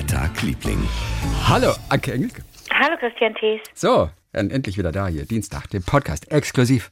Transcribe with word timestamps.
Der 0.00 0.06
Tag, 0.06 0.40
Liebling. 0.40 0.88
Hallo, 1.46 1.74
Anke 1.90 2.14
Engelke. 2.14 2.42
Hallo 2.72 2.96
Christian 2.96 3.34
Thees. 3.34 3.60
So, 3.74 4.08
dann 4.32 4.50
endlich 4.50 4.78
wieder 4.78 4.92
da 4.92 5.08
hier, 5.08 5.26
Dienstag, 5.26 5.68
den 5.68 5.82
Podcast, 5.82 6.32
exklusiv 6.32 6.90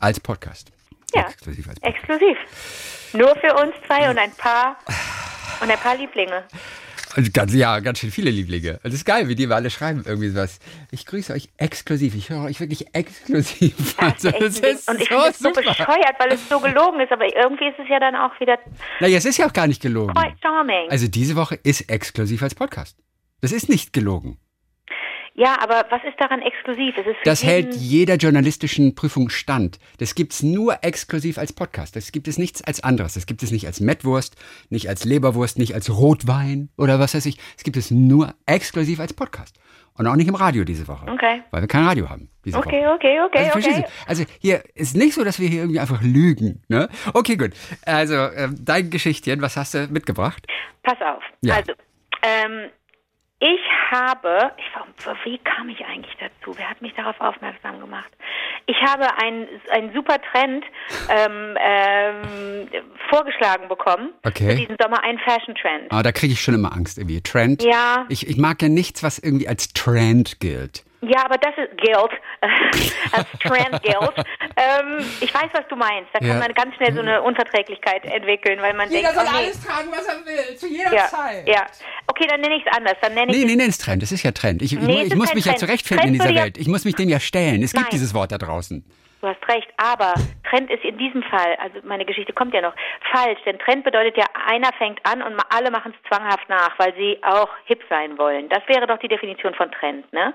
als 0.00 0.18
Podcast. 0.20 0.72
Ja, 1.14 1.28
Exklusiv 1.28 1.68
als 1.68 1.78
Podcast. 1.80 1.98
exklusiv. 2.00 2.38
Nur 3.12 3.36
für 3.36 3.54
uns 3.62 3.74
zwei 3.86 4.08
und 4.08 4.16
ein 4.16 4.30
paar 4.38 4.78
und 5.60 5.70
ein 5.70 5.78
paar 5.78 5.96
Lieblinge. 5.98 6.44
Und 7.16 7.32
ganz, 7.32 7.54
ja, 7.54 7.80
ganz 7.80 7.98
schön 8.00 8.10
viele 8.10 8.30
Lieblinge. 8.30 8.74
Und 8.74 8.84
das 8.84 8.94
ist 8.94 9.04
geil, 9.06 9.28
wie 9.28 9.34
die 9.34 9.48
wir 9.48 9.56
alle 9.56 9.70
schreiben, 9.70 10.02
irgendwie 10.04 10.28
sowas. 10.28 10.58
Ich 10.90 11.06
grüße 11.06 11.32
euch 11.32 11.48
exklusiv, 11.56 12.14
ich 12.14 12.28
höre 12.28 12.42
euch 12.44 12.60
wirklich 12.60 12.94
exklusiv. 12.94 13.74
Also, 13.98 14.30
das 14.30 14.58
ist 14.58 14.88
und 14.88 15.00
ich 15.00 15.08
so 15.08 15.16
es 15.28 15.38
so 15.38 15.50
bescheuert, 15.50 16.14
weil 16.18 16.32
es 16.32 16.48
so 16.48 16.60
gelogen 16.60 17.00
ist, 17.00 17.10
aber 17.10 17.24
irgendwie 17.24 17.68
ist 17.68 17.78
es 17.78 17.88
ja 17.88 17.98
dann 17.98 18.14
auch 18.14 18.38
wieder 18.38 18.58
Naja, 19.00 19.16
es 19.16 19.24
ist 19.24 19.38
ja 19.38 19.46
auch 19.46 19.52
gar 19.52 19.66
nicht 19.66 19.80
gelogen. 19.80 20.14
quite 20.14 20.36
charming. 20.42 20.90
Also 20.90 21.08
diese 21.08 21.34
Woche 21.36 21.58
ist 21.62 21.88
exklusiv 21.90 22.42
als 22.42 22.54
Podcast. 22.54 22.98
Das 23.40 23.52
ist 23.52 23.68
nicht 23.68 23.92
gelogen. 23.92 24.38
Ja, 25.36 25.56
aber 25.62 25.84
was 25.90 26.02
ist 26.04 26.18
daran 26.18 26.40
exklusiv? 26.42 26.96
Es 26.96 27.06
ist 27.06 27.16
Das 27.24 27.44
hält 27.44 27.74
jeder 27.74 28.16
journalistischen 28.16 28.94
Prüfung 28.94 29.28
stand. 29.28 29.78
Das 29.98 30.14
gibt's 30.14 30.42
nur 30.42 30.78
exklusiv 30.82 31.38
als 31.38 31.52
Podcast. 31.52 31.94
Das 31.94 32.10
gibt 32.12 32.26
es 32.28 32.38
nichts 32.38 32.62
als 32.62 32.82
anderes. 32.82 33.14
Das 33.14 33.26
gibt 33.26 33.42
es 33.42 33.50
nicht 33.50 33.66
als 33.66 33.80
Mettwurst, 33.80 34.36
nicht 34.70 34.88
als 34.88 35.04
Leberwurst, 35.04 35.58
nicht 35.58 35.74
als 35.74 35.90
Rotwein 35.90 36.70
oder 36.76 36.98
was 36.98 37.14
weiß 37.14 37.26
ich. 37.26 37.38
Es 37.56 37.64
gibt 37.64 37.76
es 37.76 37.90
nur 37.90 38.34
exklusiv 38.46 38.98
als 39.00 39.12
Podcast. 39.12 39.58
Und 39.98 40.06
auch 40.06 40.16
nicht 40.16 40.28
im 40.28 40.34
Radio 40.34 40.64
diese 40.64 40.86
Woche. 40.88 41.06
Okay. 41.10 41.42
Weil 41.50 41.62
wir 41.62 41.68
kein 41.68 41.84
Radio 41.86 42.10
haben 42.10 42.28
diese 42.44 42.58
Okay, 42.58 42.84
Woche. 42.84 42.92
okay, 42.94 43.20
okay, 43.24 43.50
also, 43.50 43.58
okay. 43.58 43.80
du? 43.82 43.88
Also 44.06 44.24
hier 44.40 44.62
ist 44.74 44.94
nicht 44.94 45.14
so, 45.14 45.24
dass 45.24 45.40
wir 45.40 45.48
hier 45.48 45.60
irgendwie 45.62 45.80
einfach 45.80 46.02
lügen. 46.02 46.62
Ne? 46.68 46.88
Okay, 47.14 47.36
gut. 47.36 47.52
Also 47.86 48.14
ähm, 48.14 48.56
dein 48.60 48.90
Geschichtchen, 48.90 49.40
was 49.40 49.56
hast 49.56 49.72
du 49.72 49.86
mitgebracht? 49.88 50.46
Pass 50.82 51.00
auf. 51.00 51.22
Ja. 51.40 51.54
Also, 51.56 51.72
ähm, 52.22 52.70
ich 53.38 53.60
habe, 53.90 54.52
ich, 54.56 55.24
wie 55.24 55.38
kam 55.38 55.68
ich 55.68 55.84
eigentlich 55.84 56.16
dazu? 56.18 56.56
Wer 56.56 56.70
hat 56.70 56.80
mich 56.80 56.94
darauf 56.94 57.20
aufmerksam 57.20 57.80
gemacht? 57.80 58.10
Ich 58.66 58.76
habe 58.82 59.06
einen, 59.22 59.46
einen 59.70 59.92
super 59.92 60.16
Trend 60.32 60.64
ähm, 61.08 61.56
ähm, 61.60 62.68
vorgeschlagen 63.10 63.68
bekommen. 63.68 64.12
Okay. 64.24 64.56
Diesen 64.56 64.76
Sommer 64.80 65.04
einen 65.04 65.18
Fashion-Trend. 65.18 65.92
Ah, 65.92 66.02
da 66.02 66.12
kriege 66.12 66.32
ich 66.32 66.40
schon 66.40 66.54
immer 66.54 66.72
Angst 66.72 66.98
irgendwie. 66.98 67.20
Trend. 67.20 67.62
Ja. 67.62 68.06
Ich, 68.08 68.26
ich 68.26 68.38
mag 68.38 68.60
ja 68.62 68.68
nichts, 68.68 69.02
was 69.02 69.18
irgendwie 69.18 69.48
als 69.48 69.72
Trend 69.72 70.40
gilt. 70.40 70.84
Ja, 71.08 71.24
aber 71.24 71.36
das 71.38 71.52
ist 71.56 71.76
Guild, 71.78 72.10
als 73.12 73.26
Trend 73.40 73.82
Guild. 73.82 74.26
Ähm, 74.56 74.98
ich 75.20 75.32
weiß, 75.32 75.48
was 75.52 75.66
du 75.68 75.76
meinst. 75.76 76.08
Da 76.12 76.18
kann 76.18 76.28
Ja. 76.28 76.34
man 76.38 76.52
ganz 76.54 76.74
schnell 76.76 76.92
so 76.94 77.00
eine 77.00 77.22
Unverträglichkeit 77.22 78.04
entwickeln, 78.04 78.60
weil 78.60 78.74
man 78.74 78.88
denkt, 78.88 79.08
oh, 79.14 79.20
nee. 79.20 79.50
tragen, 79.64 79.90
was 79.90 80.06
er 80.06 80.24
will, 80.26 80.56
zu 80.56 80.66
jeder 80.68 80.92
ja, 80.92 81.06
ja. 81.46 81.66
Okay, 82.06 82.26
dann 82.28 82.40
nenne 82.40 82.56
ich 82.56 82.64
es 82.66 82.72
anders. 82.76 82.94
Dann 83.02 83.14
nenne 83.14 83.30
ich 83.32 83.36
Nee, 83.38 83.44
es 83.44 83.48
nee, 83.50 83.56
nee, 83.56 83.66
das 83.66 83.76
ist 83.76 83.84
Trend. 83.84 84.02
Das 84.02 84.12
ist 84.12 84.22
ja 84.22 84.32
Trend. 84.32 84.62
Ich, 84.62 84.72
ich, 84.72 84.80
Nee, 84.80 85.00
es 85.00 85.06
ich 85.06 85.12
ist 85.12 85.16
muss 85.16 85.34
mich 85.34 85.44
ja 85.44 85.52
Trend. 85.52 85.60
zurechtfinden 85.60 86.08
in 86.08 86.14
Trend 86.14 86.22
dieser 86.22 86.28
würde 86.30 86.38
ja- 86.38 86.44
Welt. 86.44 86.58
Ich 86.58 86.68
muss 86.68 86.84
mich 86.84 86.94
dem 86.94 87.08
ja 87.08 87.20
stellen. 87.20 87.62
Es 87.62 87.72
gibt 87.72 87.84
Nein. 87.84 87.90
dieses 87.92 88.14
Wort 88.14 88.32
da 88.32 88.38
draußen. 88.38 88.84
Du 89.22 89.28
hast 89.28 89.48
recht, 89.48 89.66
aber 89.78 90.14
Trend 90.48 90.70
ist 90.70 90.84
in 90.84 90.98
diesem 90.98 91.22
Fall, 91.22 91.56
also 91.60 91.78
meine 91.84 92.04
Geschichte 92.04 92.32
kommt 92.34 92.52
ja 92.54 92.60
noch, 92.60 92.74
falsch. 93.12 93.40
Denn 93.46 93.58
Trend 93.58 93.82
bedeutet 93.82 94.16
ja, 94.16 94.24
einer 94.46 94.70
fängt 94.78 95.00
an 95.04 95.22
und 95.22 95.34
ma- 95.34 95.42
alle 95.48 95.70
machen 95.70 95.94
es 95.96 96.08
zwanghaft 96.08 96.48
nach, 96.48 96.78
weil 96.78 96.94
sie 96.96 97.18
auch 97.22 97.48
hip 97.64 97.82
sein 97.88 98.18
wollen. 98.18 98.48
Das 98.50 98.60
wäre 98.68 98.86
doch 98.86 98.98
die 98.98 99.08
Definition 99.08 99.54
von 99.54 99.72
Trend, 99.72 100.12
ne? 100.12 100.34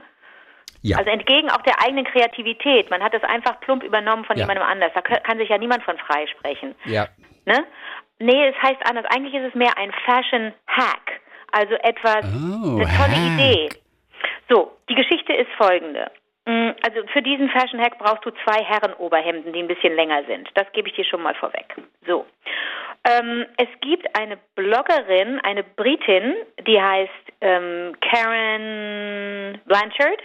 Ja. 0.84 0.98
Also 0.98 1.10
entgegen 1.12 1.50
auch 1.52 1.62
der 1.62 1.82
eigenen 1.84 2.06
Kreativität. 2.06 2.90
Man 2.90 3.04
hat 3.04 3.14
es 3.14 3.24
einfach 3.24 3.60
plump 3.62 3.84
übernommen 3.84 4.26
von 4.26 4.36
Ja. 4.38 4.44
jemandem 4.44 4.66
anders. 4.66 4.92
Da 4.96 5.02
kann 5.02 5.38
sich 5.38 5.50
ja 5.50 5.58
niemand 5.58 5.84
von 5.84 5.98
freisprechen. 5.98 6.76
ja. 6.86 7.08
Ne? 7.46 7.66
Nee, 8.20 8.48
es 8.50 8.56
heißt 8.62 8.78
anders. 8.88 9.06
Eigentlich 9.10 9.34
ist 9.34 9.48
es 9.50 9.56
mehr 9.56 9.76
ein 9.78 9.92
Fashion 10.06 10.54
Hack. 10.68 11.20
Also 11.52 11.74
etwas, 11.76 12.24
Oh, 12.24 12.76
eine 12.78 12.86
tolle 12.86 13.16
Hack. 13.16 13.40
Idee. 13.40 13.70
So, 14.48 14.72
die 14.90 14.94
Geschichte 14.96 15.34
ist 15.34 15.50
folgende. 15.58 16.12
Mm, 16.46 16.70
Also 16.84 17.06
für 17.14 17.22
diesen 17.24 17.50
Fashion 17.50 17.82
Hack 17.82 17.98
brauchst 17.98 18.24
du 18.26 18.30
zwei 18.46 18.64
Herrenoberhemden, 18.64 19.54
die 19.54 19.60
ein 19.60 19.68
bisschen 19.68 19.96
länger 19.96 20.24
sind. 20.26 20.50
Das 20.54 20.72
gebe 20.74 20.88
ich 20.90 20.96
dir 20.96 21.06
schon 21.06 21.22
mal 21.24 21.34
vorweg. 21.36 21.76
So. 22.06 22.26
Ähm, 23.10 23.48
es 23.58 23.68
gibt 23.82 24.06
eine 24.20 24.38
Bloggerin, 24.56 25.40
eine 25.40 25.64
Britin, 25.64 26.36
die 26.68 26.80
heißt 26.80 27.12
ähm, 27.42 27.96
Karen 28.02 29.60
Blanchard. 29.66 30.22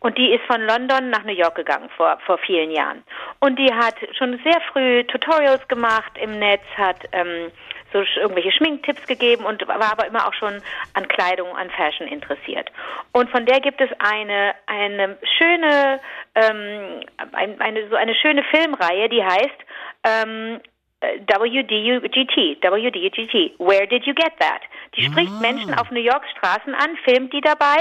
Und 0.00 0.18
die 0.18 0.32
ist 0.32 0.44
von 0.46 0.60
London 0.60 1.10
nach 1.10 1.24
New 1.24 1.32
York 1.32 1.54
gegangen 1.54 1.88
vor, 1.96 2.18
vor 2.26 2.38
vielen 2.38 2.70
Jahren. 2.70 3.02
Und 3.40 3.58
die 3.58 3.72
hat 3.72 3.96
schon 4.16 4.38
sehr 4.44 4.60
früh 4.72 5.04
Tutorials 5.04 5.66
gemacht 5.68 6.12
im 6.20 6.38
Netz, 6.38 6.62
hat 6.76 6.98
ähm, 7.12 7.50
so 7.94 8.02
irgendwelche 8.20 8.52
Schminktipps 8.52 9.06
gegeben 9.06 9.44
und 9.44 9.66
war 9.68 9.92
aber 9.92 10.06
immer 10.06 10.26
auch 10.26 10.34
schon 10.34 10.60
an 10.94 11.08
Kleidung, 11.08 11.56
an 11.56 11.70
Fashion 11.70 12.08
interessiert. 12.08 12.70
Und 13.12 13.30
von 13.30 13.46
der 13.46 13.60
gibt 13.60 13.80
es 13.80 13.88
eine, 14.00 14.54
eine 14.66 15.16
schöne, 15.38 16.00
ähm, 16.34 17.00
ein, 17.32 17.60
eine, 17.60 17.88
so 17.88 17.94
eine 17.94 18.14
schöne 18.16 18.42
Filmreihe, 18.50 19.08
die 19.08 19.22
heißt 19.24 19.58
ähm, 20.02 20.60
äh, 21.00 21.20
WDUGT, 21.20 22.62
WDUGT, 22.62 23.58
Where 23.58 23.86
Did 23.86 24.04
You 24.04 24.14
Get 24.14 24.32
That? 24.40 24.62
Die 24.96 25.04
spricht 25.04 25.32
Ah. 25.36 25.40
Menschen 25.40 25.74
auf 25.74 25.90
New 25.90 26.00
Yorks 26.00 26.30
Straßen 26.32 26.74
an, 26.74 26.96
filmt 27.04 27.32
die 27.32 27.40
dabei 27.40 27.78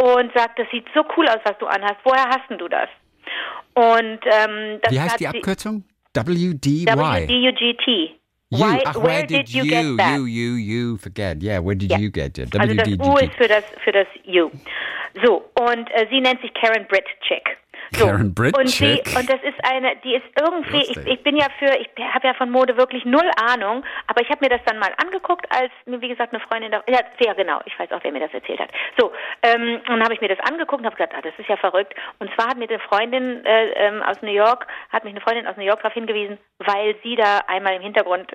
und 0.00 0.32
sagt, 0.34 0.58
das 0.58 0.66
sieht 0.72 0.86
so 0.94 1.04
cool 1.16 1.28
aus, 1.28 1.38
was 1.44 1.58
du 1.58 1.66
anhast. 1.66 1.96
Woher 2.04 2.24
hast 2.28 2.48
denn 2.48 2.58
du 2.58 2.68
das? 2.68 2.88
Und 3.74 4.20
ähm, 4.24 4.80
das 4.82 4.92
Wie 4.92 5.00
heißt 5.00 5.20
die 5.20 5.28
Abkürzung? 5.28 5.84
WDY. 6.14 6.86
WDUGT. 6.86 8.16
You. 8.52 8.58
Why, 8.58 8.82
Ach, 8.84 8.96
where, 8.96 9.24
did, 9.24 9.48
you, 9.48 9.62
get 9.62 9.96
that? 9.96 10.18
You, 10.18 10.24
you, 10.26 10.54
you, 10.56 10.96
forget. 10.96 11.40
Yeah, 11.40 11.60
where 11.60 11.76
did 11.76 11.90
Ja. 11.92 11.98
you 11.98 12.10
get 12.10 12.36
it? 12.36 12.58
Also 12.58 12.74
das 12.74 12.88
U 12.88 13.16
ist 13.18 13.32
für 13.34 13.46
das 13.46 13.62
für 13.84 13.92
das 13.92 14.08
U. 14.26 14.50
So 15.22 15.44
und 15.60 15.88
äh, 15.92 16.06
sie 16.10 16.20
nennt 16.20 16.40
sich 16.40 16.52
Karen 16.54 16.84
Britt 16.88 17.04
Chick. 17.28 17.56
So, 17.92 18.06
Karen 18.06 18.34
Britt 18.34 18.56
und 18.56 18.64
und 18.64 19.28
das 19.28 19.42
ist 19.42 19.58
eine, 19.64 19.96
die 20.04 20.14
ist 20.14 20.26
irgendwie, 20.38 20.78
ich, 20.78 20.96
ich 21.06 21.22
bin 21.22 21.36
ja 21.36 21.46
für, 21.58 21.76
ich 21.78 21.88
habe 22.14 22.28
ja 22.28 22.34
von 22.34 22.50
Mode 22.50 22.76
wirklich 22.76 23.04
null 23.04 23.28
Ahnung, 23.50 23.84
aber 24.06 24.22
ich 24.22 24.30
habe 24.30 24.44
mir 24.44 24.48
das 24.48 24.60
dann 24.64 24.78
mal 24.78 24.92
angeguckt, 25.02 25.46
als 25.50 25.72
mir 25.86 26.00
wie 26.00 26.08
gesagt 26.08 26.32
eine 26.32 26.40
Freundin, 26.40 26.70
da, 26.70 26.82
ja, 26.88 27.00
ja 27.18 27.32
genau, 27.34 27.60
ich 27.64 27.76
weiß 27.78 27.90
auch, 27.92 28.00
wer 28.02 28.12
mir 28.12 28.20
das 28.20 28.32
erzählt 28.32 28.60
hat. 28.60 28.70
So, 28.98 29.12
ähm, 29.42 29.80
und 29.80 29.88
dann 29.88 30.04
habe 30.04 30.14
ich 30.14 30.20
mir 30.20 30.28
das 30.28 30.40
angeguckt 30.40 30.80
und 30.80 30.86
habe 30.86 30.96
gedacht, 30.96 31.14
ah, 31.16 31.22
das 31.22 31.34
ist 31.38 31.48
ja 31.48 31.56
verrückt. 31.56 31.94
Und 32.18 32.32
zwar 32.34 32.48
hat 32.48 32.58
mir 32.58 32.68
eine 32.68 32.78
Freundin 32.78 33.44
äh, 33.44 33.70
ähm, 33.70 34.02
aus 34.02 34.22
New 34.22 34.32
York, 34.32 34.66
hat 34.90 35.04
mich 35.04 35.12
eine 35.12 35.20
Freundin 35.20 35.46
aus 35.46 35.56
New 35.56 35.64
York 35.64 35.80
darauf 35.80 35.94
hingewiesen, 35.94 36.38
weil 36.58 36.94
sie 37.02 37.16
da 37.16 37.40
einmal 37.48 37.74
im 37.74 37.82
Hintergrund 37.82 38.30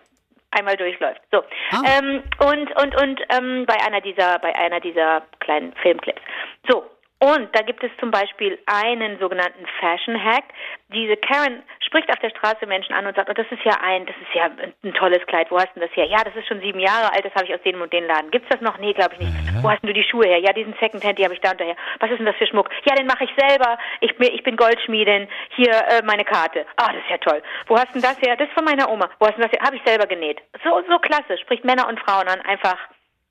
einmal 0.52 0.78
durchläuft. 0.78 1.22
So. 1.32 1.44
Ah. 1.72 1.82
Ähm, 1.98 2.24
und 2.40 2.82
und 2.82 3.02
und 3.02 3.22
ähm, 3.30 3.66
bei 3.66 3.76
einer 3.86 4.02
dieser 4.02 4.40
bei 4.40 4.56
einer 4.56 4.80
dieser 4.80 5.22
kleinen 5.40 5.74
Filmclips. 5.82 6.22
So. 6.68 6.84
Und 7.20 7.56
da 7.56 7.62
gibt 7.62 7.81
es 7.81 7.92
zum 8.00 8.12
Beispiel 8.12 8.59
einen 8.66 9.18
sogenannten 9.20 9.66
Fashion 9.80 10.22
Hack. 10.22 10.44
Diese 10.90 11.16
Karen 11.16 11.64
spricht 11.80 12.09
auf 12.09 12.20
der 12.20 12.30
Straße 12.30 12.66
Menschen 12.68 12.94
an 12.94 13.08
und 13.08 13.16
sagt, 13.16 13.30
oh, 13.30 13.34
das 13.34 13.48
ist 13.50 13.64
ja 13.64 13.78
ein, 13.81 14.06
das 14.06 14.16
ist 14.18 14.34
ja 14.34 14.46
ein, 14.84 14.94
tolles 14.94 15.26
Kleid. 15.26 15.50
Wo 15.50 15.58
hast 15.58 15.70
du 15.76 15.80
denn 15.80 15.88
das 15.88 15.96
her? 15.96 16.06
Ja, 16.08 16.24
das 16.24 16.36
ist 16.36 16.48
schon 16.48 16.59
sieben 16.59 16.80
Jahre 16.80 17.14
alt. 17.14 17.24
Das 17.24 17.34
habe 17.34 17.46
ich 17.46 17.53
aus 17.53 17.62
dem 17.64 17.81
und 17.81 17.94
den 17.94 18.06
Laden. 18.06 18.31
Gibt's 18.31 18.50
das 18.50 18.59
noch? 18.59 18.78
Nee, 18.80 18.94
glaube 18.94 19.14
ich 19.14 19.20
nicht. 19.22 19.64
Wo 19.64 19.70
hast 19.70 19.81
denn 19.81 19.88
du 19.88 19.94
die 19.94 20.03
Schuhe 20.03 20.28
her? 20.28 20.40
Ja, 20.40 20.52
diesen 20.52 20.76
Secondhand, 20.80 21.18
die 21.18 21.24
habe 21.24 21.34
ich 21.34 21.40
da 21.40 21.52
unterher. 21.52 21.78
Was 22.00 22.12
ist 22.12 22.18
denn 22.18 22.26
das 22.26 22.36
für 22.36 22.48
Schmuck? 22.48 22.70
Ja, 22.84 22.96
den 22.96 23.08
mache 23.08 23.24
ich 23.24 23.32
selber. 23.38 23.78
Ich 24.02 24.16
bin, 24.18 24.34
ich 24.34 24.44
bin 24.44 24.58
Goldschmiedin. 24.58 25.30
Hier 25.56 25.72
äh, 25.72 26.02
meine 26.03 26.26
Karte. 26.26 26.66
Ah, 26.76 26.92
das 26.92 27.02
ist 27.02 27.09
ja 27.09 27.18
toll. 27.18 27.42
Wo 27.68 27.78
hast 27.78 27.96
denn 27.96 28.02
das 28.02 28.20
her? 28.22 28.36
Das 28.36 28.50
ist 28.50 28.53
von 28.53 28.66
meiner 28.66 28.90
Oma. 28.92 29.09
Wo 29.20 29.28
hast 29.28 29.38
denn 29.38 29.44
das 29.44 29.52
her? 29.53 29.66
Habe 29.66 29.78
ich 29.78 29.84
selber 29.86 30.06
genäht. 30.06 30.42
So, 30.66 30.82
so 30.90 31.00
klasse. 31.00 31.38
Spricht 31.38 31.64
Männer 31.64 31.88
und 31.88 32.00
Frauen 32.02 32.28
an. 32.28 32.42
Einfach 32.42 32.78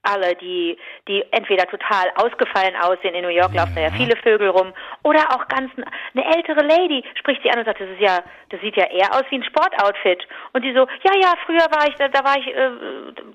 alle, 0.04 0.34
die, 0.37 0.76
die 1.09 1.25
entweder 1.31 1.66
total 1.66 2.10
ausgefallen 2.16 2.76
aussehen. 2.76 3.15
In 3.15 3.22
New 3.22 3.28
York 3.28 3.54
laufen 3.54 3.75
da 3.75 3.82
ja 3.82 3.91
viele 3.91 4.16
Vögel 4.16 4.48
rum. 4.48 4.72
Oder 5.03 5.20
auch 5.31 5.48
ganz 5.48 5.70
eine 5.76 6.37
ältere 6.37 6.62
Lady 6.62 7.04
spricht 7.19 7.42
sie 7.42 7.50
an 7.50 7.59
und 7.59 7.65
sagt, 7.65 7.81
das 7.81 7.88
ist 7.88 8.00
ja, 8.00 8.22
das 8.50 8.60
sieht 8.60 8.76
ja 8.76 8.84
eher 8.84 9.12
aus 9.12 9.25
wie 9.31 9.37
ein 9.37 9.44
Sportoutfit. 9.44 10.26
Und 10.53 10.62
die 10.62 10.72
so, 10.72 10.87
ja, 11.03 11.12
ja, 11.20 11.34
früher 11.47 11.66
war 11.70 11.88
ich, 11.88 11.94
da, 11.97 12.09
da 12.09 12.25
war 12.25 12.38
ich, 12.38 12.47
äh, 12.47 12.70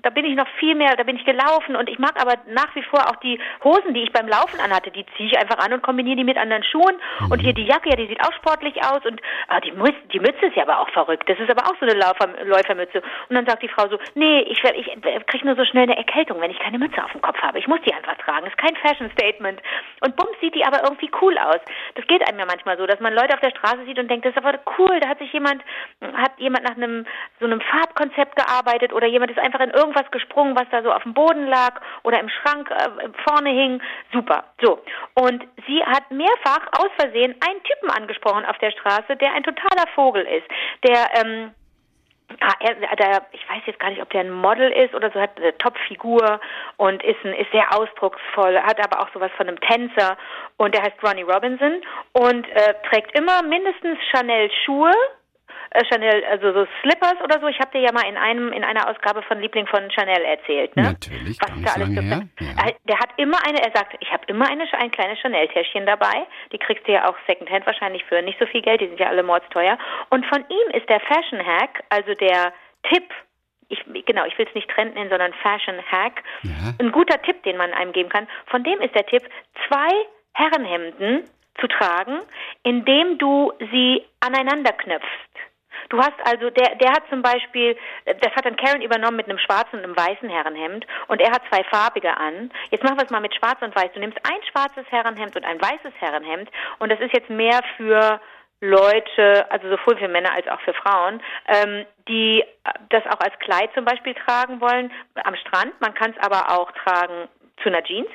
da 0.02 0.10
bin 0.10 0.24
ich 0.24 0.36
noch 0.36 0.48
viel 0.58 0.74
mehr, 0.74 0.96
da 0.96 1.02
bin 1.02 1.16
ich 1.16 1.24
gelaufen 1.24 1.76
und 1.76 1.88
ich 1.88 1.98
mag 1.98 2.20
aber 2.20 2.34
nach 2.48 2.74
wie 2.74 2.82
vor 2.82 3.00
auch 3.08 3.16
die 3.16 3.38
Hosen, 3.64 3.94
die 3.94 4.02
ich 4.02 4.12
beim 4.12 4.28
Laufen 4.28 4.60
anhatte, 4.60 4.90
die 4.90 5.04
ziehe 5.16 5.28
ich 5.30 5.38
einfach 5.38 5.58
an 5.58 5.72
und 5.72 5.82
kombiniere 5.82 6.16
die 6.16 6.24
mit 6.24 6.38
anderen 6.38 6.64
Schuhen. 6.64 6.96
Und 7.30 7.40
hier 7.40 7.52
die 7.52 7.66
Jacke, 7.66 7.90
ja, 7.90 7.96
die 7.96 8.06
sieht 8.06 8.20
auch 8.20 8.32
sportlich 8.34 8.82
aus 8.84 9.04
und 9.04 9.20
ah, 9.48 9.60
die, 9.60 9.72
Mütze, 9.72 9.98
die 10.12 10.20
Mütze 10.20 10.46
ist 10.46 10.56
ja 10.56 10.62
aber 10.62 10.80
auch 10.80 10.90
verrückt. 10.90 11.28
Das 11.28 11.38
ist 11.38 11.50
aber 11.50 11.66
auch 11.66 11.76
so 11.80 11.86
eine 11.86 11.98
Laufer, 11.98 12.28
Läufermütze. 12.44 13.02
Und 13.28 13.36
dann 13.36 13.46
sagt 13.46 13.62
die 13.62 13.68
Frau 13.68 13.88
so, 13.88 13.98
nee, 14.14 14.40
ich, 14.42 14.62
ich 14.62 15.26
kriege 15.26 15.46
nur 15.46 15.56
so 15.56 15.64
schnell 15.64 15.84
eine 15.84 15.96
Erkältung, 15.96 16.40
wenn 16.40 16.50
ich 16.50 16.59
keine 16.60 16.78
Mütze 16.78 17.02
auf 17.02 17.12
dem 17.12 17.22
Kopf 17.22 17.38
habe. 17.40 17.58
Ich 17.58 17.66
muss 17.66 17.80
die 17.86 17.92
einfach 17.92 18.16
tragen. 18.18 18.46
Ist 18.46 18.58
kein 18.58 18.76
Fashion 18.76 19.10
Statement. 19.12 19.60
Und 20.00 20.16
bums 20.16 20.36
sieht 20.40 20.54
die 20.54 20.64
aber 20.64 20.82
irgendwie 20.84 21.10
cool 21.20 21.36
aus. 21.38 21.60
Das 21.94 22.06
geht 22.06 22.26
einem 22.28 22.38
ja 22.38 22.46
manchmal 22.46 22.78
so, 22.78 22.86
dass 22.86 23.00
man 23.00 23.14
Leute 23.14 23.34
auf 23.34 23.40
der 23.40 23.50
Straße 23.50 23.84
sieht 23.84 23.98
und 23.98 24.08
denkt, 24.08 24.24
das 24.24 24.32
ist 24.32 24.38
aber 24.38 24.58
cool, 24.78 25.00
da 25.00 25.08
hat 25.08 25.18
sich 25.18 25.32
jemand, 25.32 25.62
hat 26.00 26.38
jemand 26.38 26.64
nach 26.64 26.76
einem 26.76 27.06
so 27.40 27.46
einem 27.46 27.60
Farbkonzept 27.60 28.36
gearbeitet 28.36 28.92
oder 28.92 29.06
jemand 29.06 29.30
ist 29.30 29.40
einfach 29.40 29.60
in 29.60 29.70
irgendwas 29.70 30.10
gesprungen, 30.10 30.56
was 30.56 30.68
da 30.70 30.82
so 30.82 30.92
auf 30.92 31.02
dem 31.02 31.14
Boden 31.14 31.46
lag 31.46 31.80
oder 32.02 32.20
im 32.20 32.28
Schrank 32.28 32.70
äh, 32.70 33.08
vorne 33.26 33.50
hing. 33.50 33.82
Super. 34.12 34.44
So. 34.60 34.82
Und 35.14 35.44
sie 35.66 35.82
hat 35.84 36.10
mehrfach 36.10 36.66
aus 36.78 36.90
Versehen 36.98 37.34
einen 37.48 37.62
Typen 37.64 37.90
angesprochen 37.90 38.44
auf 38.44 38.58
der 38.58 38.70
Straße, 38.70 39.16
der 39.16 39.32
ein 39.34 39.42
totaler 39.42 39.88
Vogel 39.94 40.22
ist. 40.22 40.46
Der, 40.84 41.24
ähm, 41.24 41.52
Ah, 42.40 42.54
er, 42.60 42.74
der, 42.96 43.26
ich 43.32 43.48
weiß 43.48 43.62
jetzt 43.66 43.80
gar 43.80 43.90
nicht, 43.90 44.00
ob 44.00 44.10
der 44.10 44.20
ein 44.20 44.30
Model 44.30 44.70
ist 44.70 44.94
oder 44.94 45.10
so, 45.10 45.20
hat 45.20 45.36
eine 45.36 45.56
Top-Figur 45.58 46.40
und 46.76 47.02
ist, 47.02 47.22
ein, 47.24 47.34
ist 47.34 47.50
sehr 47.50 47.76
ausdrucksvoll, 47.76 48.56
hat 48.60 48.78
aber 48.80 49.02
auch 49.02 49.12
sowas 49.12 49.30
von 49.36 49.48
einem 49.48 49.60
Tänzer 49.60 50.16
und 50.56 50.74
der 50.74 50.82
heißt 50.82 51.02
Ronnie 51.02 51.22
Robinson 51.22 51.82
und 52.12 52.48
äh, 52.50 52.74
trägt 52.88 53.18
immer 53.18 53.42
mindestens 53.42 53.98
Chanel-Schuhe, 54.10 54.92
äh, 55.70 55.84
Chanel, 55.86 56.24
also 56.24 56.52
so 56.52 56.66
Slippers 56.82 57.20
oder 57.22 57.40
so. 57.40 57.46
Ich 57.48 57.58
habe 57.60 57.70
dir 57.72 57.80
ja 57.80 57.92
mal 57.92 58.06
in 58.08 58.16
einem 58.16 58.52
in 58.52 58.64
einer 58.64 58.88
Ausgabe 58.88 59.22
von 59.22 59.40
Liebling 59.40 59.66
von 59.66 59.90
Chanel 59.90 60.22
erzählt, 60.24 60.74
ne? 60.76 60.82
Natürlich, 60.82 61.38
Was 61.40 61.50
gar 61.50 61.74
da 61.78 61.82
alles 61.84 62.04
her. 62.04 62.22
Ja. 62.40 62.68
Äh, 62.68 62.74
Der 62.84 62.98
hat 62.98 63.10
immer 63.16 63.38
eine, 63.46 63.62
er 63.62 63.70
sagt, 63.74 63.96
ich 64.00 64.10
habe 64.12 64.24
immer 64.26 64.48
eine, 64.48 64.64
ein 64.78 64.90
kleines 64.90 65.18
Chanel-Täschchen 65.20 65.86
dabei. 65.86 66.26
Die 66.52 66.58
kriegst 66.58 66.86
du 66.88 66.92
ja 66.92 67.08
auch 67.08 67.16
Secondhand 67.28 67.66
wahrscheinlich 67.66 68.04
für 68.04 68.20
nicht 68.22 68.38
so 68.38 68.46
viel 68.46 68.62
Geld, 68.62 68.80
die 68.80 68.88
sind 68.88 68.98
ja 69.00 69.08
alle 69.08 69.22
mordsteuer. 69.22 69.78
Und 70.10 70.26
von 70.26 70.44
ihm 70.48 70.70
ist 70.76 70.88
der 70.88 71.00
Fashion 71.00 71.44
Hack, 71.44 71.82
also 71.90 72.14
der 72.14 72.52
Tipp, 72.92 73.04
ich, 73.68 73.84
genau, 74.06 74.24
ich 74.24 74.36
will 74.38 74.46
es 74.48 74.54
nicht 74.54 74.68
Trend 74.70 74.94
nennen, 74.94 75.10
sondern 75.10 75.32
Fashion 75.34 75.76
Hack, 75.92 76.22
Ja. 76.42 76.74
ein 76.80 76.90
guter 76.90 77.20
Tipp, 77.22 77.42
den 77.44 77.56
man 77.56 77.72
einem 77.72 77.92
geben 77.92 78.08
kann. 78.08 78.26
Von 78.46 78.64
dem 78.64 78.80
ist 78.80 78.94
der 78.96 79.06
Tipp, 79.06 79.22
zwei 79.68 79.88
Herrenhemden 80.32 81.24
zu 81.60 81.66
tragen, 81.68 82.20
indem 82.62 83.18
du 83.18 83.52
sie 83.70 84.02
aneinander 84.20 84.72
knöpfst. 84.72 85.06
Du 85.88 85.98
hast 85.98 86.14
also, 86.24 86.50
der, 86.50 86.76
der 86.76 86.92
hat 86.92 87.02
zum 87.08 87.22
Beispiel, 87.22 87.76
das 88.04 88.32
hat 88.34 88.44
dann 88.44 88.56
Karen 88.56 88.82
übernommen 88.82 89.16
mit 89.16 89.28
einem 89.28 89.38
schwarzen 89.38 89.78
und 89.78 89.84
einem 89.84 89.96
weißen 89.96 90.28
Herrenhemd 90.28 90.86
und 91.08 91.20
er 91.20 91.30
hat 91.30 91.42
zwei 91.50 91.64
farbige 91.64 92.16
an. 92.16 92.50
Jetzt 92.70 92.84
machen 92.84 92.98
wir 92.98 93.04
es 93.04 93.10
mal 93.10 93.20
mit 93.20 93.34
schwarz 93.34 93.60
und 93.62 93.74
weiß. 93.74 93.92
Du 93.94 94.00
nimmst 94.00 94.18
ein 94.24 94.42
schwarzes 94.50 94.90
Herrenhemd 94.90 95.36
und 95.36 95.44
ein 95.44 95.60
weißes 95.60 95.92
Herrenhemd 95.98 96.50
und 96.78 96.90
das 96.90 97.00
ist 97.00 97.12
jetzt 97.12 97.30
mehr 97.30 97.60
für 97.76 98.20
Leute, 98.60 99.50
also 99.50 99.70
sowohl 99.70 99.96
für 99.96 100.08
Männer 100.08 100.34
als 100.34 100.46
auch 100.48 100.60
für 100.60 100.74
Frauen, 100.74 101.22
ähm, 101.48 101.86
die 102.08 102.44
das 102.90 103.02
auch 103.06 103.20
als 103.20 103.38
Kleid 103.38 103.70
zum 103.74 103.86
Beispiel 103.86 104.14
tragen 104.14 104.60
wollen 104.60 104.92
am 105.24 105.34
Strand. 105.36 105.80
Man 105.80 105.94
kann 105.94 106.14
es 106.16 106.24
aber 106.24 106.50
auch 106.50 106.70
tragen 106.72 107.28
zu 107.62 107.68
einer 107.68 107.82
Jeans. 107.84 108.08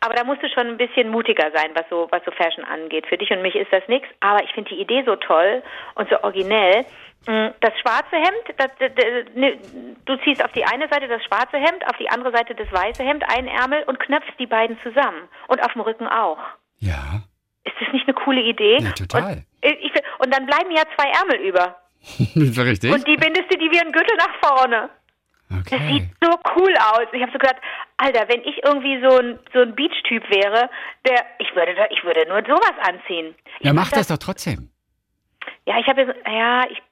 Aber 0.00 0.14
da 0.14 0.24
musst 0.24 0.42
du 0.42 0.48
schon 0.48 0.66
ein 0.66 0.76
bisschen 0.76 1.08
mutiger 1.10 1.50
sein, 1.54 1.70
was 1.74 1.84
so, 1.88 2.08
was 2.10 2.22
so 2.24 2.30
Fashion 2.30 2.64
angeht. 2.64 3.06
Für 3.06 3.16
dich 3.16 3.30
und 3.30 3.42
mich 3.42 3.54
ist 3.54 3.72
das 3.72 3.86
nichts, 3.88 4.08
aber 4.20 4.42
ich 4.44 4.52
finde 4.52 4.70
die 4.70 4.80
Idee 4.80 5.02
so 5.06 5.16
toll 5.16 5.62
und 5.94 6.08
so 6.10 6.22
originell. 6.22 6.84
Mm, 7.26 7.48
Das 7.60 7.72
schwarze 7.80 8.16
Hemd, 8.16 8.44
das, 8.56 8.68
das, 8.78 8.92
das, 8.94 9.72
du 10.04 10.16
ziehst 10.24 10.44
auf 10.44 10.52
die 10.52 10.64
eine 10.64 10.88
Seite 10.88 11.08
das 11.08 11.24
schwarze 11.24 11.56
Hemd, 11.56 11.86
auf 11.88 11.96
die 11.96 12.08
andere 12.08 12.30
Seite 12.32 12.54
das 12.54 12.70
weiße 12.70 13.02
Hemd, 13.02 13.24
einen 13.28 13.48
Ärmel 13.48 13.82
und 13.86 13.98
knöpfst 14.00 14.34
die 14.38 14.46
beiden 14.46 14.78
zusammen. 14.82 15.28
Und 15.48 15.62
auf 15.64 15.72
dem 15.72 15.82
Rücken 15.82 16.06
auch. 16.06 16.38
Ja, 16.78 17.22
Ist 17.64 17.74
das 17.80 17.92
nicht 17.92 18.06
eine 18.06 18.14
coole 18.14 18.42
Idee? 18.42 18.78
Ja, 18.80 18.92
total. 18.92 19.32
Und, 19.32 19.46
ich, 19.62 19.92
und 20.18 20.32
dann 20.34 20.46
bleiben 20.46 20.70
ja 20.70 20.82
zwei 20.96 21.10
Ärmel 21.10 21.36
über. 21.48 21.76
richtig? 22.64 22.92
Und 22.92 23.06
die 23.08 23.16
bindest 23.16 23.52
du 23.52 23.58
die 23.58 23.70
wie 23.72 23.80
ein 23.80 23.90
Gürtel 23.90 24.16
nach 24.18 24.34
vorne. 24.40 24.90
Das 25.48 25.80
sieht 25.86 26.02
Okay. 26.02 26.10
so 26.20 26.30
cool 26.56 26.74
aus. 26.76 27.06
Ich 27.12 27.22
habe 27.22 27.32
so 27.32 27.38
gedacht, 27.38 27.60
Alter, 27.98 28.28
wenn 28.28 28.42
ich 28.42 28.62
irgendwie 28.64 29.00
so 29.00 29.16
ein 29.18 29.38
so 29.52 29.60
ein 29.60 29.74
Beach-Typ 29.74 30.28
wäre, 30.30 30.68
der 31.06 31.24
ich 31.38 31.54
würde 31.54 31.74
ich 31.90 32.02
würde 32.04 32.26
nur 32.28 32.42
sowas 32.42 32.74
anziehen. 32.82 33.34
Ich 33.60 33.66
Ja, 33.66 33.72
mach 33.72 33.84
mach 33.84 33.90
das 33.92 34.08
doch 34.08 34.18
trotzdem. 34.18 34.70
Ja, 35.64 35.78
ich 35.78 35.86
habe 35.86 36.14
ja, 36.26 36.64
ich 36.70 36.82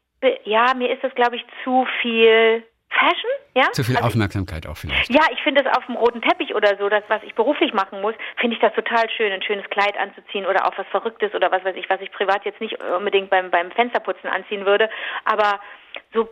ja, 0.45 0.73
mir 0.75 0.91
ist 0.91 1.03
das 1.03 1.15
glaube 1.15 1.37
ich 1.37 1.45
zu 1.65 1.87
viel 2.01 2.65
Fashion, 2.91 3.31
ja? 3.57 3.73
Zu 3.73 3.83
viel 3.83 3.97
Also, 3.97 4.07
Aufmerksamkeit 4.09 4.69
auch 4.69 4.77
vielleicht. 4.77 5.11
ja, 5.13 5.23
ich 5.33 5.43
finde 5.43 5.65
das 5.65 5.77
auf 5.77 5.85
dem 5.87 5.97
roten 5.97 6.23
Teppich 6.23 6.55
oder 6.55 6.77
so, 6.79 6.89
das, 6.89 7.03
was 7.09 7.23
ich 7.25 7.35
beruflich 7.35 7.73
machen 7.75 8.01
muss, 8.01 8.15
finde 8.37 8.55
ich 8.55 8.61
das 8.63 8.73
total 8.75 9.11
schön, 9.11 9.33
ein 9.33 9.43
schönes 9.43 9.69
Kleid 9.71 9.97
anzuziehen 9.99 10.47
oder 10.47 10.65
auch 10.67 10.79
was 10.79 10.87
Verrücktes 10.93 11.35
oder 11.35 11.51
was 11.51 11.65
weiß 11.65 11.75
ich, 11.77 11.91
was 11.91 12.01
ich 12.01 12.13
privat 12.13 12.45
jetzt 12.45 12.61
nicht 12.61 12.81
unbedingt 12.81 13.31
beim, 13.31 13.51
beim 13.51 13.73
Fensterputzen 13.73 14.31
anziehen 14.31 14.65
würde. 14.65 14.89
Aber 15.25 15.59
so, 16.13 16.29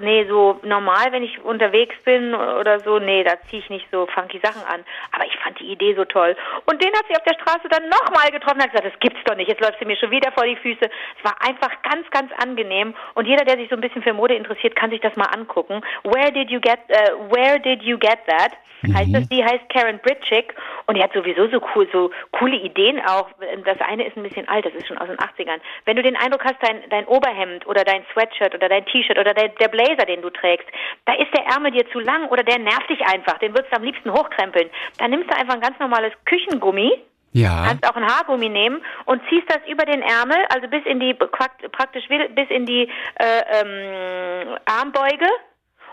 nee, 0.00 0.26
so 0.28 0.60
normal, 0.62 1.10
wenn 1.10 1.22
ich 1.22 1.42
unterwegs 1.42 1.96
bin 2.04 2.34
oder 2.34 2.80
so, 2.80 2.98
nee, 2.98 3.24
da 3.24 3.40
ziehe 3.48 3.62
ich 3.62 3.70
nicht 3.70 3.86
so 3.90 4.06
funky 4.06 4.40
Sachen 4.42 4.62
an. 4.64 4.84
Aber 5.12 5.26
ich 5.26 5.36
fand 5.38 5.58
die 5.58 5.70
Idee 5.72 5.94
so 5.94 6.04
toll. 6.04 6.36
Und 6.66 6.82
den 6.82 6.92
hat 6.92 7.04
sie 7.08 7.16
auf 7.16 7.24
der 7.24 7.34
Straße 7.34 7.68
dann 7.70 7.88
nochmal 7.88 8.30
getroffen 8.30 8.58
und 8.58 8.64
hat 8.64 8.72
gesagt, 8.72 8.92
das 8.92 9.00
gibt's 9.00 9.24
doch 9.24 9.36
nicht, 9.36 9.48
jetzt 9.48 9.62
läuft 9.62 9.78
sie 9.78 9.86
mir 9.86 9.96
schon 9.96 10.10
wieder 10.10 10.32
vor 10.32 10.44
die 10.44 10.56
Füße. 10.56 10.84
Es 10.84 11.24
war 11.24 11.36
einfach 11.40 11.70
ganz, 11.82 12.08
ganz 12.10 12.30
angenehm. 12.42 12.94
Und 13.14 13.26
jeder, 13.26 13.44
der 13.44 13.56
sich 13.56 13.68
so 13.68 13.76
ein 13.76 13.80
bisschen 13.80 14.02
für 14.02 14.12
Mode 14.12 14.34
interessiert, 14.34 14.76
kann 14.76 14.90
sich 14.90 15.00
das 15.00 15.16
mal 15.16 15.26
angucken. 15.26 15.82
Where 16.04 16.32
did 16.32 16.50
you 16.50 16.60
get, 16.60 16.80
äh, 16.88 17.12
where 17.30 17.58
did 17.60 17.82
you 17.82 17.98
get 17.98 18.18
that? 18.26 18.52
Heißt 18.82 19.14
das, 19.14 19.28
die 19.28 19.44
heißt 19.44 19.68
Karen 19.68 20.00
Britchick 20.00 20.54
und 20.86 20.96
die 20.96 21.02
hat 21.02 21.12
sowieso 21.12 21.46
so 21.48 21.60
cool, 21.74 21.88
so 21.92 22.10
coole 22.32 22.56
Ideen 22.56 23.00
auch. 23.06 23.28
Das 23.64 23.80
eine 23.80 24.04
ist 24.06 24.16
ein 24.16 24.24
bisschen 24.24 24.48
alt, 24.48 24.66
das 24.66 24.74
ist 24.74 24.88
schon 24.88 24.98
aus 24.98 25.06
den 25.06 25.18
80ern. 25.18 25.60
Wenn 25.84 25.96
du 25.96 26.02
den 26.02 26.16
Eindruck 26.16 26.44
hast, 26.44 26.56
dein, 26.60 26.82
dein 26.90 27.06
Oberhemd 27.06 27.66
oder 27.66 27.84
dein 27.84 28.04
Sweatshirt 28.12 28.54
oder 28.54 28.68
dein 28.68 28.84
T-Shirt 28.86 29.01
oder 29.10 29.34
der, 29.34 29.48
der 29.48 29.68
Blazer, 29.68 30.06
den 30.06 30.22
du 30.22 30.30
trägst, 30.30 30.66
da 31.04 31.14
ist 31.14 31.32
der 31.36 31.44
Ärmel 31.46 31.72
dir 31.72 31.90
zu 31.90 32.00
lang 32.00 32.28
oder 32.28 32.42
der 32.42 32.58
nervt 32.58 32.88
dich 32.88 33.00
einfach, 33.06 33.38
den 33.38 33.52
würdest 33.52 33.72
du 33.72 33.76
am 33.76 33.84
liebsten 33.84 34.12
hochkrempeln. 34.12 34.70
Dann 34.98 35.10
nimmst 35.10 35.30
du 35.30 35.36
einfach 35.36 35.54
ein 35.54 35.60
ganz 35.60 35.78
normales 35.78 36.12
Küchengummi, 36.24 36.92
Ja, 37.32 37.64
kannst 37.66 37.88
auch 37.88 37.96
ein 37.96 38.06
Haargummi 38.06 38.48
nehmen 38.48 38.82
und 39.06 39.22
ziehst 39.28 39.48
das 39.48 39.60
über 39.68 39.84
den 39.84 40.02
Ärmel, 40.02 40.38
also 40.54 40.68
bis 40.68 40.84
in 40.84 41.00
die 41.00 41.14
prakt- 41.14 41.70
praktisch 41.72 42.06
bis 42.08 42.50
in 42.50 42.66
die 42.66 42.88
äh, 43.18 43.42
ähm, 43.60 44.58
Armbeuge 44.66 45.26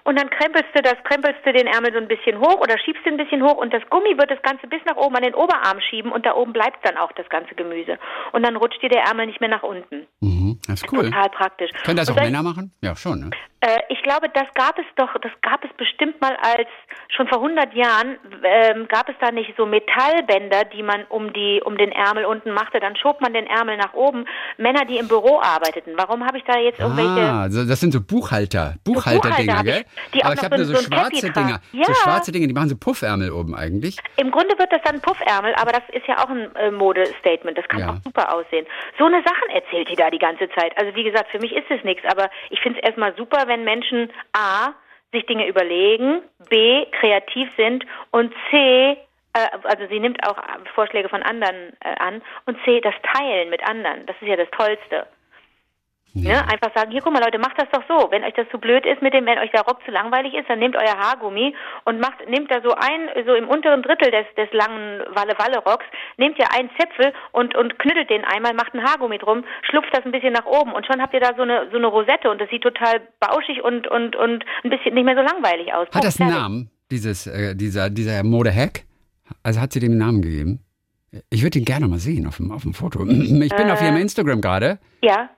und 0.03 0.19
dann 0.19 0.29
krempelst 0.29 0.69
du 0.73 0.81
das, 0.81 0.95
krempelst 1.03 1.39
du 1.45 1.53
den 1.53 1.67
Ärmel 1.67 1.93
so 1.93 1.99
ein 1.99 2.07
bisschen 2.07 2.39
hoch 2.39 2.59
oder 2.61 2.77
schiebst 2.79 3.05
ihn 3.05 3.13
ein 3.13 3.17
bisschen 3.17 3.43
hoch 3.43 3.57
und 3.57 3.73
das 3.73 3.83
Gummi 3.89 4.17
wird 4.17 4.31
das 4.31 4.41
Ganze 4.41 4.67
bis 4.67 4.79
nach 4.85 4.97
oben 4.97 5.15
an 5.15 5.23
den 5.23 5.35
Oberarm 5.35 5.79
schieben 5.81 6.11
und 6.11 6.25
da 6.25 6.35
oben 6.35 6.53
bleibt 6.53 6.85
dann 6.85 6.97
auch 6.97 7.11
das 7.13 7.27
ganze 7.29 7.55
Gemüse. 7.55 7.97
Und 8.31 8.45
dann 8.45 8.55
rutscht 8.55 8.81
dir 8.81 8.89
der 8.89 9.03
Ärmel 9.03 9.27
nicht 9.27 9.39
mehr 9.39 9.49
nach 9.49 9.63
unten. 9.63 10.07
mhm. 10.19 10.59
das 10.67 10.81
ist 10.81 10.91
cool. 10.91 11.05
Total 11.05 11.29
praktisch. 11.29 11.71
Können 11.83 11.97
das 11.97 12.09
auch 12.09 12.15
Männer 12.15 12.43
machen? 12.43 12.71
Ja, 12.81 12.95
schon, 12.95 13.19
ne? 13.19 13.29
äh, 13.61 13.79
ich 13.89 14.01
glaube, 14.03 14.29
das 14.33 14.47
gab 14.53 14.77
es 14.79 14.85
doch, 14.95 15.09
das 15.21 15.31
gab 15.41 15.63
es 15.65 15.71
bestimmt 15.75 16.21
mal 16.21 16.35
als, 16.41 16.67
schon 17.15 17.27
vor 17.27 17.39
100 17.39 17.73
Jahren, 17.73 18.17
ähm, 18.43 18.87
gab 18.87 19.09
es 19.09 19.15
da 19.19 19.31
nicht 19.31 19.53
so 19.57 19.65
Metallbänder, 19.65 20.63
die 20.73 20.83
man 20.83 21.03
um 21.09 21.33
die, 21.33 21.61
um 21.65 21.77
den 21.77 21.91
Ärmel 21.91 22.25
unten 22.25 22.51
machte, 22.51 22.79
dann 22.79 22.95
schob 22.95 23.19
man 23.21 23.33
den 23.33 23.47
Ärmel 23.47 23.77
nach 23.77 23.93
oben. 23.93 24.25
Männer, 24.57 24.85
die 24.85 24.97
im 24.97 25.07
Büro 25.07 25.39
arbeiteten. 25.41 25.93
Warum 25.97 26.25
habe 26.25 26.37
ich 26.37 26.43
da 26.45 26.57
jetzt 26.57 26.79
irgendwelche... 26.79 27.21
Ah, 27.21 27.49
das 27.49 27.79
sind 27.79 27.91
so 27.91 28.01
Buchhalter, 28.01 28.75
Buchhalterdinger, 28.85 29.59
ich, 29.59 29.63
gell? 29.63 29.85
Die 30.13 30.21
auch 30.21 30.25
Aber 30.25 30.33
ich 30.33 30.41
noch 30.41 30.51
habe 30.51 30.63
so 30.65 30.75
so 30.75 30.81
schwarze. 30.81 31.31
Dinger. 31.31 31.59
Ja. 31.71 31.85
So 31.85 31.93
schwarze 31.93 32.31
Dinge, 32.31 32.47
die 32.47 32.53
machen 32.53 32.69
so 32.69 32.77
Puffärmel 32.77 33.31
oben 33.31 33.55
eigentlich. 33.55 33.97
Im 34.17 34.31
Grunde 34.31 34.57
wird 34.57 34.71
das 34.71 34.81
dann 34.83 35.01
Puffärmel, 35.01 35.53
aber 35.55 35.71
das 35.71 35.83
ist 35.91 36.07
ja 36.07 36.17
auch 36.23 36.29
ein 36.29 36.55
äh, 36.55 36.71
Modestatement. 36.71 37.57
Das 37.57 37.67
kann 37.67 37.79
Ja. 37.79 37.89
auch 37.91 38.01
super 38.03 38.33
aussehen. 38.33 38.65
So 38.97 39.05
eine 39.05 39.21
Sachen 39.23 39.49
erzählt 39.53 39.89
die 39.89 39.95
da 39.95 40.09
die 40.09 40.19
ganze 40.19 40.49
Zeit. 40.51 40.77
Also 40.77 40.95
wie 40.95 41.03
gesagt, 41.03 41.29
für 41.31 41.39
mich 41.39 41.53
ist 41.53 41.69
es 41.69 41.83
nichts, 41.83 42.03
aber 42.05 42.29
ich 42.49 42.59
finde 42.61 42.79
es 42.79 42.85
erstmal 42.85 43.15
super, 43.15 43.43
wenn 43.47 43.63
Menschen 43.63 44.11
A 44.33 44.73
sich 45.11 45.25
Dinge 45.25 45.47
überlegen, 45.47 46.21
B 46.49 46.85
kreativ 46.99 47.49
sind 47.57 47.85
und 48.11 48.33
C 48.51 48.97
äh, 49.33 49.47
also 49.63 49.85
sie 49.89 49.99
nimmt 49.99 50.25
auch 50.27 50.37
Vorschläge 50.75 51.09
von 51.09 51.21
anderen 51.23 51.73
äh, 51.81 51.95
an 51.99 52.21
und 52.45 52.57
C 52.65 52.81
das 52.81 52.93
Teilen 53.13 53.49
mit 53.49 53.63
anderen. 53.67 54.05
Das 54.05 54.15
ist 54.21 54.27
ja 54.27 54.35
das 54.35 54.49
Tollste. 54.51 55.07
Ne? 56.13 56.41
Einfach 56.49 56.73
sagen, 56.75 56.91
hier 56.91 57.01
guck 57.01 57.13
mal 57.13 57.23
Leute, 57.23 57.37
macht 57.37 57.57
das 57.57 57.69
doch 57.71 57.83
so. 57.87 58.11
Wenn 58.11 58.23
euch 58.23 58.33
das 58.33 58.47
zu 58.49 58.57
blöd 58.57 58.85
ist 58.85 59.01
mit 59.01 59.13
dem, 59.13 59.25
wenn 59.25 59.37
euch 59.37 59.51
der 59.51 59.61
Rock 59.61 59.79
zu 59.85 59.91
langweilig 59.91 60.33
ist, 60.33 60.49
dann 60.49 60.59
nehmt 60.59 60.75
euer 60.75 60.97
Haargummi 60.97 61.55
und 61.85 61.99
macht, 61.99 62.27
nehmt 62.29 62.49
da 62.51 62.61
so 62.61 62.73
ein, 62.73 63.25
so 63.25 63.33
im 63.35 63.47
unteren 63.47 63.81
Drittel 63.83 64.11
des, 64.11 64.25
des 64.35 64.51
langen 64.51 65.01
Walle-Walle-Rocks, 65.13 65.85
nehmt 66.17 66.39
ihr 66.39 66.51
einen 66.53 66.69
Zipfel 66.79 67.13
und, 67.31 67.55
und 67.55 67.77
knüttelt 67.79 68.09
den 68.09 68.23
einmal, 68.25 68.53
macht 68.53 68.73
ein 68.73 68.83
Haargummi 68.83 69.17
drum, 69.19 69.43
schlupft 69.69 69.89
das 69.93 70.03
ein 70.05 70.11
bisschen 70.11 70.33
nach 70.33 70.45
oben 70.45 70.73
und 70.73 70.85
schon 70.85 71.01
habt 71.01 71.13
ihr 71.13 71.19
da 71.19 71.33
so 71.35 71.43
eine, 71.43 71.67
so 71.71 71.77
eine 71.77 71.87
Rosette 71.87 72.29
und 72.29 72.41
das 72.41 72.49
sieht 72.49 72.63
total 72.63 73.01
bauschig 73.19 73.63
und, 73.63 73.87
und, 73.87 74.15
und 74.15 74.43
ein 74.63 74.69
bisschen 74.69 74.93
nicht 74.95 75.05
mehr 75.05 75.15
so 75.15 75.21
langweilig 75.21 75.73
aus. 75.73 75.85
Hat 75.87 75.91
Punkt, 75.91 76.07
das 76.07 76.19
einen 76.19 76.29
fertig. 76.31 76.43
Namen, 76.43 76.69
dieses, 76.91 77.27
äh, 77.27 77.55
dieser, 77.55 77.89
dieser 77.89 78.23
Mode-Hack? 78.23 78.81
Also 79.43 79.61
hat 79.61 79.73
sie 79.73 79.79
dem 79.79 79.91
einen 79.91 79.99
Namen 79.99 80.21
gegeben? 80.21 80.59
Ich 81.29 81.43
würde 81.43 81.59
ihn 81.59 81.65
gerne 81.65 81.87
mal 81.87 81.99
sehen 81.99 82.27
auf 82.27 82.37
dem, 82.37 82.51
auf 82.51 82.63
dem 82.63 82.73
Foto. 82.73 83.03
Ich 83.05 83.55
bin 83.55 83.69
auf 83.71 83.81
ihrem 83.81 83.95
Äh. 83.97 84.01
Instagram 84.01 84.41
gerade 84.41 84.79
Ja, 85.01 85.29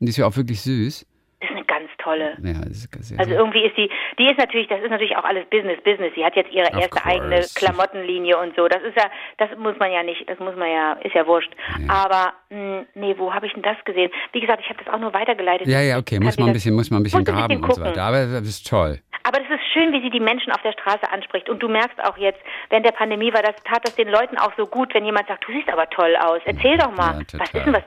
und 0.00 0.06
die 0.06 0.10
ist 0.10 0.16
ja 0.16 0.26
auch 0.26 0.36
wirklich 0.36 0.60
süß. 0.62 1.06
das 1.40 1.50
ist 1.50 1.56
eine 1.56 1.64
ganz 1.64 1.88
tolle. 1.98 2.36
Ja, 2.42 2.60
das 2.60 2.84
ist 2.84 3.04
sehr, 3.04 3.18
Also 3.18 3.32
irgendwie 3.32 3.64
ist 3.64 3.76
die, 3.76 3.90
die 4.18 4.26
ist 4.26 4.38
natürlich, 4.38 4.68
das 4.68 4.80
ist 4.80 4.90
natürlich 4.90 5.16
auch 5.16 5.24
alles 5.24 5.44
Business, 5.50 5.80
Business. 5.82 6.12
Sie 6.14 6.24
hat 6.24 6.34
jetzt 6.36 6.50
ihre 6.52 6.70
erste 6.72 6.88
course. 6.90 7.06
eigene 7.06 7.40
Klamottenlinie 7.54 8.38
und 8.38 8.54
so. 8.56 8.66
Das 8.68 8.82
ist 8.82 8.96
ja, 8.96 9.10
das 9.38 9.50
muss 9.58 9.76
man 9.78 9.92
ja 9.92 10.02
nicht, 10.02 10.28
das 10.28 10.38
muss 10.38 10.56
man 10.56 10.68
ja, 10.70 10.92
ist 10.94 11.14
ja 11.14 11.26
wurscht. 11.26 11.52
Aber 11.88 12.32
mh, 12.50 12.86
nee, 12.94 13.14
wo 13.18 13.32
habe 13.32 13.46
ich 13.46 13.52
denn 13.52 13.62
das 13.62 13.76
gesehen? 13.84 14.10
Wie 14.32 14.40
gesagt, 14.40 14.62
ich 14.64 14.68
habe 14.70 14.82
das 14.82 14.92
auch 14.92 14.98
nur 14.98 15.12
weitergeleitet. 15.12 15.66
ja, 15.68 15.80
ja, 15.80 15.98
okay, 15.98 16.16
Kann 16.16 16.24
muss 16.24 16.38
man 16.38 16.48
ein 16.48 16.52
bisschen, 16.54 16.74
muss 16.74 16.90
man 16.90 17.00
ein 17.00 17.04
bisschen 17.04 17.20
musst 17.20 17.28
ein 17.30 17.34
graben 17.36 17.60
bisschen 17.60 17.64
und 17.64 17.74
so 17.74 17.82
weiter. 17.82 18.02
Aber 18.02 18.18
das 18.26 18.48
ist 18.48 18.66
toll. 18.68 18.98
Aber 19.24 19.40
das 19.40 19.50
ist 19.50 19.66
schön, 19.74 19.92
wie 19.92 20.00
sie 20.00 20.08
die 20.08 20.20
Menschen 20.20 20.52
auf 20.52 20.62
der 20.62 20.72
Straße 20.72 21.10
anspricht. 21.12 21.50
Und 21.50 21.62
du 21.62 21.68
merkst 21.68 22.02
auch 22.02 22.16
jetzt, 22.16 22.38
während 22.70 22.86
der 22.86 22.92
Pandemie 22.92 23.30
war 23.34 23.42
das, 23.42 23.56
tat 23.64 23.84
das 23.84 23.94
den 23.94 24.08
Leuten 24.08 24.38
auch 24.38 24.52
so 24.56 24.66
gut, 24.66 24.94
wenn 24.94 25.04
jemand 25.04 25.28
sagt, 25.28 25.46
du 25.46 25.52
siehst 25.52 25.68
aber 25.68 25.90
toll 25.90 26.16
aus, 26.16 26.40
erzähl 26.46 26.78
doch 26.78 26.92
mal. 26.96 27.20
Ja, 27.20 27.38
was 27.38 27.52
ist 27.52 27.66
denn 27.66 27.74
was? 27.74 27.82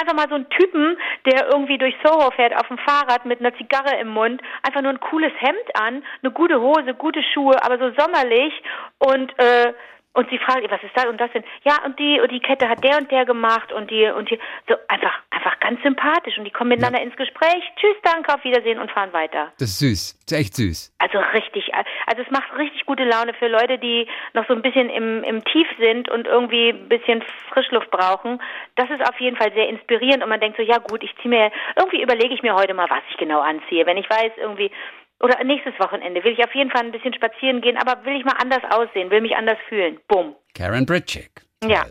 Einfach 0.00 0.14
mal 0.14 0.28
so 0.28 0.36
einen 0.36 0.48
Typen, 0.50 0.96
der 1.26 1.48
irgendwie 1.52 1.76
durch 1.76 1.94
Soho 2.02 2.30
fährt 2.30 2.56
auf 2.56 2.66
dem 2.68 2.78
Fahrrad 2.78 3.26
mit 3.26 3.40
einer 3.40 3.54
Zigarre 3.56 3.98
im 4.00 4.08
Mund, 4.08 4.40
einfach 4.62 4.80
nur 4.80 4.92
ein 4.92 5.00
cooles 5.00 5.32
Hemd 5.38 5.68
an, 5.74 6.02
eine 6.22 6.32
gute 6.32 6.60
Hose, 6.60 6.94
gute 6.94 7.22
Schuhe, 7.34 7.56
aber 7.62 7.78
so 7.78 7.92
sommerlich 7.98 8.52
und 8.98 9.38
äh, 9.38 9.72
Und 10.12 10.28
sie 10.28 10.38
fragt, 10.38 10.68
was 10.68 10.82
ist 10.82 10.96
das 10.96 11.06
und 11.06 11.20
das 11.20 11.30
denn? 11.32 11.44
Ja, 11.62 11.84
und 11.84 11.96
die, 11.98 12.20
und 12.20 12.32
die 12.32 12.40
Kette 12.40 12.68
hat 12.68 12.82
der 12.82 12.98
und 12.98 13.10
der 13.12 13.24
gemacht 13.24 13.72
und 13.72 13.90
die, 13.92 14.06
und 14.06 14.28
die, 14.28 14.40
so 14.68 14.74
einfach, 14.88 15.20
einfach 15.30 15.60
ganz 15.60 15.80
sympathisch 15.82 16.36
und 16.36 16.44
die 16.44 16.50
kommen 16.50 16.70
miteinander 16.70 16.98
ja. 16.98 17.04
ins 17.04 17.16
Gespräch. 17.16 17.62
Tschüss, 17.76 17.96
danke, 18.02 18.34
auf 18.34 18.42
Wiedersehen 18.42 18.80
und 18.80 18.90
fahren 18.90 19.12
weiter. 19.12 19.52
Das 19.60 19.70
ist 19.70 19.78
süß. 19.78 20.18
Das 20.26 20.32
ist 20.32 20.38
echt 20.38 20.54
süß. 20.56 20.96
Also 20.98 21.18
richtig, 21.18 21.72
also 21.74 22.22
es 22.22 22.30
macht 22.30 22.56
richtig 22.58 22.86
gute 22.86 23.04
Laune 23.04 23.34
für 23.34 23.46
Leute, 23.46 23.78
die 23.78 24.08
noch 24.32 24.46
so 24.48 24.52
ein 24.52 24.62
bisschen 24.62 24.90
im, 24.90 25.22
im 25.22 25.44
Tief 25.44 25.68
sind 25.78 26.08
und 26.08 26.26
irgendwie 26.26 26.70
ein 26.70 26.88
bisschen 26.88 27.22
Frischluft 27.52 27.90
brauchen. 27.92 28.42
Das 28.74 28.90
ist 28.90 29.08
auf 29.08 29.18
jeden 29.20 29.36
Fall 29.36 29.52
sehr 29.54 29.68
inspirierend 29.68 30.24
und 30.24 30.28
man 30.28 30.40
denkt 30.40 30.56
so, 30.56 30.62
ja 30.64 30.78
gut, 30.78 31.04
ich 31.04 31.14
ziehe 31.22 31.30
mir, 31.30 31.52
irgendwie 31.76 32.02
überlege 32.02 32.34
ich 32.34 32.42
mir 32.42 32.54
heute 32.54 32.74
mal, 32.74 32.90
was 32.90 33.02
ich 33.10 33.16
genau 33.16 33.40
anziehe. 33.40 33.86
Wenn 33.86 33.96
ich 33.96 34.10
weiß, 34.10 34.32
irgendwie, 34.38 34.72
oder 35.20 35.42
nächstes 35.44 35.74
Wochenende 35.78 36.24
will 36.24 36.32
ich 36.32 36.44
auf 36.44 36.54
jeden 36.54 36.70
Fall 36.70 36.84
ein 36.84 36.92
bisschen 36.92 37.14
spazieren 37.14 37.60
gehen, 37.60 37.76
aber 37.76 38.04
will 38.04 38.16
ich 38.16 38.24
mal 38.24 38.36
anders 38.40 38.62
aussehen, 38.70 39.10
will 39.10 39.20
mich 39.20 39.36
anders 39.36 39.58
fühlen. 39.68 39.98
Bumm. 40.08 40.34
Karen 40.54 40.86
Britchick. 40.86 41.42
Ja. 41.62 41.84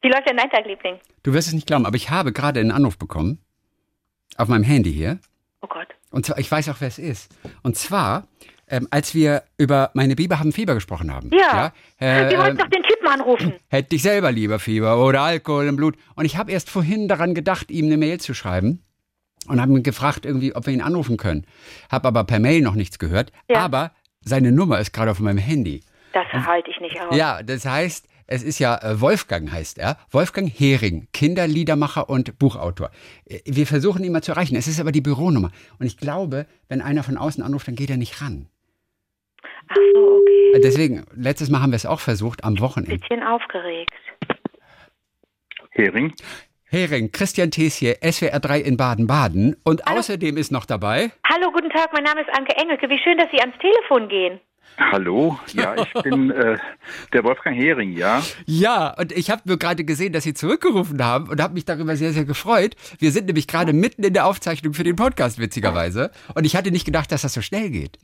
Wie 0.00 0.08
läuft 0.08 0.28
dein 0.28 0.36
Neintag-Liebling? 0.36 1.00
Du 1.24 1.32
wirst 1.32 1.48
es 1.48 1.54
nicht 1.54 1.66
glauben, 1.66 1.86
aber 1.86 1.96
ich 1.96 2.10
habe 2.10 2.32
gerade 2.32 2.60
einen 2.60 2.70
Anruf 2.70 2.98
bekommen. 2.98 3.40
Auf 4.36 4.48
meinem 4.48 4.62
Handy 4.62 4.92
hier. 4.92 5.18
Oh 5.60 5.66
Gott. 5.66 5.88
Und 6.10 6.26
zwar, 6.26 6.38
ich 6.38 6.50
weiß 6.50 6.68
auch, 6.68 6.76
wer 6.80 6.88
es 6.88 6.98
ist. 6.98 7.34
Und 7.62 7.76
zwar, 7.76 8.28
ähm, 8.68 8.86
als 8.90 9.14
wir 9.14 9.42
über 9.58 9.90
meine 9.94 10.14
Biber 10.14 10.38
haben 10.38 10.52
Fieber 10.52 10.74
gesprochen 10.74 11.12
haben. 11.12 11.30
Ja. 11.32 11.72
ja 12.00 12.26
äh, 12.26 12.30
wir 12.30 12.38
wollten 12.38 12.58
doch 12.58 12.68
den 12.68 12.82
Typen 12.84 13.08
anrufen. 13.08 13.54
Hätte 13.68 13.96
ich 13.96 14.02
selber 14.02 14.30
lieber 14.30 14.60
Fieber 14.60 15.04
oder 15.04 15.22
Alkohol 15.22 15.66
im 15.66 15.76
Blut. 15.76 15.96
Und 16.14 16.26
ich 16.26 16.36
habe 16.36 16.52
erst 16.52 16.70
vorhin 16.70 17.08
daran 17.08 17.34
gedacht, 17.34 17.70
ihm 17.70 17.86
eine 17.86 17.96
Mail 17.96 18.20
zu 18.20 18.34
schreiben 18.34 18.85
und 19.48 19.60
haben 19.60 19.76
ihn 19.76 19.82
gefragt, 19.82 20.26
irgendwie, 20.26 20.54
ob 20.54 20.66
wir 20.66 20.72
ihn 20.72 20.80
anrufen 20.80 21.16
können. 21.16 21.46
Habe 21.90 22.08
aber 22.08 22.24
per 22.24 22.38
Mail 22.38 22.62
noch 22.62 22.74
nichts 22.74 22.98
gehört. 22.98 23.32
Ja. 23.48 23.60
Aber 23.60 23.92
seine 24.20 24.52
Nummer 24.52 24.80
ist 24.80 24.92
gerade 24.92 25.10
auf 25.10 25.20
meinem 25.20 25.38
Handy. 25.38 25.82
Das 26.12 26.26
halte 26.32 26.70
ich 26.70 26.80
nicht 26.80 27.00
aus. 27.00 27.16
Ja, 27.16 27.42
das 27.42 27.64
heißt, 27.64 28.08
es 28.26 28.42
ist 28.42 28.58
ja 28.58 28.76
äh, 28.82 29.00
Wolfgang 29.00 29.50
heißt 29.52 29.78
er. 29.78 29.98
Wolfgang 30.10 30.50
Hering, 30.52 31.08
Kinderliedermacher 31.12 32.08
und 32.08 32.38
Buchautor. 32.38 32.90
Äh, 33.24 33.40
wir 33.44 33.66
versuchen 33.66 34.02
ihn 34.02 34.12
mal 34.12 34.22
zu 34.22 34.32
erreichen. 34.32 34.56
Es 34.56 34.66
ist 34.66 34.80
aber 34.80 34.92
die 34.92 35.00
Büronummer. 35.00 35.52
Und 35.78 35.86
ich 35.86 35.96
glaube, 35.96 36.46
wenn 36.68 36.80
einer 36.80 37.02
von 37.02 37.16
außen 37.16 37.42
anruft, 37.42 37.68
dann 37.68 37.76
geht 37.76 37.90
er 37.90 37.96
nicht 37.96 38.20
ran. 38.20 38.48
Ach 39.68 39.76
so, 39.94 40.20
okay. 40.20 40.52
Äh, 40.54 40.60
deswegen, 40.60 41.04
letztes 41.14 41.50
Mal 41.50 41.60
haben 41.60 41.70
wir 41.70 41.76
es 41.76 41.86
auch 41.86 42.00
versucht, 42.00 42.42
am 42.44 42.58
Wochenende. 42.58 42.98
Bisschen 42.98 43.22
aufgeregt. 43.22 43.92
Hering? 45.70 46.12
Hering, 46.76 47.10
Christian 47.10 47.50
Thees 47.50 47.76
hier, 47.76 47.96
SWR 48.02 48.38
3 48.38 48.60
in 48.60 48.76
Baden-Baden. 48.76 49.56
Und 49.64 49.82
Hallo. 49.86 49.98
außerdem 49.98 50.36
ist 50.36 50.52
noch 50.52 50.66
dabei. 50.66 51.10
Hallo, 51.26 51.50
guten 51.50 51.70
Tag, 51.70 51.88
mein 51.94 52.04
Name 52.04 52.20
ist 52.20 52.28
Anke 52.36 52.54
Engelke. 52.54 52.90
Wie 52.90 52.98
schön, 52.98 53.16
dass 53.16 53.30
Sie 53.30 53.40
ans 53.40 53.56
Telefon 53.60 54.10
gehen. 54.10 54.40
Hallo, 54.78 55.38
ja, 55.54 55.74
ich 55.82 56.02
bin 56.02 56.30
äh, 56.30 56.58
der 57.14 57.24
Wolfgang 57.24 57.56
Hering, 57.56 57.92
ja. 57.92 58.22
Ja, 58.44 58.94
und 58.98 59.10
ich 59.12 59.30
habe 59.30 59.40
nur 59.46 59.58
gerade 59.58 59.84
gesehen, 59.84 60.12
dass 60.12 60.24
Sie 60.24 60.34
zurückgerufen 60.34 61.02
haben 61.02 61.30
und 61.30 61.40
habe 61.40 61.54
mich 61.54 61.64
darüber 61.64 61.96
sehr, 61.96 62.12
sehr 62.12 62.26
gefreut. 62.26 62.76
Wir 62.98 63.10
sind 63.10 63.24
nämlich 63.24 63.48
gerade 63.48 63.72
mitten 63.72 64.02
in 64.02 64.12
der 64.12 64.26
Aufzeichnung 64.26 64.74
für 64.74 64.84
den 64.84 64.96
Podcast, 64.96 65.38
witzigerweise. 65.38 66.10
Und 66.34 66.44
ich 66.44 66.56
hatte 66.56 66.72
nicht 66.72 66.84
gedacht, 66.84 67.10
dass 67.10 67.22
das 67.22 67.32
so 67.32 67.40
schnell 67.40 67.70
geht. 67.70 67.98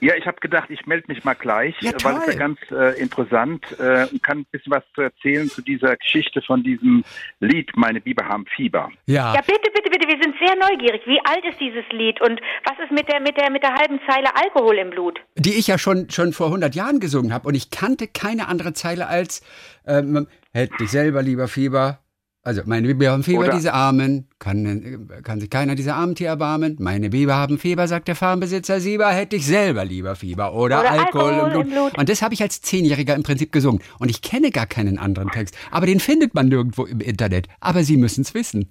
Ja, 0.00 0.14
ich 0.16 0.26
habe 0.26 0.38
gedacht, 0.40 0.70
ich 0.70 0.86
melde 0.86 1.04
mich 1.08 1.24
mal 1.24 1.34
gleich, 1.34 1.74
ja, 1.80 1.92
weil 2.02 2.16
es 2.16 2.26
ja 2.26 2.34
ganz 2.34 2.58
äh, 2.70 3.00
interessant 3.00 3.64
äh, 3.78 4.06
und 4.10 4.22
kann 4.22 4.38
ein 4.38 4.46
bisschen 4.50 4.72
was 4.72 4.82
zu 4.94 5.02
erzählen 5.02 5.48
zu 5.48 5.62
dieser 5.62 5.96
Geschichte 5.96 6.42
von 6.42 6.62
diesem 6.62 7.04
Lied 7.40 7.70
Meine 7.76 8.00
Biber 8.00 8.26
haben 8.26 8.44
Fieber. 8.54 8.90
Ja. 9.06 9.34
Ja, 9.34 9.40
bitte, 9.40 9.70
bitte, 9.72 9.90
bitte, 9.90 10.08
wir 10.08 10.22
sind 10.22 10.34
sehr 10.44 10.56
neugierig. 10.56 11.02
Wie 11.06 11.20
alt 11.24 11.44
ist 11.48 11.60
dieses 11.60 11.84
Lied 11.90 12.20
und 12.20 12.40
was 12.64 12.78
ist 12.84 12.92
mit 12.92 13.08
der 13.08 13.20
mit 13.20 13.36
der 13.36 13.50
mit 13.50 13.62
der 13.62 13.74
halben 13.74 14.00
Zeile 14.08 14.28
Alkohol 14.36 14.78
im 14.78 14.90
Blut? 14.90 15.20
Die 15.36 15.54
ich 15.54 15.66
ja 15.66 15.78
schon 15.78 16.10
schon 16.10 16.32
vor 16.32 16.46
100 16.46 16.74
Jahren 16.74 17.00
gesungen 17.00 17.32
habe 17.32 17.48
und 17.48 17.54
ich 17.54 17.70
kannte 17.70 18.08
keine 18.08 18.48
andere 18.48 18.72
Zeile 18.72 19.06
als 19.06 19.42
ähm, 19.86 20.26
hätte 20.52 20.74
ich 20.82 20.90
selber 20.90 21.22
lieber 21.22 21.48
Fieber, 21.48 21.98
also, 22.46 22.60
meine 22.66 22.86
Biber 22.86 23.10
haben 23.10 23.22
Fieber, 23.22 23.40
Oder 23.40 23.52
diese 23.52 23.72
Armen. 23.72 24.28
Kann, 24.38 25.08
kann 25.22 25.40
sich 25.40 25.48
keiner 25.48 25.74
dieser 25.74 25.94
armen 25.96 26.14
Tier 26.14 26.28
erbarmen. 26.28 26.76
Meine 26.78 27.08
Biber 27.08 27.36
haben 27.36 27.56
Fieber, 27.56 27.88
sagt 27.88 28.06
der 28.06 28.16
Farmbesitzer 28.16 28.80
Sieber, 28.80 29.08
hätte 29.08 29.36
ich 29.36 29.46
selber 29.46 29.86
lieber 29.86 30.14
Fieber. 30.14 30.52
Oder, 30.52 30.80
Oder 30.80 30.90
Alkohol, 30.90 31.32
Alkohol, 31.32 31.46
im, 31.46 31.52
Blut. 31.52 31.64
im 31.64 31.72
Blut. 31.72 31.98
Und 31.98 32.08
das 32.10 32.20
habe 32.20 32.34
ich 32.34 32.42
als 32.42 32.60
Zehnjähriger 32.60 33.14
im 33.14 33.22
Prinzip 33.22 33.50
gesungen. 33.50 33.80
Und 33.98 34.10
ich 34.10 34.20
kenne 34.20 34.50
gar 34.50 34.66
keinen 34.66 34.98
anderen 34.98 35.30
Text. 35.30 35.56
Aber 35.70 35.86
den 35.86 36.00
findet 36.00 36.34
man 36.34 36.48
nirgendwo 36.48 36.84
im 36.84 37.00
Internet. 37.00 37.48
Aber 37.60 37.82
Sie 37.82 37.96
müssen 37.96 38.20
es 38.20 38.34
wissen. 38.34 38.68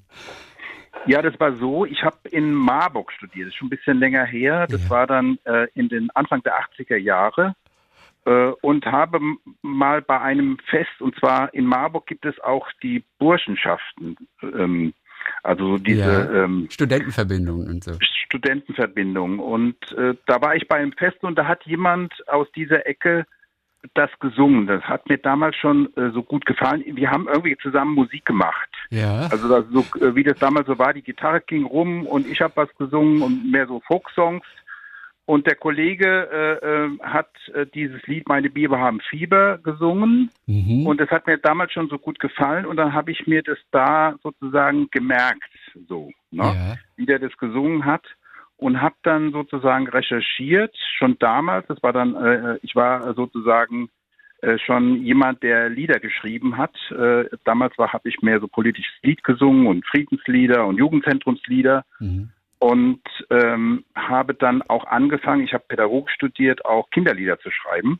Ja, 1.07 1.23
das 1.23 1.39
war 1.39 1.55
so. 1.57 1.85
Ich 1.85 2.03
habe 2.03 2.17
in 2.29 2.53
Marburg 2.53 3.11
studiert. 3.11 3.47
Das 3.47 3.53
ist 3.53 3.57
schon 3.57 3.69
ein 3.69 3.71
bisschen 3.71 3.97
länger 3.97 4.23
her. 4.23 4.67
Das 4.69 4.83
ja. 4.83 4.89
war 4.91 5.07
dann 5.07 5.39
äh, 5.45 5.65
in 5.73 5.89
den 5.89 6.11
Anfang 6.11 6.43
der 6.43 6.53
80er 6.53 6.97
Jahre. 6.97 7.55
Äh, 8.25 8.51
und 8.61 8.85
habe 8.85 9.19
mal 9.61 10.01
bei 10.01 10.19
einem 10.21 10.57
Fest, 10.69 11.01
und 11.01 11.15
zwar 11.19 11.53
in 11.53 11.65
Marburg 11.65 12.05
gibt 12.07 12.25
es 12.25 12.39
auch 12.39 12.67
die 12.81 13.03
Burschenschaften, 13.19 14.15
ähm, 14.41 14.93
also 15.43 15.77
diese 15.77 15.99
ja, 15.99 16.43
ähm, 16.43 16.67
Studentenverbindungen 16.69 17.67
und 17.67 17.83
so. 17.83 17.91
Studentenverbindungen. 18.25 19.39
Und 19.39 19.75
äh, 19.93 20.15
da 20.25 20.41
war 20.41 20.55
ich 20.55 20.67
bei 20.67 20.77
einem 20.77 20.93
Fest 20.93 21.21
und 21.21 21.37
da 21.37 21.47
hat 21.47 21.65
jemand 21.65 22.13
aus 22.27 22.47
dieser 22.55 22.87
Ecke 22.87 23.25
das 23.93 24.09
gesungen. 24.19 24.67
Das 24.67 24.81
hat 24.83 25.07
mir 25.09 25.17
damals 25.17 25.55
schon 25.57 25.93
äh, 25.97 26.11
so 26.11 26.23
gut 26.23 26.45
gefallen. 26.45 26.83
Wir 26.85 27.11
haben 27.11 27.27
irgendwie 27.27 27.57
zusammen 27.57 27.93
Musik 27.93 28.25
gemacht. 28.25 28.69
Ja. 28.89 29.27
Also 29.29 29.49
das, 29.49 29.65
so, 29.71 29.81
äh, 29.99 30.15
wie 30.15 30.23
das 30.23 30.39
damals 30.39 30.67
so 30.67 30.77
war, 30.79 30.93
die 30.93 31.01
Gitarre 31.01 31.41
ging 31.41 31.65
rum 31.65 32.05
und 32.07 32.27
ich 32.27 32.41
habe 32.41 32.53
was 32.55 32.73
gesungen 32.77 33.21
und 33.21 33.51
mehr 33.51 33.67
so 33.67 33.81
Folksongs. 33.81 34.45
Und 35.25 35.47
der 35.47 35.55
Kollege 35.55 36.29
äh, 36.31 36.65
äh, 36.65 36.99
hat 37.01 37.29
äh, 37.53 37.65
dieses 37.73 38.05
Lied 38.07 38.27
Meine 38.27 38.49
Biber 38.49 38.79
haben 38.79 38.99
Fieber 38.99 39.57
gesungen. 39.57 40.29
Mhm. 40.47 40.85
Und 40.85 40.99
das 40.99 41.09
hat 41.09 41.27
mir 41.27 41.37
damals 41.37 41.71
schon 41.71 41.87
so 41.87 41.97
gut 41.97 42.19
gefallen. 42.19 42.65
Und 42.65 42.75
dann 42.75 42.93
habe 42.93 43.11
ich 43.11 43.25
mir 43.25 43.41
das 43.41 43.57
da 43.71 44.15
sozusagen 44.21 44.89
gemerkt, 44.91 45.49
so, 45.87 46.11
ne? 46.31 46.43
Ja. 46.43 46.75
wie 46.97 47.05
der 47.05 47.19
das 47.19 47.35
gesungen 47.37 47.85
hat. 47.85 48.03
Und 48.57 48.81
habe 48.81 48.95
dann 49.03 49.31
sozusagen 49.31 49.87
recherchiert, 49.87 50.75
schon 50.97 51.17
damals. 51.19 51.67
Das 51.67 51.81
war 51.81 51.93
dann, 51.93 52.15
äh, 52.15 52.59
ich 52.61 52.75
war 52.75 53.13
sozusagen 53.13 53.89
äh, 54.41 54.57
schon 54.57 55.03
jemand, 55.03 55.41
der 55.41 55.69
Lieder 55.69 55.99
geschrieben 56.01 56.57
hat. 56.57 56.75
Äh, 56.91 57.29
damals 57.45 57.77
war, 57.77 57.93
habe 57.93 58.09
ich 58.09 58.21
mehr 58.21 58.41
so 58.41 58.47
politisches 58.49 58.93
Lied 59.01 59.23
gesungen 59.23 59.67
und 59.67 59.85
Friedenslieder 59.85 60.65
und 60.65 60.77
Jugendzentrumslieder. 60.77 61.85
Mhm 61.99 62.29
und 62.63 63.01
ähm, 63.29 63.83
habe 63.93 64.35
dann 64.35 64.61
auch 64.61 64.85
angefangen, 64.85 65.43
ich 65.43 65.53
habe 65.53 65.65
Pädagogik 65.67 66.09
studiert, 66.11 66.63
auch 66.63 66.89
Kinderlieder 66.91 67.37
zu 67.39 67.51
schreiben. 67.51 67.99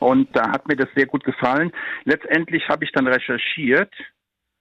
Und 0.00 0.34
da 0.34 0.50
hat 0.50 0.66
mir 0.66 0.74
das 0.74 0.88
sehr 0.96 1.06
gut 1.06 1.22
gefallen. 1.22 1.70
Letztendlich 2.02 2.68
habe 2.68 2.84
ich 2.84 2.90
dann 2.90 3.06
recherchiert 3.06 3.94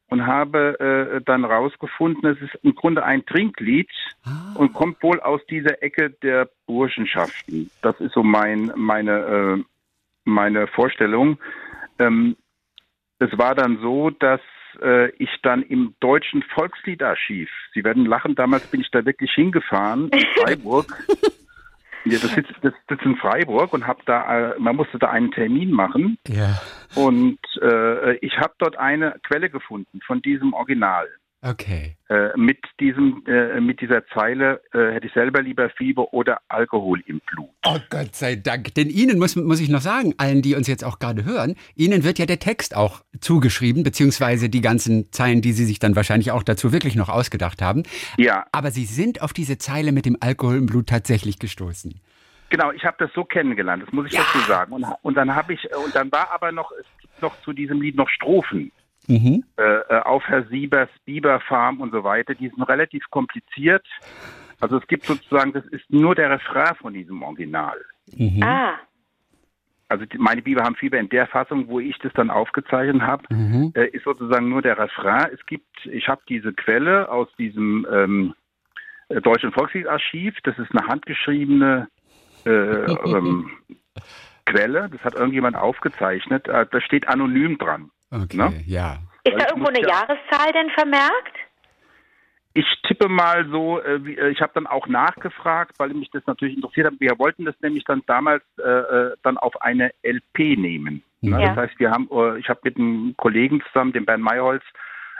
und 0.10 0.28
habe 0.28 0.80
äh, 0.80 1.22
dann 1.26 1.46
rausgefunden, 1.46 2.30
es 2.30 2.40
ist 2.40 2.54
im 2.62 2.76
Grunde 2.76 3.04
ein 3.04 3.26
Trinklied 3.26 3.90
ah. 4.24 4.54
und 4.54 4.74
kommt 4.74 5.02
wohl 5.02 5.20
aus 5.20 5.42
dieser 5.48 5.82
Ecke 5.82 6.12
der 6.22 6.48
Burschenschaften. 6.68 7.72
Das 7.82 8.00
ist 8.00 8.14
so 8.14 8.22
mein, 8.22 8.72
meine, 8.76 9.18
äh, 9.58 9.64
meine 10.26 10.68
Vorstellung. 10.68 11.40
Ähm, 11.98 12.38
es 13.18 13.36
war 13.36 13.56
dann 13.56 13.80
so, 13.82 14.12
dass 14.12 14.42
äh, 14.82 15.10
ich 15.18 15.30
dann 15.44 15.62
im 15.64 15.96
deutschen 16.00 16.44
Volksliedarchiv, 16.54 17.50
Sie 17.74 17.84
werden 17.84 18.06
lachen, 18.06 18.36
damals 18.36 18.68
bin 18.68 18.82
ich 18.82 18.92
da 18.92 19.06
wirklich 19.06 19.32
hingefahren, 19.34 20.10
in 20.10 20.26
Freiburg. 20.42 20.94
Ja, 22.06 22.20
das 22.20 22.34
sitzt, 22.36 22.54
das 22.62 22.74
sitzt 22.88 23.04
in 23.04 23.16
Freiburg 23.18 23.74
und 23.74 23.88
hab 23.88 24.06
da, 24.06 24.52
äh, 24.52 24.60
man 24.60 24.76
musste 24.76 25.00
da 25.00 25.10
einen 25.10 25.32
Termin 25.32 25.72
machen. 25.72 26.20
Ja. 26.28 26.62
Und 26.94 27.40
äh, 27.62 28.16
ich 28.18 28.38
habe 28.38 28.54
dort 28.60 28.78
eine 28.78 29.16
Quelle 29.24 29.50
gefunden 29.50 30.02
von 30.06 30.22
diesem 30.22 30.54
Original. 30.54 31.08
Okay. 31.48 31.96
Äh, 32.10 32.36
mit 32.36 32.58
diesem, 32.80 33.24
äh, 33.28 33.62
mit 33.62 33.80
dieser 33.80 34.04
Zeile 34.08 34.62
äh, 34.74 34.94
hätte 34.94 35.06
ich 35.06 35.14
selber 35.14 35.44
lieber 35.44 35.70
Fieber 35.70 36.12
oder 36.12 36.40
Alkohol 36.48 37.04
im 37.06 37.22
Blut. 37.28 37.50
Oh 37.64 37.78
Gott 37.92 38.16
sei 38.16 38.36
Dank. 38.36 38.74
Denn 38.74 38.90
Ihnen 38.90 39.20
muss, 39.20 39.36
muss 39.36 39.60
ich 39.60 39.70
noch 39.70 39.82
sagen, 39.82 40.16
allen, 40.18 40.42
die 40.42 40.56
uns 40.56 40.68
jetzt 40.68 40.84
auch 40.84 40.98
gerade 40.98 41.24
hören, 41.24 41.56
Ihnen 41.76 42.04
wird 42.04 42.18
ja 42.18 42.26
der 42.26 42.40
Text 42.40 42.76
auch 42.76 43.02
zugeschrieben, 43.20 43.84
beziehungsweise 43.84 44.50
die 44.50 44.62
ganzen 44.62 45.12
Zeilen, 45.12 45.42
die 45.44 45.52
Sie 45.52 45.66
sich 45.66 45.78
dann 45.78 45.96
wahrscheinlich 45.96 46.32
auch 46.32 46.42
dazu 46.42 46.74
wirklich 46.74 46.96
noch 46.96 47.10
ausgedacht 47.10 47.62
haben. 47.62 47.84
Ja. 48.18 48.48
Aber 48.52 48.72
Sie 48.72 48.86
sind 48.86 49.22
auf 49.22 49.32
diese 49.32 49.60
Zeile 49.60 49.92
mit 49.92 50.08
dem 50.08 50.18
Alkohol 50.20 50.58
im 50.58 50.66
Blut 50.66 50.88
tatsächlich 50.88 51.38
gestoßen. 51.38 52.02
Genau, 52.50 52.72
ich 52.72 52.86
habe 52.86 52.98
das 52.98 53.12
so 53.14 53.24
kennengelernt, 53.24 53.84
das 53.84 53.94
muss 53.94 54.08
ich 54.08 54.14
ja. 54.14 54.22
dazu 54.22 54.40
sagen. 54.48 54.74
Und, 54.74 54.86
und 55.04 55.16
dann 55.16 55.36
habe 55.36 55.54
ich, 55.54 55.64
und 55.86 55.96
dann 55.96 56.12
war 56.12 56.32
aber 56.32 56.52
noch, 56.52 56.72
es 56.72 56.86
gibt 57.02 57.22
noch 57.22 57.40
zu 57.42 57.54
diesem 57.54 57.82
Lied 57.82 57.96
noch 57.96 58.10
Strophen 58.10 58.72
mhm. 59.08 59.44
äh, 59.58 59.64
äh 59.64 60.02
auf 60.02 60.24
Herr 60.28 60.44
Siebers 60.46 60.90
Biberfarm 61.06 61.82
und 61.82 61.92
so 61.92 62.04
weiter. 62.04 62.36
Die 62.36 62.50
sind 62.50 62.64
relativ 62.64 63.04
kompliziert. 63.10 63.86
Also 64.60 64.78
es 64.78 64.88
gibt 64.88 65.06
sozusagen, 65.06 65.54
das 65.54 65.66
ist 65.68 65.90
nur 65.90 66.16
der 66.16 66.30
Refrain 66.30 66.76
von 66.76 66.94
diesem 66.94 67.22
Original. 67.24 67.78
Mhm. 68.16 68.42
Ah. 68.42 68.76
Also 69.88 70.06
die, 70.06 70.18
meine 70.18 70.42
Biber 70.42 70.64
haben 70.64 70.76
Fieber 70.76 70.98
in 70.98 71.10
der 71.10 71.28
Fassung, 71.28 71.68
wo 71.68 71.80
ich 71.80 71.98
das 72.00 72.12
dann 72.14 72.32
aufgezeichnet 72.32 73.02
habe, 73.02 73.24
mhm. 73.30 73.72
äh, 73.76 73.88
ist 73.88 74.04
sozusagen 74.06 74.50
nur 74.50 74.62
der 74.62 74.78
Refrain. 74.78 75.30
Es 75.34 75.46
gibt, 75.46 75.86
ich 75.86 76.08
habe 76.08 76.22
diese 76.28 76.54
Quelle 76.54 77.10
aus 77.10 77.28
diesem 77.38 77.86
ähm, 77.92 78.34
äh, 79.10 79.22
Deutschen 79.22 79.52
Volksliedarchiv. 79.52 80.36
Das 80.44 80.58
ist 80.58 80.72
eine 80.72 80.88
handgeschriebene 80.88 81.88
äh, 82.46 82.50
ähm, 83.06 83.52
Quelle, 84.46 84.90
das 84.90 85.02
hat 85.02 85.16
irgendjemand 85.16 85.56
aufgezeichnet, 85.56 86.48
äh, 86.48 86.66
da 86.70 86.82
steht 86.82 87.08
anonym 87.08 87.58
dran. 87.58 87.90
Okay, 88.12 88.38
Ne? 88.38 88.64
ja. 88.66 88.98
Ist 89.24 89.40
da 89.40 89.48
irgendwo 89.50 89.70
eine 89.70 89.82
ja- 89.82 89.88
Jahreszahl 89.90 90.52
denn 90.54 90.70
vermerkt? 90.72 91.36
Ich 92.54 92.66
tippe 92.88 93.10
mal 93.10 93.46
so, 93.50 93.82
äh, 93.82 94.06
wie, 94.06 94.18
äh, 94.18 94.30
ich 94.30 94.40
habe 94.42 94.54
dann 94.54 94.66
auch 94.68 94.88
nachgefragt, 94.88 95.74
weil 95.78 95.90
mich 95.90 96.10
das 96.12 96.26
natürlich 96.26 96.56
interessiert 96.56 96.88
hat. 96.88 96.94
Wir 97.00 97.20
wollten 97.20 97.44
das 97.44 97.56
nämlich 97.62 97.84
dann 97.84 98.02
damals 98.08 98.44
äh, 98.60 98.62
äh, 98.62 99.16
dann 99.24 99.38
auf 99.38 99.62
eine 99.62 99.92
LP 100.04 100.56
nehmen. 100.56 101.04
Ne? 101.22 101.42
Ja. 101.42 101.48
Das 101.50 101.58
heißt, 101.58 101.80
wir 101.80 101.92
haben, 101.92 102.08
ich 102.40 102.48
habe 102.48 102.62
mit 102.64 102.78
einem 102.78 103.14
Kollegen 103.18 103.62
zusammen, 103.68 103.92
dem 103.92 104.06
Bernd 104.06 104.24
Mayholz, 104.24 104.64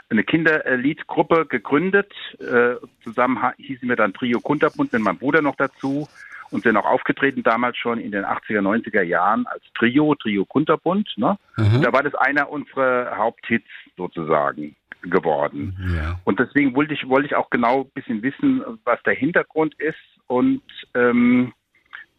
eine 0.08 0.24
Kinderliedgruppe 0.24 1.46
gegründet. 1.46 2.12
Äh, 2.38 2.76
zusammen 3.02 3.42
hießen 3.58 3.88
wir 3.88 3.96
dann 3.96 4.14
Trio 4.14 4.40
Kunterbund 4.40 4.92
mit 4.92 5.02
meinem 5.02 5.18
Bruder 5.18 5.42
noch 5.42 5.56
dazu 5.56 6.08
und 6.50 6.62
sind 6.62 6.76
auch 6.76 6.84
aufgetreten 6.84 7.42
damals 7.42 7.76
schon 7.76 7.98
in 7.98 8.12
den 8.12 8.24
80er, 8.24 8.60
90er 8.60 9.02
Jahren 9.02 9.46
als 9.46 9.62
Trio, 9.74 10.14
Trio 10.14 10.44
Kunterbund. 10.44 11.12
Ne? 11.16 11.38
Aha. 11.56 11.78
Da 11.82 11.92
war 11.92 12.02
das 12.02 12.14
einer 12.14 12.50
unserer 12.50 13.16
Haupthits 13.16 13.68
sozusagen 13.96 14.76
geworden. 15.02 15.76
Ja. 15.94 16.18
Und 16.24 16.40
deswegen 16.40 16.74
wollte 16.74 16.94
ich, 16.94 17.08
wollte 17.08 17.26
ich 17.26 17.34
auch 17.34 17.50
genau 17.50 17.82
ein 17.82 17.90
bisschen 17.94 18.22
wissen, 18.22 18.62
was 18.84 19.02
der 19.04 19.14
Hintergrund 19.14 19.74
ist 19.78 19.96
und 20.26 20.62
ähm, 20.94 21.52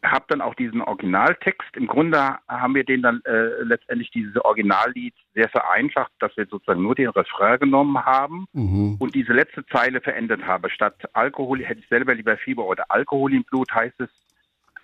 habe 0.04 0.25
dann 0.27 0.42
auch 0.42 0.56
diesen 0.56 0.82
Originaltext. 0.82 1.75
Im 1.75 1.88
Grunde 1.88 2.38
haben 2.48 2.75
wir 2.75 2.84
den 2.84 3.01
dann 3.01 3.22
äh, 3.25 3.63
letztendlich 3.63 4.12
dieses 4.12 4.36
Originallied 4.44 5.13
sehr 5.34 5.50
vereinfacht, 5.50 6.12
dass 6.20 6.36
wir 6.38 6.46
sozusagen 6.46 6.84
nur 6.84 6.96
den 6.96 7.10
Refrain 7.10 7.60
genommen 7.60 8.06
haben 8.06 8.46
Mhm. 8.54 8.96
und 9.00 9.16
diese 9.16 9.34
letzte 9.34 9.66
Zeile 9.68 10.01
verändert 10.01 10.46
habe. 10.46 10.70
Statt 10.70 10.96
Alkohol 11.13 11.63
hätte 11.63 11.80
ich 11.82 11.88
selber 11.88 12.13
lieber 12.13 12.38
Fieber 12.38 12.66
oder 12.68 12.86
Alkohol 12.89 13.34
im 13.34 13.44
Blut 13.44 13.72
heißt 13.74 14.00
es. 14.00 14.10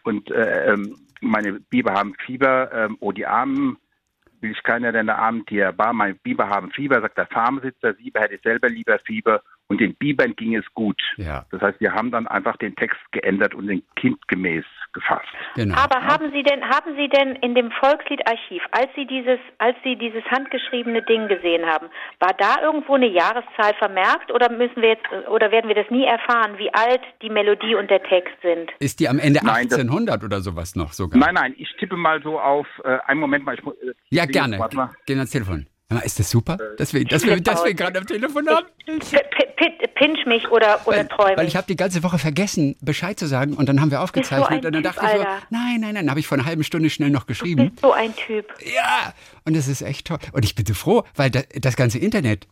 Und 0.04 0.30
äh, 0.32 0.74
ähm, 0.74 0.96
meine 1.22 1.54
Biber 1.54 1.94
haben 1.94 2.16
Fieber, 2.26 2.72
ähm, 2.74 2.98
oh 3.00 3.12
die 3.12 3.26
Armen, 3.26 3.78
will 4.42 4.52
ich 4.52 4.64
keiner 4.64 4.92
denn 4.92 5.06
der 5.06 5.18
Armen 5.20 5.46
Tier 5.46 5.72
bar. 5.72 5.94
Meine 5.94 6.16
Biber 6.16 6.50
haben 6.50 6.72
Fieber, 6.72 7.00
sagt 7.02 7.18
der 7.18 7.28
Farmsitzer, 7.28 7.94
Sieber 7.94 8.20
hätte 8.20 8.36
ich 8.36 8.42
selber 8.42 8.68
lieber 8.68 9.00
Fieber 9.00 9.42
und 9.74 9.82
den 9.82 9.96
Bibern 9.96 10.36
ging 10.36 10.56
es 10.56 10.66
gut. 10.74 11.02
Ja, 11.18 11.46
Das 11.52 11.62
heißt, 11.62 11.80
wir 11.82 11.92
haben 11.94 12.12
dann 12.12 12.28
einfach 12.28 12.56
den 12.58 12.76
Text 12.76 13.00
geändert 13.12 13.54
und 13.56 13.68
den 13.68 13.82
kindgemäß 13.96 14.64
gefasst. 14.94 15.26
genau. 15.56 15.76
Aber 15.76 16.04
haben 16.04 16.32
Sie 16.32 16.44
denn, 16.44 16.64
haben 16.70 16.96
Sie 16.96 17.10
denn 17.10 17.36
in 17.38 17.56
dem 17.56 17.72
Volksliedarchiv, 17.72 18.62
als 18.72 18.90
Sie 18.96 19.08
dieses, 19.08 19.40
als 19.58 19.76
Sie 19.84 19.96
dieses 19.96 20.24
handgeschriebene 20.26 21.02
Ding 21.04 21.28
gesehen 21.28 21.66
haben, 21.66 21.88
war 22.20 22.34
da 22.38 22.62
irgendwo 22.62 22.94
eine 22.94 23.08
Jahreszahl 23.08 23.74
vermerkt 23.80 24.32
oder 24.32 24.52
müssen 24.52 24.82
wir 24.84 24.90
jetzt, 24.90 25.06
oder 25.30 25.52
werden 25.52 25.68
wir 25.68 25.76
das 25.76 25.90
nie 25.90 26.06
erfahren, 26.06 26.58
wie 26.60 26.72
alt 26.74 27.02
die 27.24 27.30
Melodie 27.30 27.74
und 27.74 27.90
der 27.90 28.04
Text 28.04 28.36
sind? 28.44 28.72
Ist 28.80 29.00
die 29.00 29.10
am 29.10 29.18
Ende 29.18 29.40
Nein, 29.44 29.68
das- 29.70 29.80
1800 29.80 30.24
oder 30.24 30.42
sowas 30.42 30.76
noch 30.76 30.94
sogar? 30.94 31.20
Nein, 31.20 31.34
nein, 31.34 31.56
ich 31.58 31.76
tippe 31.80 31.98
mal 31.98 32.22
so 32.22 32.40
auf, 32.40 32.68
äh, 32.84 33.00
einen 33.08 33.20
Moment 33.20 33.46
mal. 33.46 33.56
Ich, 33.56 33.66
äh, 33.66 33.94
Ja, 34.10 34.26
gerne. 34.26 34.60
Gehen 35.08 35.18
ans 35.18 35.32
Telefon. 35.32 35.66
Ist 36.02 36.20
das 36.20 36.30
super, 36.30 36.58
dass 36.78 36.94
wir, 36.94 37.04
dass 37.06 37.26
wir, 37.26 37.40
dass 37.40 37.64
wir 37.66 37.74
gerade 37.74 38.00
am 38.00 38.08
Telefon 38.08 38.48
haben? 38.50 38.66
Pinch 39.96 40.26
mich 40.26 40.50
oder, 40.50 40.82
oder 40.86 40.98
Weil, 40.98 41.08
träume 41.08 41.38
weil 41.38 41.48
ich? 41.48 41.56
habe 41.56 41.68
die 41.68 41.76
ganze 41.76 42.04
Woche 42.04 42.18
vergessen, 42.18 42.76
Bescheid 42.82 43.18
zu 43.20 43.28
sagen 43.28 43.54
und 43.54 43.70
dann 43.70 43.80
haben 43.80 43.92
wir 43.92 44.02
aufgezeichnet 44.02 44.50
ein 44.50 44.56
und 44.58 44.64
dann 44.66 44.74
Typ, 44.74 44.84
dachte 44.84 45.06
ich 45.06 45.12
so, 45.22 45.28
nein, 45.52 45.80
nein, 45.80 45.94
nein, 45.94 46.10
habe 46.10 46.20
ich 46.20 46.28
vor 46.28 46.38
einer 46.38 46.46
halben 46.46 46.64
Stunde 46.64 46.90
schnell 46.90 47.10
noch 47.12 47.22
Du 47.22 47.28
geschrieben. 47.28 47.70
bist 47.70 47.80
so 47.82 47.92
ein 47.94 48.14
Typ. 48.16 48.48
Ja, 48.76 49.14
und 49.46 49.56
es 49.56 49.68
ist 49.68 49.82
echt 49.82 50.08
toll. 50.08 50.18
Und 50.34 50.44
ich 50.44 50.56
bin 50.56 50.66
so 50.66 50.74
froh, 50.74 51.04
weil 51.16 51.30
da, 51.30 51.42
das 51.60 51.76
ganze 51.76 52.00
Internet, 52.00 52.48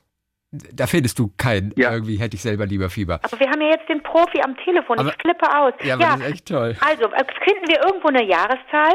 da 0.52 0.86
findest 0.88 1.18
du 1.20 1.32
kein, 1.38 1.74
Ja. 1.76 1.92
irgendwie 1.92 2.18
hätte 2.20 2.36
ich 2.36 2.42
selber 2.42 2.66
lieber 2.66 2.90
Fieber. 2.90 3.20
Aber 3.24 3.40
wir 3.40 3.50
haben 3.50 3.62
ja 3.62 3.70
jetzt 3.70 3.90
den 3.90 4.04
Profi 4.04 4.42
am 4.42 4.56
Telefon. 4.58 5.00
Aber- 5.00 5.10
ich 5.10 5.16
flippe 5.22 5.46
aus. 5.58 5.74
Ja, 5.84 5.96
aber 5.96 6.04
das 6.06 6.20
ist 6.20 6.34
echt 6.34 6.46
toll. 6.48 6.76
also, 6.82 7.06
äh, 7.06 7.26
finden 7.44 7.68
wir 7.68 7.82
irgendwo 7.86 8.10
eine 8.10 8.24
Jahreszahl? 8.24 8.94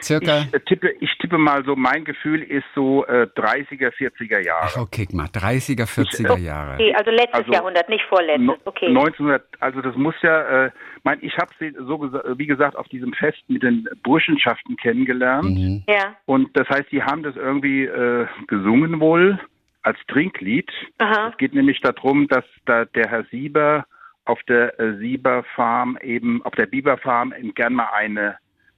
Circa, 0.00 0.40
Ich 0.48 0.54
äh, 0.54 0.60
tippe, 0.60 0.90
ich 1.00 1.10
tippe 1.18 1.38
mal 1.38 1.64
so, 1.64 1.76
mein 1.76 2.04
Gefühl 2.04 2.42
ist 2.42 2.64
so 2.74 3.06
äh, 3.06 3.26
30er, 3.36 3.90
40er 3.92 4.40
Jahre. 4.44 4.62
ach 4.64 4.76
okay, 4.76 5.06
mal, 5.12 5.26
30er, 5.26 5.86
40er 5.86 6.38
Jahre. 6.38 6.74
Okay, 6.74 6.94
also 6.94 7.10
letztes 7.10 7.34
Also, 7.34 7.52
Jahrhundert, 7.52 7.88
nicht 7.88 8.04
vorletztes. 8.08 8.56
Okay. 8.66 8.86
1900, 8.88 9.44
also 9.60 9.80
das 9.80 9.94
muss 9.96 10.14
ja, 10.22 10.66
äh, 10.66 10.70
mein, 11.04 11.18
ich 11.22 11.36
habe 11.38 11.50
sie 11.58 11.72
so 11.86 11.96
gesa- 11.96 12.38
wie 12.38 12.46
gesagt 12.46 12.76
auf 12.76 12.88
diesem 12.88 13.12
Fest 13.14 13.42
mit 13.48 13.62
den 13.62 13.88
Burschenschaften 14.02 14.76
kennengelernt 14.76 15.44
Mhm. 15.44 15.84
Ja. 15.88 16.16
und 16.26 16.50
das 16.56 16.68
heißt, 16.68 16.90
die 16.92 17.02
haben 17.02 17.22
das 17.22 17.36
irgendwie 17.36 17.84
äh, 17.84 18.26
gesungen 18.48 19.00
wohl 19.00 19.38
als 19.82 19.98
Trinklied. 20.08 20.70
Aha. 20.98 21.28
Es 21.30 21.36
geht 21.36 21.54
nämlich 21.54 21.80
darum, 21.80 22.26
dass 22.28 22.44
da 22.66 22.84
der 22.86 23.08
Herr 23.10 23.24
Sieber 23.30 23.84
auf 24.24 24.42
der 24.44 24.78
äh, 24.80 24.96
Sieber 24.98 25.44
Farm 25.54 25.98
eben, 26.02 26.42
auf 26.44 26.54
der 26.54 26.64
Biber 26.66 26.96
Farm 26.96 27.34
eben 27.38 27.52
gern 27.54 27.74
mal 27.74 27.88
eine, 27.94 28.36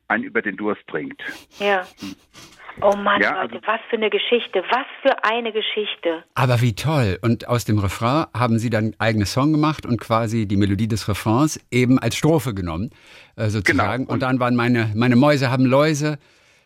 einen 0.09 0.25
über 0.25 0.42
den 0.42 0.57
Durst 0.57 0.87
trinkt. 0.88 1.23
Ja. 1.59 1.87
Oh 2.83 2.95
Mann, 2.95 3.23
Ja, 3.23 3.40
Leute, 3.42 3.55
also- 3.55 3.66
was 3.66 3.81
für 3.88 3.97
eine 3.97 4.11
Geschichte. 4.11 4.62
Was 4.71 4.87
für 5.03 5.25
eine 5.25 5.51
Geschichte. 5.51 6.25
Aber 6.35 6.61
wie 6.61 6.75
toll. 6.75 7.19
Und 7.23 7.49
aus 7.49 7.64
dem 7.64 7.79
Refrain 7.79 8.27
haben 8.37 8.59
sie 8.59 8.69
dann 8.69 8.85
einen 8.85 8.95
eigenen 9.01 9.27
Song 9.27 9.53
gemacht 9.53 9.87
und 9.87 9.99
quasi 9.99 10.47
die 10.47 10.57
Melodie 10.59 10.87
des 10.88 11.09
Refrains 11.09 11.59
eben 11.71 11.99
als 11.99 12.16
Strophe 12.16 12.53
genommen, 12.53 12.90
äh, 13.37 13.49
sozusagen. 13.49 14.03
Genau. 14.05 14.12
Und, 14.12 14.21
dann 14.23 14.38
waren 14.40 14.55
meine, 14.57 14.92
meine 14.95 15.16
Mäuse 15.16 15.51
haben 15.51 15.64
Läuse, 15.64 16.19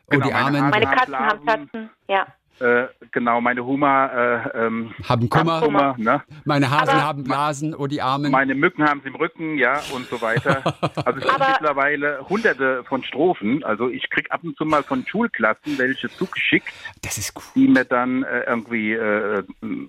oh 0.06 0.10
Genau, 0.10 0.26
die 0.26 0.32
meine 0.32 0.44
Armen 0.44 0.56
Arme- 0.62 0.70
Meine 0.70 0.86
haben 0.90 0.96
Katzen 0.98 1.14
haben. 1.18 1.46
Tatzen. 1.46 1.90
Ja. 2.08 2.26
Äh, 2.60 2.88
genau, 3.10 3.40
meine 3.40 3.64
Hummer 3.64 4.10
äh, 4.54 4.66
ähm, 4.66 4.94
haben 5.08 5.28
Kummer, 5.30 5.60
Hummer, 5.62 5.94
ne? 5.98 6.22
meine 6.44 6.70
Hasen 6.70 6.90
Aber- 6.96 7.04
haben 7.04 7.24
Blasen, 7.24 7.74
oh 7.74 7.86
die 7.86 8.02
Armen. 8.02 8.30
Meine 8.30 8.54
Mücken 8.54 8.84
haben 8.88 9.00
sie 9.02 9.08
im 9.08 9.14
Rücken, 9.14 9.56
ja, 9.56 9.80
und 9.94 10.06
so 10.08 10.20
weiter. 10.20 10.62
Also 11.04 11.20
es 11.20 11.26
gibt 11.26 11.38
mittlerweile 11.38 12.28
hunderte 12.28 12.84
von 12.84 13.02
Strophen. 13.04 13.64
Also 13.64 13.88
ich 13.88 14.08
krieg 14.10 14.30
ab 14.30 14.40
und 14.44 14.56
zu 14.56 14.64
mal 14.64 14.82
von 14.82 15.06
Schulklassen 15.06 15.78
welche 15.78 16.08
zugeschickt, 16.10 16.68
Das 17.02 17.16
ist 17.16 17.34
cool. 17.36 17.42
die 17.54 17.68
mir 17.68 17.84
dann 17.84 18.22
äh, 18.24 18.40
irgendwie 18.42 18.92
äh, 18.92 19.42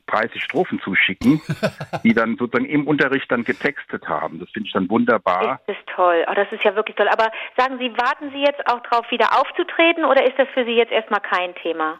30 0.07 0.41
Strophen 0.43 0.79
zuschicken, 0.81 1.41
die 2.03 2.13
dann 2.13 2.38
sozusagen 2.38 2.65
im 2.69 2.88
Unterricht 2.88 3.31
dann 3.31 3.43
getextet 3.43 4.07
haben. 4.07 4.39
Das 4.39 4.49
finde 4.51 4.67
ich 4.67 4.73
dann 4.73 4.89
wunderbar. 4.89 5.60
Ist 5.67 5.75
das 5.77 5.95
toll. 5.95 6.25
Oh, 6.29 6.34
das 6.34 6.51
ist 6.51 6.63
ja 6.63 6.75
wirklich 6.75 6.95
toll. 6.95 7.10
Aber 7.10 7.31
sagen 7.57 7.77
Sie, 7.79 7.91
warten 7.97 8.31
Sie 8.31 8.41
jetzt 8.41 8.65
auch 8.71 8.81
drauf, 8.84 9.05
wieder 9.12 9.38
aufzutreten 9.39 10.05
oder 10.05 10.23
ist 10.25 10.38
das 10.38 10.47
für 10.53 10.63
Sie 10.65 10.71
jetzt 10.71 10.91
erstmal 10.91 11.21
kein 11.21 11.53
Thema? 11.55 11.99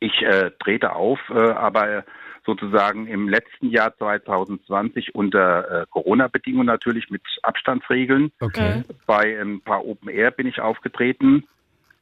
Ich 0.00 0.22
äh, 0.22 0.50
trete 0.58 0.94
auf, 0.94 1.18
äh, 1.30 1.38
aber 1.38 2.04
sozusagen 2.44 3.06
im 3.08 3.28
letzten 3.28 3.70
Jahr 3.70 3.96
2020 3.96 5.14
unter 5.14 5.82
äh, 5.82 5.86
Corona-Bedingungen 5.90 6.66
natürlich 6.66 7.10
mit 7.10 7.22
Abstandsregeln. 7.42 8.30
Okay. 8.40 8.84
Bei 9.06 9.40
ein 9.40 9.60
paar 9.62 9.84
Open 9.84 10.08
Air 10.08 10.30
bin 10.30 10.46
ich 10.46 10.60
aufgetreten. 10.60 11.46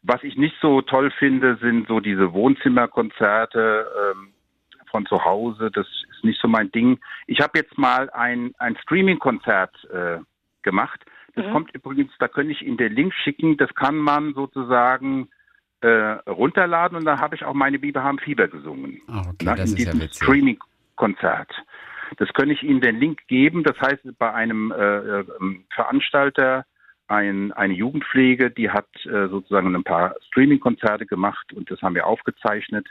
Was 0.02 0.22
ich 0.22 0.36
nicht 0.36 0.56
so 0.60 0.82
toll 0.82 1.10
finde, 1.18 1.56
sind 1.62 1.88
so 1.88 1.98
diese 2.00 2.34
Wohnzimmerkonzerte 2.34 3.86
ähm, 4.12 4.28
von 4.90 5.06
zu 5.06 5.24
Hause. 5.24 5.70
Das 5.72 5.86
ist 5.86 6.24
nicht 6.24 6.40
so 6.40 6.46
mein 6.48 6.70
Ding. 6.72 6.98
Ich 7.26 7.40
habe 7.40 7.58
jetzt 7.58 7.78
mal 7.78 8.10
ein, 8.10 8.52
ein 8.58 8.76
Streaming-Konzert 8.82 9.74
äh, 9.92 10.18
gemacht. 10.62 11.00
Das 11.34 11.46
Mhm. 11.46 11.52
kommt 11.52 11.74
übrigens, 11.74 12.12
da 12.18 12.28
könnte 12.28 12.52
ich 12.52 12.62
Ihnen 12.62 12.76
den 12.76 12.92
Link 12.92 13.12
schicken. 13.14 13.56
Das 13.56 13.74
kann 13.74 13.96
man 13.96 14.34
sozusagen 14.34 15.28
äh, 15.84 16.30
runterladen 16.30 16.96
und 16.96 17.04
da 17.04 17.18
habe 17.18 17.36
ich 17.36 17.44
auch 17.44 17.52
meine 17.52 17.78
Biber 17.78 18.02
haben 18.02 18.18
Fieber 18.18 18.48
gesungen. 18.48 19.02
Ah, 19.06 19.20
okay, 19.20 19.44
Na, 19.44 19.54
das 19.54 19.70
in 19.70 19.76
ist 19.76 19.84
ja 19.84 19.92
diesem 19.92 20.00
witzig. 20.00 20.22
Streaming-Konzert. 20.22 21.52
Das 22.16 22.32
könnte 22.32 22.54
ich 22.54 22.62
Ihnen 22.62 22.80
den 22.80 22.98
Link 22.98 23.20
geben. 23.28 23.64
Das 23.64 23.78
heißt, 23.80 24.00
bei 24.18 24.32
einem 24.32 24.72
äh, 24.72 25.20
äh, 25.20 25.24
Veranstalter, 25.74 26.64
ein, 27.08 27.52
eine 27.52 27.74
Jugendpflege, 27.74 28.50
die 28.50 28.70
hat 28.70 28.86
äh, 29.04 29.28
sozusagen 29.28 29.74
ein 29.74 29.84
paar 29.84 30.14
Streaming-Konzerte 30.28 31.04
gemacht 31.04 31.52
und 31.52 31.70
das 31.70 31.82
haben 31.82 31.94
wir 31.94 32.06
aufgezeichnet. 32.06 32.86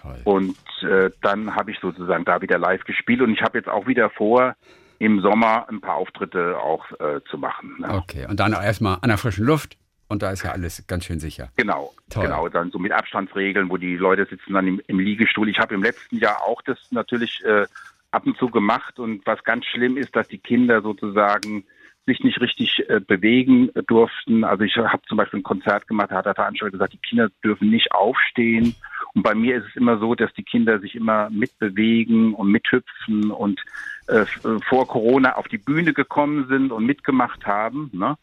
Toll. 0.00 0.20
Und 0.24 0.56
äh, 0.82 1.10
dann 1.20 1.54
habe 1.54 1.70
ich 1.70 1.78
sozusagen 1.78 2.24
da 2.24 2.42
wieder 2.42 2.58
live 2.58 2.82
gespielt 2.84 3.20
und 3.20 3.32
ich 3.32 3.42
habe 3.42 3.58
jetzt 3.58 3.68
auch 3.68 3.86
wieder 3.86 4.10
vor, 4.10 4.56
im 4.98 5.20
Sommer 5.20 5.68
ein 5.68 5.80
paar 5.80 5.96
Auftritte 5.96 6.58
auch 6.58 6.90
äh, 6.98 7.20
zu 7.30 7.38
machen. 7.38 7.76
Ne? 7.78 7.88
Okay, 7.90 8.26
und 8.28 8.40
dann 8.40 8.54
auch 8.54 8.62
erstmal 8.62 8.98
an 9.00 9.08
der 9.08 9.18
frischen 9.18 9.44
Luft 9.44 9.76
und 10.12 10.22
da 10.22 10.30
ist 10.30 10.42
ja 10.42 10.52
alles 10.52 10.86
ganz 10.86 11.06
schön 11.06 11.18
sicher. 11.18 11.48
Genau, 11.56 11.94
Toll. 12.10 12.24
genau, 12.24 12.46
dann 12.48 12.70
so 12.70 12.78
mit 12.78 12.92
Abstandsregeln, 12.92 13.70
wo 13.70 13.78
die 13.78 13.96
Leute 13.96 14.26
sitzen 14.26 14.52
dann 14.52 14.66
im, 14.66 14.82
im 14.86 14.98
Liegestuhl. 14.98 15.48
Ich 15.48 15.58
habe 15.58 15.74
im 15.74 15.82
letzten 15.82 16.18
Jahr 16.18 16.42
auch 16.42 16.60
das 16.60 16.78
natürlich 16.90 17.42
äh, 17.46 17.64
ab 18.10 18.26
und 18.26 18.36
zu 18.36 18.48
gemacht 18.50 18.98
und 18.98 19.24
was 19.26 19.42
ganz 19.42 19.64
schlimm 19.64 19.96
ist, 19.96 20.14
dass 20.14 20.28
die 20.28 20.36
Kinder 20.36 20.82
sozusagen 20.82 21.64
sich 22.04 22.20
nicht 22.20 22.40
richtig 22.42 22.84
äh, 22.90 23.00
bewegen 23.00 23.70
durften. 23.86 24.44
Also 24.44 24.64
ich 24.64 24.76
habe 24.76 25.02
zum 25.08 25.16
Beispiel 25.16 25.40
ein 25.40 25.44
Konzert 25.44 25.88
gemacht, 25.88 26.10
da 26.10 26.16
hat 26.16 26.26
der 26.26 26.34
Veranstalter 26.34 26.72
gesagt, 26.72 26.92
die 26.92 26.98
Kinder 26.98 27.30
dürfen 27.42 27.70
nicht 27.70 27.92
aufstehen. 27.92 28.74
Und 29.14 29.22
bei 29.22 29.34
mir 29.34 29.56
ist 29.56 29.68
es 29.70 29.76
immer 29.76 29.98
so, 29.98 30.14
dass 30.14 30.32
die 30.34 30.42
Kinder 30.42 30.78
sich 30.78 30.94
immer 30.94 31.30
mitbewegen 31.30 32.34
und 32.34 32.48
mithüpfen 32.48 33.30
und 33.30 33.62
äh, 34.08 34.26
vor 34.68 34.86
Corona 34.86 35.36
auf 35.36 35.48
die 35.48 35.58
Bühne 35.58 35.94
gekommen 35.94 36.48
sind 36.48 36.70
und 36.70 36.84
mitgemacht 36.84 37.46
haben. 37.46 37.88
Ne? 37.94 38.18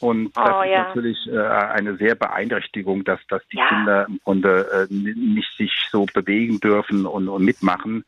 Und 0.00 0.34
das 0.36 0.50
Oh, 0.54 0.62
ist 0.62 0.70
ja. 0.70 0.84
natürlich 0.84 1.18
äh, 1.30 1.38
eine 1.38 1.96
sehr 1.96 2.14
Beeinträchtigung, 2.14 3.04
dass, 3.04 3.20
dass 3.28 3.46
die 3.48 3.58
Ja. 3.58 3.68
Kinder 3.68 4.06
im 4.08 4.20
Grunde 4.24 4.66
äh, 4.90 4.92
n- 4.92 5.34
nicht 5.34 5.54
sich 5.56 5.72
so 5.90 6.06
bewegen 6.06 6.58
dürfen 6.60 7.06
und, 7.06 7.28
und 7.28 7.44
mitmachen. 7.44 8.04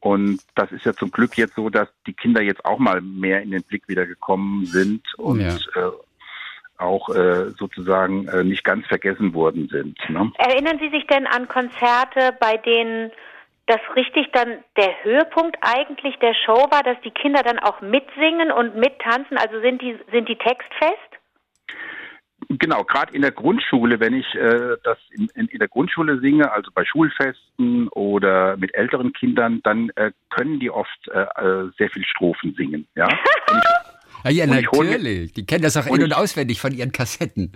Und 0.00 0.40
das 0.54 0.70
ist 0.72 0.84
ja 0.84 0.92
zum 0.92 1.10
Glück 1.10 1.36
jetzt 1.36 1.54
so, 1.54 1.70
dass 1.70 1.88
die 2.06 2.12
Kinder 2.12 2.40
jetzt 2.42 2.64
auch 2.64 2.78
mal 2.78 3.00
mehr 3.00 3.42
in 3.42 3.50
den 3.52 3.62
Blick 3.62 3.88
wieder 3.88 4.06
gekommen 4.06 4.64
sind 4.66 5.02
und 5.16 5.40
Ja. 5.40 5.54
äh, 5.76 5.90
auch 6.78 7.08
äh, 7.08 7.50
sozusagen 7.58 8.28
äh, 8.28 8.44
nicht 8.44 8.62
ganz 8.62 8.86
vergessen 8.86 9.34
worden 9.34 9.68
sind. 9.68 9.98
Ne? 10.08 10.30
Erinnern 10.38 10.78
Sie 10.78 10.90
sich 10.90 11.06
denn 11.08 11.26
an 11.26 11.48
Konzerte, 11.48 12.36
bei 12.38 12.56
denen 12.56 13.10
das 13.66 13.80
richtig 13.96 14.30
dann 14.32 14.58
der 14.76 14.92
Höhepunkt 15.02 15.56
eigentlich 15.60 16.16
der 16.20 16.34
Show 16.34 16.68
war, 16.70 16.82
dass 16.84 16.96
die 17.02 17.10
Kinder 17.10 17.42
dann 17.42 17.58
auch 17.58 17.80
mitsingen 17.80 18.52
und 18.52 18.76
mittanzen? 18.76 19.36
Also 19.36 19.60
sind 19.60 19.82
die, 19.82 19.98
sind 20.12 20.28
die 20.28 20.36
textfest? 20.36 21.07
Genau, 22.48 22.84
gerade 22.84 23.14
in 23.14 23.22
der 23.22 23.32
Grundschule, 23.32 24.00
wenn 24.00 24.14
ich 24.14 24.34
äh, 24.34 24.76
das 24.84 24.96
in, 25.10 25.28
in, 25.34 25.48
in, 25.48 25.58
der 25.58 25.68
Grundschule 25.68 26.20
singe, 26.20 26.50
also 26.50 26.70
bei 26.72 26.84
Schulfesten 26.84 27.88
oder 27.88 28.56
mit 28.56 28.74
älteren 28.74 29.12
Kindern, 29.12 29.60
dann 29.64 29.90
äh, 29.96 30.12
können 30.30 30.58
die 30.60 30.70
oft 30.70 31.08
äh, 31.08 31.20
äh 31.20 31.70
sehr 31.76 31.90
viel 31.90 32.04
Strophen 32.04 32.54
singen. 32.54 32.86
Ja, 32.94 33.08
ja, 34.24 34.30
ja 34.30 34.46
natürlich. 34.46 35.32
Die 35.32 35.44
kennen 35.44 35.62
das 35.62 35.76
auch 35.76 35.86
in- 35.86 36.02
und 36.02 36.12
auswendig 36.14 36.60
von 36.60 36.72
ihren 36.72 36.92
Kassetten. 36.92 37.52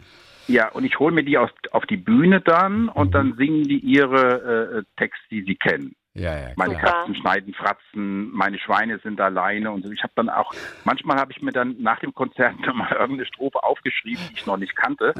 Ja, 0.49 0.69
und 0.71 0.85
ich 0.85 0.99
hole 0.99 1.15
mir 1.15 1.25
die 1.25 1.39
auf, 1.39 1.51
auf 1.71 1.87
die 1.87 1.97
Bühne 1.97 2.41
dann 2.41 2.89
und 2.89 3.09
mhm. 3.09 3.13
dann 3.13 3.35
singen 3.37 3.63
die 3.63 3.79
ihre 3.79 4.81
äh, 4.81 4.83
Texte, 4.99 5.25
die 5.31 5.43
sie 5.43 5.55
kennen. 5.55 5.95
Ja, 6.15 6.39
ja, 6.39 6.49
meine. 6.57 6.77
Katzen 6.77 7.15
schneiden 7.15 7.55
Fratzen, 7.55 8.31
meine 8.33 8.59
Schweine 8.59 8.99
sind 8.99 9.21
alleine 9.21 9.71
und 9.71 9.83
so. 9.83 9.91
Ich 9.91 10.03
habe 10.03 10.13
dann 10.15 10.29
auch, 10.29 10.53
manchmal 10.85 11.17
habe 11.19 11.33
ich 11.33 11.41
mir 11.41 11.53
dann 11.53 11.77
nach 11.81 12.01
dem 12.01 12.15
Konzert 12.15 12.55
mal 12.75 12.93
irgendeine 12.93 13.25
Strophe 13.27 13.63
aufgeschrieben, 13.63 14.23
die 14.31 14.35
ich 14.35 14.47
noch 14.47 14.59
nicht 14.59 14.77
kannte. 14.77 15.15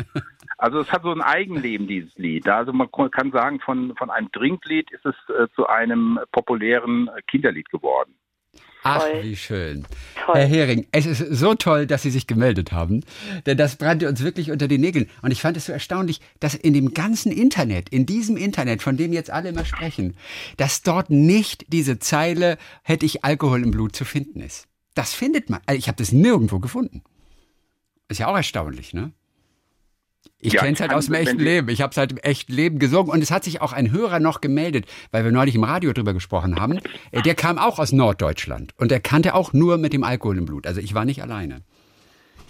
Also 0.59 0.81
es 0.81 0.93
hat 0.93 1.03
so 1.03 1.11
ein 1.11 1.23
Eigenleben, 1.23 1.87
dieses 1.87 2.15
Lied. 2.17 2.49
Also 2.49 2.73
man 2.73 2.91
kann 3.11 3.33
sagen, 3.33 3.59
von, 3.61 3.97
von 3.97 4.11
einem 4.11 4.31
Trinklied 4.33 4.91
ist 4.93 5.07
es 5.07 5.15
äh, 5.29 5.49
zu 5.55 5.67
einem 5.67 6.21
populären 6.31 7.11
Kinderlied 7.27 7.71
geworden. 7.71 8.15
Ach, 8.83 9.01
toll. 9.01 9.23
wie 9.23 9.37
schön. 9.37 9.85
Toll. 10.25 10.37
Herr 10.37 10.47
Hering, 10.47 10.87
es 10.91 11.07
ist 11.07 11.19
so 11.31 11.55
toll, 11.55 11.87
dass 11.87 12.03
Sie 12.03 12.11
sich 12.11 12.27
gemeldet 12.27 12.73
haben, 12.73 13.05
denn 13.47 13.57
das 13.57 13.77
brannte 13.77 14.09
uns 14.09 14.23
wirklich 14.23 14.51
unter 14.51 14.69
den 14.69 14.81
Nägeln. 14.81 15.09
Und 15.23 15.31
ich 15.31 15.41
fand 15.41 15.57
es 15.57 15.67
so 15.67 15.73
erstaunlich, 15.73 16.21
dass 16.41 16.55
in 16.55 16.75
dem 16.75 16.93
ganzen 16.93 17.31
Internet, 17.31 17.89
in 17.89 18.07
diesem 18.07 18.37
Internet, 18.37 18.83
von 18.83 18.97
dem 18.97 19.13
jetzt 19.13 19.31
alle 19.31 19.51
immer 19.51 19.65
sprechen, 19.65 20.17
dass 20.57 20.83
dort 20.83 21.11
nicht 21.11 21.67
diese 21.69 21.99
Zeile, 21.99 22.59
hätte 22.83 23.07
ich 23.07 23.25
Alkohol 23.25 23.63
im 23.63 23.71
Blut 23.71 23.95
zu 23.95 24.05
finden 24.05 24.41
ist. 24.41 24.67
Das 24.95 25.15
findet 25.15 25.49
man. 25.49 25.61
Also 25.67 25.79
ich 25.79 25.89
habe 25.89 25.97
das 25.97 26.13
nirgendwo 26.13 26.59
gefunden. 26.59 27.03
Ist 28.09 28.19
ja 28.19 28.27
auch 28.27 28.37
erstaunlich, 28.37 28.93
ne? 28.93 29.13
Ich 30.39 30.55
ja, 30.55 30.61
kenne 30.61 30.75
es 30.75 30.81
halt 30.81 30.93
aus 30.93 31.07
dem 31.07 31.15
echten 31.15 31.39
Leben. 31.39 31.69
Ich 31.69 31.83
habe 31.83 31.93
es 31.93 31.97
halt 31.97 32.13
im 32.13 32.19
echten 32.19 32.53
Leben 32.53 32.79
gesungen. 32.81 33.13
Und 33.13 33.23
es 33.23 33.31
hat 33.31 33.45
sich 33.45 33.61
auch 33.61 33.73
ein 33.73 33.93
Hörer 33.93 34.19
noch 34.19 34.41
gemeldet, 34.41 34.87
weil 35.13 35.25
wir 35.25 35.31
neulich 35.31 35.55
im 35.55 35.63
Radio 35.63 35.93
drüber 35.93 36.15
gesprochen 36.15 36.59
haben. 36.59 36.81
Äh, 37.13 37.23
der 37.23 37.37
kam 37.37 37.59
auch 37.59 37.79
aus 37.79 37.93
Norddeutschland 37.93 38.73
und 38.77 38.91
der 38.91 39.01
kannte 39.01 39.35
auch 39.35 39.53
nur 39.53 39.79
mit 39.79 39.93
dem 39.93 40.03
Alkohol 40.03 40.39
im 40.39 40.45
Blut. 40.45 40.67
Also 40.67 40.81
ich 40.81 40.95
war 40.95 41.05
nicht 41.05 41.23
alleine. 41.23 41.63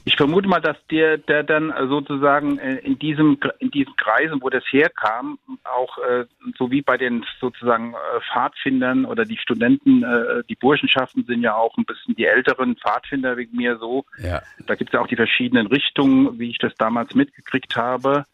Ich 0.04 0.16
vermute 0.16 0.48
mal, 0.48 0.60
dass 0.60 0.76
der, 0.90 1.18
der 1.18 1.44
dann 1.44 1.72
sozusagen 1.88 2.58
äh, 2.58 2.76
in 2.78 2.98
diesem 2.98 3.38
in 3.60 3.70
diesen 3.70 3.94
Kreisen, 3.96 4.42
wo 4.42 4.50
das 4.50 4.64
herkam, 4.70 5.38
auch 5.64 5.98
äh, 5.98 6.24
so 6.58 6.70
wie 6.70 6.82
bei 6.82 6.96
den 6.96 7.24
sozusagen 7.40 7.94
äh, 7.94 8.20
Pfadfindern 8.32 9.04
oder 9.04 9.24
die 9.24 9.38
Studenten, 9.38 10.04
die 10.48 10.54
Burschenschaften 10.56 11.24
sind 11.24 11.42
ja 11.42 11.54
auch 11.54 11.76
ein 11.76 11.84
bisschen 11.84 12.14
die 12.16 12.24
älteren 12.24 12.76
Pfadfinder 12.76 13.36
wegen 13.36 13.56
mir 13.56 13.78
so. 13.78 14.04
Ja. 14.18 14.42
Da 14.66 14.74
gibt 14.74 14.90
es 14.90 14.94
ja 14.94 15.00
auch 15.00 15.06
die 15.06 15.16
verschiedenen 15.16 15.66
Richtungen, 15.66 16.38
wie 16.38 16.50
ich 16.50 16.58
das 16.58 16.74
damals 16.74 17.14
mitgekriegt 17.14 17.76
habe. 17.76 18.24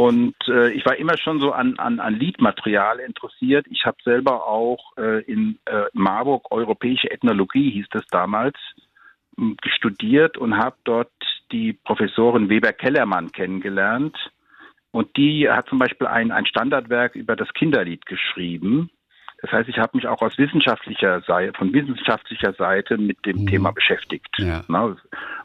Und 0.00 0.36
äh, 0.48 0.70
ich 0.70 0.86
war 0.86 0.96
immer 0.96 1.18
schon 1.18 1.40
so 1.40 1.52
an, 1.52 1.78
an, 1.78 2.00
an 2.00 2.14
Liedmaterial 2.14 3.00
interessiert. 3.00 3.66
Ich 3.70 3.84
habe 3.84 3.98
selber 4.04 4.46
auch 4.46 4.96
äh, 4.96 5.22
in 5.24 5.58
äh, 5.66 5.84
Marburg 5.92 6.50
europäische 6.50 7.10
Ethnologie, 7.10 7.70
hieß 7.70 7.86
das 7.90 8.06
damals, 8.06 8.56
studiert 9.76 10.36
und 10.38 10.56
habe 10.56 10.76
dort 10.84 11.12
die 11.52 11.72
Professorin 11.72 12.48
Weber-Kellermann 12.48 13.32
kennengelernt. 13.32 14.16
Und 14.92 15.16
die 15.16 15.48
hat 15.48 15.68
zum 15.68 15.78
Beispiel 15.78 16.06
ein, 16.06 16.32
ein 16.32 16.46
Standardwerk 16.46 17.14
über 17.14 17.36
das 17.36 17.52
Kinderlied 17.54 18.06
geschrieben. 18.06 18.90
Das 19.42 19.52
heißt, 19.52 19.68
ich 19.68 19.78
habe 19.78 19.96
mich 19.96 20.06
auch 20.06 20.20
aus 20.20 20.36
wissenschaftlicher 20.36 21.22
Seite, 21.22 21.56
von 21.56 21.72
wissenschaftlicher 21.72 22.52
Seite 22.52 22.98
mit 22.98 23.24
dem 23.24 23.42
mhm. 23.42 23.46
Thema 23.46 23.70
beschäftigt. 23.72 24.28
Ja. 24.38 24.64
Na, 24.68 24.96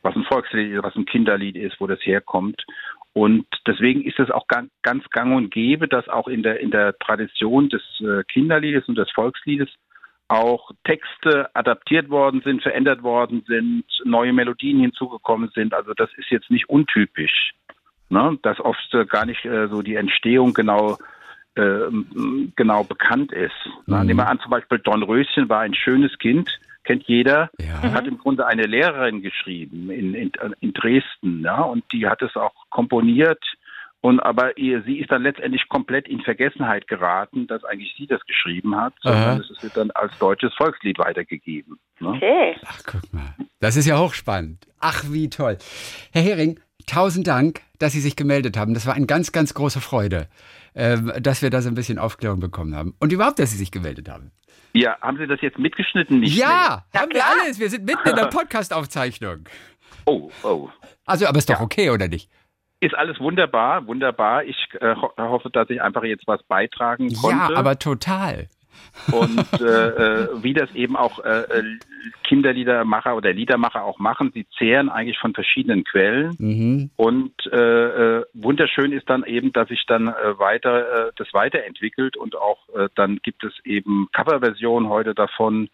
was 0.01 0.15
ein 0.15 0.25
Volkslied 0.25 0.73
ist, 0.73 0.83
was 0.83 0.95
ein 0.95 1.05
Kinderlied 1.05 1.55
ist, 1.55 1.79
wo 1.79 1.87
das 1.87 1.99
herkommt. 2.01 2.65
Und 3.13 3.45
deswegen 3.65 4.03
ist 4.03 4.19
es 4.19 4.29
auch 4.29 4.47
ganz, 4.47 4.69
ganz 4.81 5.09
gang 5.09 5.33
und 5.37 5.49
gäbe, 5.49 5.87
dass 5.87 6.09
auch 6.09 6.27
in 6.27 6.43
der, 6.43 6.59
in 6.59 6.71
der 6.71 6.97
Tradition 6.97 7.69
des 7.69 7.81
äh, 8.01 8.23
Kinderliedes 8.25 8.89
und 8.89 8.97
des 8.97 9.09
Volksliedes 9.11 9.69
auch 10.27 10.71
Texte 10.83 11.49
adaptiert 11.53 12.09
worden 12.09 12.41
sind, 12.43 12.63
verändert 12.63 13.03
worden 13.03 13.43
sind, 13.47 13.85
neue 14.03 14.33
Melodien 14.33 14.79
hinzugekommen 14.79 15.51
sind. 15.53 15.73
Also 15.73 15.93
das 15.93 16.09
ist 16.17 16.29
jetzt 16.29 16.49
nicht 16.49 16.69
untypisch, 16.69 17.53
ne? 18.09 18.37
dass 18.41 18.59
oft 18.59 18.93
äh, 18.93 19.05
gar 19.05 19.25
nicht 19.25 19.45
äh, 19.45 19.67
so 19.67 19.81
die 19.81 19.95
Entstehung 19.95 20.53
genau 20.53 20.97
äh, 21.55 21.87
genau 22.55 22.83
bekannt 22.83 23.31
ist. 23.31 23.53
Mhm. 23.85 24.05
Nehmen 24.05 24.19
wir 24.19 24.27
an, 24.27 24.39
zum 24.39 24.51
Beispiel 24.51 24.79
Don 24.79 25.03
Röschen 25.03 25.47
war 25.47 25.61
ein 25.61 25.73
schönes 25.73 26.17
Kind, 26.17 26.59
kennt 26.83 27.03
jeder, 27.03 27.49
ja. 27.59 27.93
hat 27.93 28.07
im 28.07 28.17
Grunde 28.17 28.45
eine 28.45 28.63
Lehrerin 28.63 29.21
geschrieben 29.21 29.89
in, 29.89 30.13
in, 30.13 30.31
in 30.59 30.73
Dresden, 30.73 31.43
ja, 31.43 31.61
und 31.61 31.83
die 31.93 32.07
hat 32.07 32.21
es 32.21 32.35
auch 32.35 32.53
komponiert 32.69 33.43
und 34.05 34.19
aber 34.19 34.51
sie 34.55 34.99
ist 34.99 35.11
dann 35.11 35.23
letztendlich 35.23 35.67
komplett 35.67 36.07
in 36.07 36.21
Vergessenheit 36.21 36.87
geraten, 36.87 37.47
dass 37.47 37.63
eigentlich 37.63 37.91
sie 37.97 38.05
das 38.05 38.23
geschrieben 38.27 38.75
hat, 38.75 38.93
sondern 39.01 39.41
es 39.41 39.63
wird 39.63 39.75
dann 39.75 39.89
als 39.89 40.15
deutsches 40.19 40.53
Volkslied 40.53 40.99
weitergegeben. 40.99 41.79
Ne? 41.99 42.09
Okay. 42.09 42.55
Ach, 42.67 42.81
guck 42.85 43.11
mal. 43.11 43.33
Das 43.61 43.75
ist 43.75 43.87
ja 43.87 43.97
hochspannend. 43.97 44.67
Ach, 44.79 45.05
wie 45.09 45.27
toll. 45.31 45.57
Herr 46.13 46.21
Hering, 46.21 46.59
tausend 46.85 47.25
Dank, 47.25 47.61
dass 47.79 47.93
Sie 47.93 47.99
sich 47.99 48.15
gemeldet 48.15 48.57
haben. 48.57 48.75
Das 48.75 48.85
war 48.85 48.93
eine 48.93 49.07
ganz, 49.07 49.31
ganz 49.31 49.55
große 49.55 49.81
Freude, 49.81 50.27
ähm, 50.75 51.11
dass 51.19 51.41
wir 51.41 51.49
da 51.49 51.63
so 51.63 51.69
ein 51.69 51.73
bisschen 51.73 51.97
Aufklärung 51.97 52.39
bekommen 52.39 52.75
haben. 52.75 52.93
Und 52.99 53.11
überhaupt, 53.11 53.39
dass 53.39 53.49
Sie 53.49 53.57
sich 53.57 53.71
gemeldet 53.71 54.07
haben. 54.07 54.29
Ja, 54.73 54.99
haben 55.01 55.17
Sie 55.17 55.25
das 55.25 55.41
jetzt 55.41 55.57
mitgeschnitten? 55.57 56.19
Nicht 56.19 56.37
ja, 56.37 56.83
mehr? 56.93 57.01
haben 57.01 57.11
wir 57.11 57.23
alles. 57.25 57.59
Wir 57.59 57.71
sind 57.71 57.85
mitten 57.85 58.07
in 58.07 58.15
der 58.15 58.25
Podcast-Aufzeichnung. 58.29 59.49
Oh, 60.05 60.29
oh. 60.43 60.69
Also, 61.07 61.25
aber 61.25 61.39
ist 61.39 61.49
doch 61.49 61.55
ja. 61.55 61.61
okay, 61.61 61.89
oder 61.89 62.07
nicht? 62.07 62.29
Ist 62.85 62.93
alles 62.93 63.19
wunderbar, 63.19 63.87
wunderbar. 63.87 64.43
Ich 64.43 64.55
äh, 64.79 64.95
ho 64.95 65.11
hoffe, 65.17 65.49
dass 65.49 65.67
ich 65.71 65.81
einfach 65.81 66.03
jetzt 66.03 66.27
was 66.27 66.43
beitragen 66.43 67.11
konnte. 67.15 67.53
Ja, 67.53 67.57
aber 67.57 67.79
total. 67.79 68.47
Und 69.11 69.59
äh, 69.59 69.87
äh, 69.87 70.27
wie 70.43 70.53
das 70.53 70.69
eben 70.75 70.95
auch 70.95 71.17
äh, 71.25 71.41
äh, 71.41 71.63
Kinderliedermacher 72.27 73.15
oder 73.15 73.33
Liedermacher 73.33 73.83
auch 73.83 73.97
machen, 73.97 74.29
sie 74.35 74.45
zehren 74.59 74.89
eigentlich 74.89 75.17
von 75.17 75.33
verschiedenen 75.33 75.83
Quellen. 75.83 76.35
Mhm. 76.37 76.89
Und 76.95 77.33
äh, 77.51 78.19
äh, 78.19 78.25
wunderschön 78.35 78.91
ist 78.91 79.09
dann 79.09 79.23
eben, 79.23 79.51
dass 79.51 79.69
sich 79.69 79.83
dann 79.87 80.05
weiter 80.05 81.11
das 81.15 81.33
weiterentwickelt 81.33 82.17
und 82.17 82.35
auch 82.35 82.59
dann 82.93 83.17
gibt 83.23 83.43
es 83.43 83.53
eben 83.63 84.09
Coverversionen 84.13 84.89
heute 84.89 85.15
davon. 85.15 85.69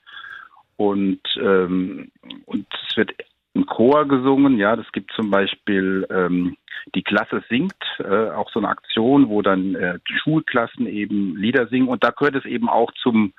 Und, 0.77 1.21
ähm, 1.37 2.09
und 2.45 2.65
es 2.89 2.97
wird 2.97 3.11
ein 3.55 3.65
Chor 3.65 4.07
gesungen. 4.07 4.57
Ja, 4.57 4.75
das 4.75 4.91
gibt 4.91 5.11
zum 5.13 5.29
Beispiel 5.29 6.07
ähm, 6.09 6.57
die 6.95 7.03
Klasse 7.03 7.43
singt, 7.49 7.75
äh, 7.99 8.29
auch 8.29 8.49
so 8.51 8.59
eine 8.59 8.69
Aktion, 8.69 9.29
wo 9.29 9.41
dann 9.41 9.75
äh, 9.75 9.99
die 10.09 10.17
Schulklassen 10.23 10.87
eben 10.87 11.35
Lieder 11.35 11.67
singen 11.67 11.87
und 11.87 12.03
da 12.03 12.11
gehört 12.11 12.35
es 12.35 12.45
eben 12.45 12.69
auch 12.69 12.91
zum 13.01 13.33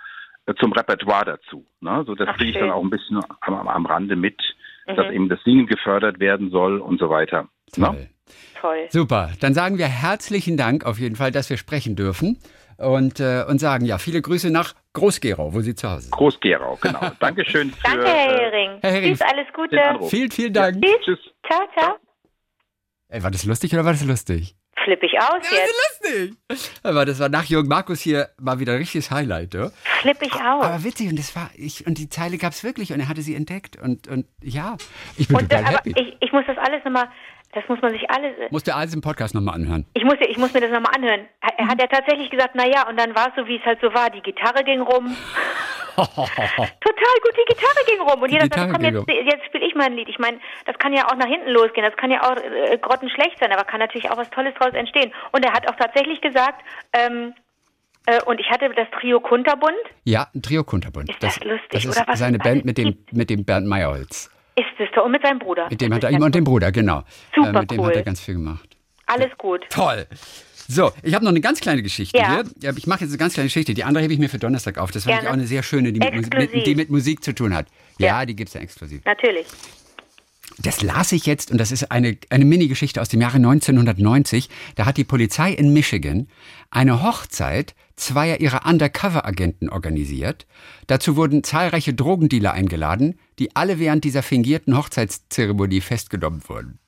äh, 0.46 0.54
zum 0.54 0.72
Repertoire 0.72 1.24
dazu. 1.24 1.64
Ne? 1.80 2.04
So 2.06 2.14
das 2.14 2.36
kriege 2.36 2.50
ich 2.50 2.58
dann 2.58 2.70
auch 2.70 2.82
ein 2.82 2.90
bisschen 2.90 3.20
am, 3.40 3.68
am 3.68 3.86
Rande 3.86 4.16
mit, 4.16 4.40
mhm. 4.86 4.96
dass 4.96 5.12
eben 5.12 5.28
das 5.28 5.42
Singen 5.44 5.66
gefördert 5.66 6.20
werden 6.20 6.50
soll 6.50 6.78
und 6.78 6.98
so 6.98 7.08
weiter. 7.10 7.48
Toll. 7.72 7.92
Ne? 7.92 8.08
Toll. 8.60 8.86
Super. 8.90 9.30
Dann 9.40 9.54
sagen 9.54 9.78
wir 9.78 9.86
herzlichen 9.86 10.56
Dank 10.56 10.84
auf 10.84 10.98
jeden 10.98 11.16
Fall, 11.16 11.32
dass 11.32 11.50
wir 11.50 11.56
sprechen 11.56 11.96
dürfen 11.96 12.38
und, 12.82 13.20
äh, 13.20 13.44
und 13.48 13.58
sagen 13.58 13.84
ja 13.84 13.98
viele 13.98 14.20
Grüße 14.20 14.50
nach 14.50 14.74
Groß-Gerau, 14.92 15.54
wo 15.54 15.60
Sie 15.60 15.74
zu 15.74 15.88
Hause 15.88 16.02
sind. 16.02 16.12
Groß-Gerau, 16.12 16.78
genau. 16.80 17.00
Dankeschön. 17.20 17.70
Für, 17.70 17.82
Danke, 17.82 18.06
Herr 18.06 18.38
Hering. 18.38 18.78
Herr 18.80 18.90
Hering. 18.90 19.12
Tschüss, 19.12 19.20
alles 19.22 19.46
Gute. 19.54 20.08
Vielen, 20.08 20.30
vielen 20.30 20.52
Dank. 20.52 20.84
Ja, 20.84 20.92
tschüss. 21.04 21.18
Ciao, 21.46 21.60
ciao. 21.78 21.96
Ey, 23.08 23.22
war 23.22 23.30
das 23.30 23.44
lustig 23.44 23.72
oder 23.72 23.84
war 23.84 23.92
das 23.92 24.04
lustig? 24.04 24.56
Flippig 24.84 25.12
aus 25.20 25.50
ja, 25.50 25.58
jetzt. 25.58 26.02
lustig. 26.02 26.78
Aber 26.82 27.04
das 27.04 27.20
war 27.20 27.28
nach 27.28 27.44
Jürgen 27.44 27.68
Markus 27.68 28.00
hier 28.00 28.30
mal 28.40 28.58
wieder 28.58 28.72
ein 28.72 28.78
richtiges 28.78 29.10
Highlight, 29.10 29.54
ja? 29.54 29.70
Flippig 30.00 30.34
aus. 30.34 30.64
Aber 30.64 30.82
witzig 30.82 31.08
und 31.08 31.18
das 31.18 31.36
war 31.36 31.50
ich 31.54 31.86
und 31.86 31.98
die 31.98 32.08
Zeile 32.08 32.38
gab 32.38 32.52
es 32.52 32.64
wirklich 32.64 32.92
und 32.92 33.00
er 33.00 33.08
hatte 33.08 33.22
sie 33.22 33.34
entdeckt 33.34 33.76
und 33.80 34.08
und 34.08 34.26
ja, 34.42 34.76
ich 35.16 35.28
bin 35.28 35.36
und, 35.36 35.50
total 35.50 35.66
aber 35.66 35.76
happy. 35.76 35.94
Ich, 35.96 36.16
ich 36.20 36.32
muss 36.32 36.44
das 36.46 36.56
alles 36.58 36.84
nochmal 36.84 37.08
das 37.52 37.68
muss 37.68 37.80
man 37.82 37.92
sich 37.92 38.10
alles. 38.10 38.32
Muss 38.50 38.62
der 38.62 38.76
alles 38.76 38.94
im 38.94 39.02
Podcast 39.02 39.34
nochmal 39.34 39.54
anhören? 39.56 39.86
Ich 39.92 40.04
muss, 40.04 40.16
ich 40.20 40.38
muss 40.38 40.54
mir 40.54 40.60
das 40.60 40.70
nochmal 40.70 40.94
anhören. 40.96 41.26
Er 41.58 41.68
hat 41.68 41.80
ja 41.80 41.86
tatsächlich 41.86 42.30
gesagt, 42.30 42.54
naja, 42.54 42.88
und 42.88 42.98
dann 42.98 43.14
war 43.14 43.28
es 43.28 43.34
so, 43.36 43.46
wie 43.46 43.56
es 43.56 43.64
halt 43.64 43.78
so 43.82 43.92
war. 43.92 44.08
Die 44.08 44.22
Gitarre 44.22 44.64
ging 44.64 44.80
rum. 44.80 45.14
Total 45.96 47.16
gut, 47.22 47.34
die 47.36 47.54
Gitarre 47.54 47.84
ging 47.86 48.00
rum. 48.00 48.22
Und 48.22 48.32
jeder 48.32 48.46
sagt, 48.46 48.72
komm, 48.72 48.82
jetzt, 48.82 49.06
jetzt 49.06 49.44
spiele 49.46 49.66
ich 49.66 49.74
mal 49.74 49.84
ein 49.84 49.96
Lied. 49.96 50.08
Ich 50.08 50.18
meine, 50.18 50.38
das 50.64 50.78
kann 50.78 50.94
ja 50.94 51.06
auch 51.08 51.16
nach 51.16 51.26
hinten 51.26 51.50
losgehen. 51.50 51.84
Das 51.84 51.96
kann 51.96 52.10
ja 52.10 52.22
auch 52.22 52.36
äh, 52.36 52.78
grottenschlecht 52.78 53.38
sein, 53.38 53.52
aber 53.52 53.64
kann 53.64 53.80
natürlich 53.80 54.10
auch 54.10 54.16
was 54.16 54.30
Tolles 54.30 54.54
draus 54.54 54.72
entstehen. 54.72 55.12
Und 55.32 55.44
er 55.44 55.52
hat 55.52 55.68
auch 55.70 55.76
tatsächlich 55.76 56.22
gesagt, 56.22 56.64
ähm, 56.94 57.34
äh, 58.06 58.22
und 58.24 58.40
ich 58.40 58.48
hatte 58.50 58.70
das 58.74 58.88
Trio 58.98 59.20
Kunterbund. 59.20 59.76
Ja, 60.04 60.28
ein 60.34 60.40
Trio 60.40 60.64
Kunterbund. 60.64 61.10
Ist 61.10 61.22
das, 61.22 61.34
das 61.34 61.44
lustig? 61.44 61.68
Das 61.70 61.84
ist 61.84 61.96
oder 61.98 62.08
was 62.08 62.18
seine 62.18 62.38
Band 62.38 62.64
mit 62.64 62.78
dem, 62.78 63.04
mit 63.12 63.28
dem 63.28 63.44
Bernd 63.44 63.66
Meyerholz. 63.66 64.30
Ist 64.54 64.66
Sister 64.78 65.04
und 65.04 65.12
mit 65.12 65.22
seinem 65.22 65.38
Bruder. 65.38 65.68
Mit 65.70 65.80
dem 65.80 65.94
hat 65.94 66.04
er 66.04 66.10
ihm 66.10 66.22
und 66.22 66.34
dem 66.34 66.44
Bruder, 66.44 66.72
genau. 66.72 67.02
Super 67.34 67.48
äh, 67.50 67.60
mit 67.60 67.70
dem 67.70 67.80
cool. 67.80 67.86
hat 67.88 67.96
er 67.96 68.02
ganz 68.02 68.20
viel 68.20 68.34
gemacht. 68.34 68.76
Alles 69.06 69.30
gut. 69.38 69.62
Toll. 69.70 70.06
So, 70.68 70.92
ich 71.02 71.14
habe 71.14 71.24
noch 71.24 71.32
eine 71.32 71.40
ganz 71.40 71.60
kleine 71.60 71.82
Geschichte 71.82 72.16
Ja. 72.16 72.42
hier. 72.60 72.74
Ich 72.76 72.86
mache 72.86 73.00
jetzt 73.00 73.10
eine 73.10 73.18
ganz 73.18 73.34
kleine 73.34 73.46
Geschichte. 73.48 73.74
Die 73.74 73.84
andere 73.84 74.04
hebe 74.04 74.12
ich 74.14 74.18
mir 74.20 74.28
für 74.28 74.38
Donnerstag 74.38 74.78
auf. 74.78 74.90
Das 74.90 75.04
fand 75.04 75.14
ich 75.14 75.20
Gerne. 75.20 75.30
auch 75.30 75.32
eine 75.34 75.46
sehr 75.46 75.62
schöne, 75.62 75.92
die 75.92 76.00
mit, 76.00 76.34
mit, 76.34 76.66
die 76.66 76.74
mit 76.74 76.90
Musik 76.90 77.24
zu 77.24 77.34
tun 77.34 77.54
hat. 77.54 77.66
Ja, 77.98 78.06
Ja. 78.20 78.26
die 78.26 78.36
gibt's 78.36 78.54
ja 78.54 78.60
exklusiv. 78.60 79.04
Natürlich. 79.04 79.46
Das 80.58 80.82
las 80.82 81.12
ich 81.12 81.26
jetzt 81.26 81.50
und 81.50 81.58
das 81.58 81.72
ist 81.72 81.90
eine, 81.90 82.16
eine 82.30 82.44
Mini-Geschichte 82.44 83.00
aus 83.00 83.08
dem 83.08 83.20
Jahre 83.20 83.36
1990. 83.38 84.48
Da 84.76 84.84
hat 84.86 84.96
die 84.98 85.04
Polizei 85.04 85.50
in 85.52 85.72
Michigan 85.72 86.28
eine 86.70 87.02
Hochzeit 87.02 87.74
zweier 88.02 88.40
ihrer 88.40 88.66
Undercover-Agenten 88.66 89.68
organisiert. 89.68 90.46
Dazu 90.86 91.16
wurden 91.16 91.44
zahlreiche 91.44 91.94
Drogendealer 91.94 92.52
eingeladen, 92.52 93.18
die 93.38 93.54
alle 93.56 93.78
während 93.78 94.04
dieser 94.04 94.22
fingierten 94.22 94.76
Hochzeitszeremonie 94.76 95.80
festgenommen 95.80 96.42
wurden. 96.48 96.78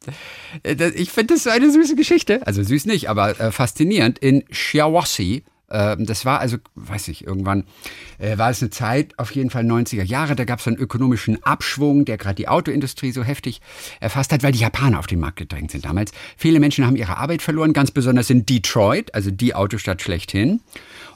Äh, 0.62 0.74
Ich 0.94 1.10
finde 1.10 1.34
das 1.34 1.44
so 1.44 1.50
eine 1.50 1.70
süße 1.70 1.96
Geschichte. 1.96 2.46
Also 2.46 2.62
süß 2.62 2.86
nicht, 2.86 3.08
aber 3.08 3.38
äh, 3.40 3.52
faszinierend. 3.52 4.18
In 4.18 4.44
Shiawassee, 4.50 5.44
das 5.68 6.24
war 6.24 6.40
also, 6.40 6.58
weiß 6.74 7.08
ich, 7.08 7.26
irgendwann 7.26 7.64
äh, 8.18 8.36
war 8.38 8.50
es 8.50 8.60
eine 8.60 8.70
Zeit, 8.70 9.18
auf 9.18 9.30
jeden 9.32 9.50
Fall 9.50 9.64
90er 9.64 10.04
Jahre, 10.04 10.36
da 10.36 10.44
gab 10.44 10.60
es 10.60 10.68
einen 10.68 10.76
ökonomischen 10.76 11.42
Abschwung, 11.42 12.04
der 12.04 12.18
gerade 12.18 12.36
die 12.36 12.48
Autoindustrie 12.48 13.12
so 13.12 13.22
heftig 13.22 13.60
erfasst 14.00 14.32
hat, 14.32 14.42
weil 14.42 14.52
die 14.52 14.58
Japaner 14.58 14.98
auf 14.98 15.06
den 15.06 15.20
Markt 15.20 15.38
gedrängt 15.38 15.70
sind 15.70 15.84
damals. 15.84 16.12
Viele 16.36 16.60
Menschen 16.60 16.86
haben 16.86 16.96
ihre 16.96 17.16
Arbeit 17.16 17.42
verloren, 17.42 17.72
ganz 17.72 17.90
besonders 17.90 18.30
in 18.30 18.46
Detroit, 18.46 19.14
also 19.14 19.30
die 19.30 19.54
Autostadt 19.54 20.02
schlechthin. 20.02 20.60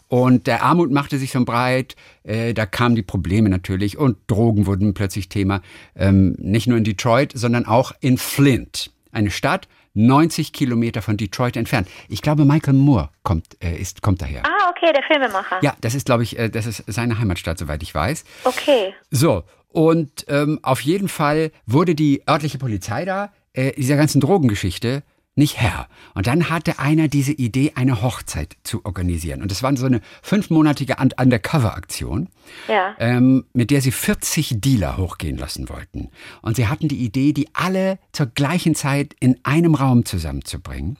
Und 0.08 0.46
der 0.46 0.62
Armut 0.62 0.90
machte 0.90 1.18
sich 1.18 1.32
so 1.32 1.44
breit, 1.44 1.94
äh, 2.24 2.54
da 2.54 2.64
kamen 2.64 2.94
die 2.94 3.02
Probleme 3.02 3.50
natürlich 3.50 3.98
und 3.98 4.16
Drogen 4.26 4.64
wurden 4.64 4.94
plötzlich 4.94 5.28
Thema. 5.28 5.60
Ähm, 5.94 6.34
nicht 6.38 6.66
nur 6.66 6.78
in 6.78 6.84
Detroit, 6.84 7.32
sondern 7.34 7.66
auch 7.66 7.92
in 8.00 8.16
Flint, 8.16 8.90
eine 9.12 9.30
Stadt 9.30 9.68
90 9.98 10.52
Kilometer 10.52 11.02
von 11.02 11.16
Detroit 11.16 11.56
entfernt. 11.56 11.88
Ich 12.08 12.22
glaube, 12.22 12.44
Michael 12.44 12.74
Moore 12.74 13.10
kommt, 13.24 13.62
äh, 13.62 13.76
ist, 13.76 14.00
kommt 14.00 14.22
daher. 14.22 14.44
Ah, 14.46 14.70
okay, 14.70 14.92
der 14.92 15.02
Filmemacher. 15.02 15.58
Ja, 15.60 15.74
das 15.80 15.94
ist, 15.94 16.06
glaube 16.06 16.22
ich, 16.22 16.38
äh, 16.38 16.48
das 16.48 16.66
ist 16.66 16.84
seine 16.86 17.18
Heimatstadt, 17.18 17.58
soweit 17.58 17.82
ich 17.82 17.94
weiß. 17.94 18.24
Okay. 18.44 18.94
So, 19.10 19.42
und 19.68 20.24
ähm, 20.28 20.60
auf 20.62 20.80
jeden 20.80 21.08
Fall 21.08 21.50
wurde 21.66 21.94
die 21.94 22.22
örtliche 22.28 22.58
Polizei 22.58 23.04
da 23.04 23.32
äh, 23.52 23.72
dieser 23.72 23.96
ganzen 23.96 24.20
Drogengeschichte 24.20 25.02
nicht 25.38 25.58
Herr. 25.60 25.88
Und 26.14 26.26
dann 26.26 26.50
hatte 26.50 26.78
einer 26.78 27.08
diese 27.08 27.32
Idee, 27.32 27.72
eine 27.76 28.02
Hochzeit 28.02 28.56
zu 28.64 28.84
organisieren. 28.84 29.40
Und 29.40 29.50
das 29.50 29.62
war 29.62 29.74
so 29.76 29.86
eine 29.86 30.00
fünfmonatige 30.22 30.96
Un- 31.00 31.12
Undercover-Aktion, 31.18 32.28
Ja. 32.68 32.94
ähm, 32.98 33.44
mit 33.52 33.70
der 33.70 33.80
sie 33.80 33.92
40 33.92 34.60
Dealer 34.60 34.96
hochgehen 34.98 35.38
lassen 35.38 35.68
wollten. 35.68 36.10
Und 36.42 36.56
sie 36.56 36.66
hatten 36.68 36.88
die 36.88 36.98
Idee, 37.04 37.32
die 37.32 37.48
alle 37.54 37.98
zur 38.12 38.26
gleichen 38.26 38.74
Zeit 38.74 39.14
in 39.20 39.38
einem 39.44 39.74
Raum 39.74 40.04
zusammenzubringen. 40.04 40.98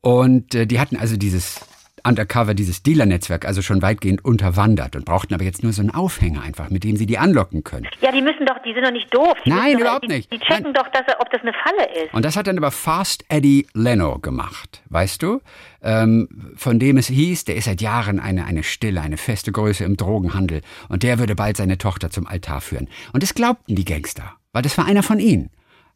Und 0.00 0.54
äh, 0.54 0.66
die 0.66 0.80
hatten 0.80 0.96
also 0.96 1.16
dieses 1.16 1.60
Undercover, 2.04 2.54
dieses 2.54 2.82
Dealer-Netzwerk 2.82 3.44
also 3.44 3.62
schon 3.62 3.82
weitgehend 3.82 4.24
unterwandert 4.24 4.96
und 4.96 5.04
brauchten 5.04 5.34
aber 5.34 5.44
jetzt 5.44 5.62
nur 5.62 5.72
so 5.72 5.80
einen 5.82 5.90
Aufhänger 5.90 6.42
einfach, 6.42 6.70
mit 6.70 6.84
dem 6.84 6.96
sie 6.96 7.06
die 7.06 7.18
anlocken 7.18 7.64
können. 7.64 7.86
Ja, 8.00 8.12
die 8.12 8.22
müssen 8.22 8.46
doch, 8.46 8.56
die 8.64 8.72
sind 8.74 8.84
doch 8.84 8.90
nicht 8.92 9.12
doof. 9.14 9.34
Die 9.44 9.50
Nein, 9.50 9.74
doch, 9.74 9.80
überhaupt 9.80 10.04
die, 10.04 10.08
nicht. 10.08 10.32
Die 10.32 10.38
checken 10.38 10.72
Nein. 10.72 10.74
doch, 10.74 10.86
er- 10.92 11.20
ob 11.20 11.30
das 11.30 11.40
eine 11.42 11.52
Falle 11.52 12.04
ist. 12.04 12.14
Und 12.14 12.24
das 12.24 12.36
hat 12.36 12.46
dann 12.46 12.58
aber 12.58 12.70
Fast 12.70 13.24
Eddie 13.28 13.66
Leno 13.74 14.18
gemacht, 14.18 14.82
weißt 14.88 15.22
du? 15.22 15.40
Ähm, 15.82 16.28
von 16.56 16.78
dem 16.78 16.96
es 16.98 17.06
hieß, 17.08 17.44
der 17.44 17.56
ist 17.56 17.64
seit 17.64 17.80
Jahren 17.80 18.20
eine, 18.20 18.44
eine 18.44 18.62
stille, 18.62 19.00
eine 19.00 19.16
feste 19.16 19.52
Größe 19.52 19.84
im 19.84 19.96
Drogenhandel 19.96 20.60
und 20.88 21.02
der 21.02 21.18
würde 21.18 21.34
bald 21.34 21.56
seine 21.56 21.78
Tochter 21.78 22.10
zum 22.10 22.26
Altar 22.26 22.60
führen. 22.60 22.88
Und 23.12 23.22
das 23.22 23.34
glaubten 23.34 23.74
die 23.76 23.84
Gangster, 23.84 24.34
weil 24.52 24.62
das 24.62 24.76
war 24.78 24.86
einer 24.86 25.02
von 25.02 25.18
ihnen. 25.18 25.50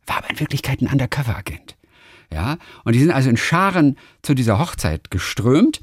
War 0.06 0.18
aber 0.18 0.30
in 0.30 0.40
Wirklichkeit 0.40 0.80
ein 0.82 0.88
Undercover-Agent. 0.88 1.76
Ja, 2.32 2.56
und 2.84 2.94
die 2.94 2.98
sind 3.00 3.10
also 3.12 3.30
in 3.30 3.36
Scharen 3.36 3.96
zu 4.22 4.34
dieser 4.34 4.58
Hochzeit 4.58 5.10
geströmt. 5.10 5.82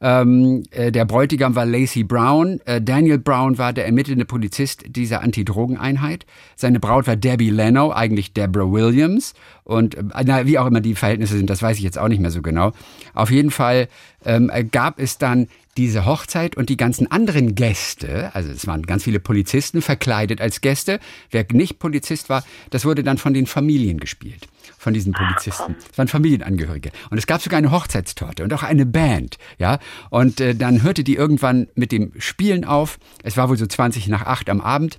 Ähm, 0.00 0.62
äh, 0.70 0.92
der 0.92 1.04
Bräutigam 1.04 1.56
war 1.56 1.66
Lacey 1.66 2.04
Brown. 2.04 2.60
Äh, 2.64 2.80
Daniel 2.80 3.18
Brown 3.18 3.58
war 3.58 3.72
der 3.72 3.86
ermittelnde 3.86 4.24
Polizist 4.24 4.84
dieser 4.86 5.22
Anti-Drogen-Einheit. 5.22 6.26
Seine 6.56 6.80
Braut 6.80 7.06
war 7.06 7.16
Debbie 7.16 7.50
Leno, 7.50 7.92
eigentlich 7.92 8.32
Deborah 8.32 8.70
Williams. 8.70 9.34
Und 9.64 9.96
äh, 9.96 10.04
na, 10.24 10.46
wie 10.46 10.58
auch 10.58 10.66
immer 10.66 10.80
die 10.80 10.94
Verhältnisse 10.94 11.36
sind, 11.36 11.50
das 11.50 11.62
weiß 11.62 11.78
ich 11.78 11.82
jetzt 11.82 11.98
auch 11.98 12.08
nicht 12.08 12.20
mehr 12.20 12.30
so 12.30 12.42
genau. 12.42 12.72
Auf 13.14 13.30
jeden 13.30 13.50
Fall 13.50 13.88
ähm, 14.24 14.50
äh, 14.52 14.64
gab 14.64 15.00
es 15.00 15.18
dann 15.18 15.48
diese 15.78 16.04
Hochzeit 16.04 16.56
und 16.56 16.68
die 16.70 16.76
ganzen 16.76 17.10
anderen 17.10 17.54
Gäste, 17.54 18.34
also 18.34 18.50
es 18.50 18.66
waren 18.66 18.82
ganz 18.82 19.04
viele 19.04 19.20
Polizisten 19.20 19.80
verkleidet 19.80 20.40
als 20.40 20.60
Gäste. 20.60 20.98
Wer 21.30 21.46
nicht 21.52 21.78
Polizist 21.78 22.28
war, 22.28 22.44
das 22.70 22.84
wurde 22.84 23.04
dann 23.04 23.16
von 23.16 23.32
den 23.32 23.46
Familien 23.46 24.00
gespielt, 24.00 24.48
von 24.76 24.92
diesen 24.92 25.12
Polizisten. 25.12 25.76
Es 25.90 25.96
waren 25.96 26.08
Familienangehörige. 26.08 26.90
Und 27.10 27.18
es 27.18 27.28
gab 27.28 27.40
sogar 27.40 27.58
eine 27.58 27.70
Hochzeitstorte 27.70 28.42
und 28.42 28.52
auch 28.52 28.64
eine 28.64 28.86
Band, 28.86 29.38
ja. 29.58 29.78
Und 30.10 30.40
äh, 30.40 30.56
dann 30.56 30.82
hörte 30.82 31.04
die 31.04 31.14
irgendwann 31.14 31.68
mit 31.76 31.92
dem 31.92 32.12
Spielen 32.18 32.64
auf. 32.64 32.98
Es 33.22 33.36
war 33.36 33.48
wohl 33.48 33.56
so 33.56 33.66
20 33.66 34.08
nach 34.08 34.22
8 34.26 34.50
am 34.50 34.60
Abend. 34.60 34.98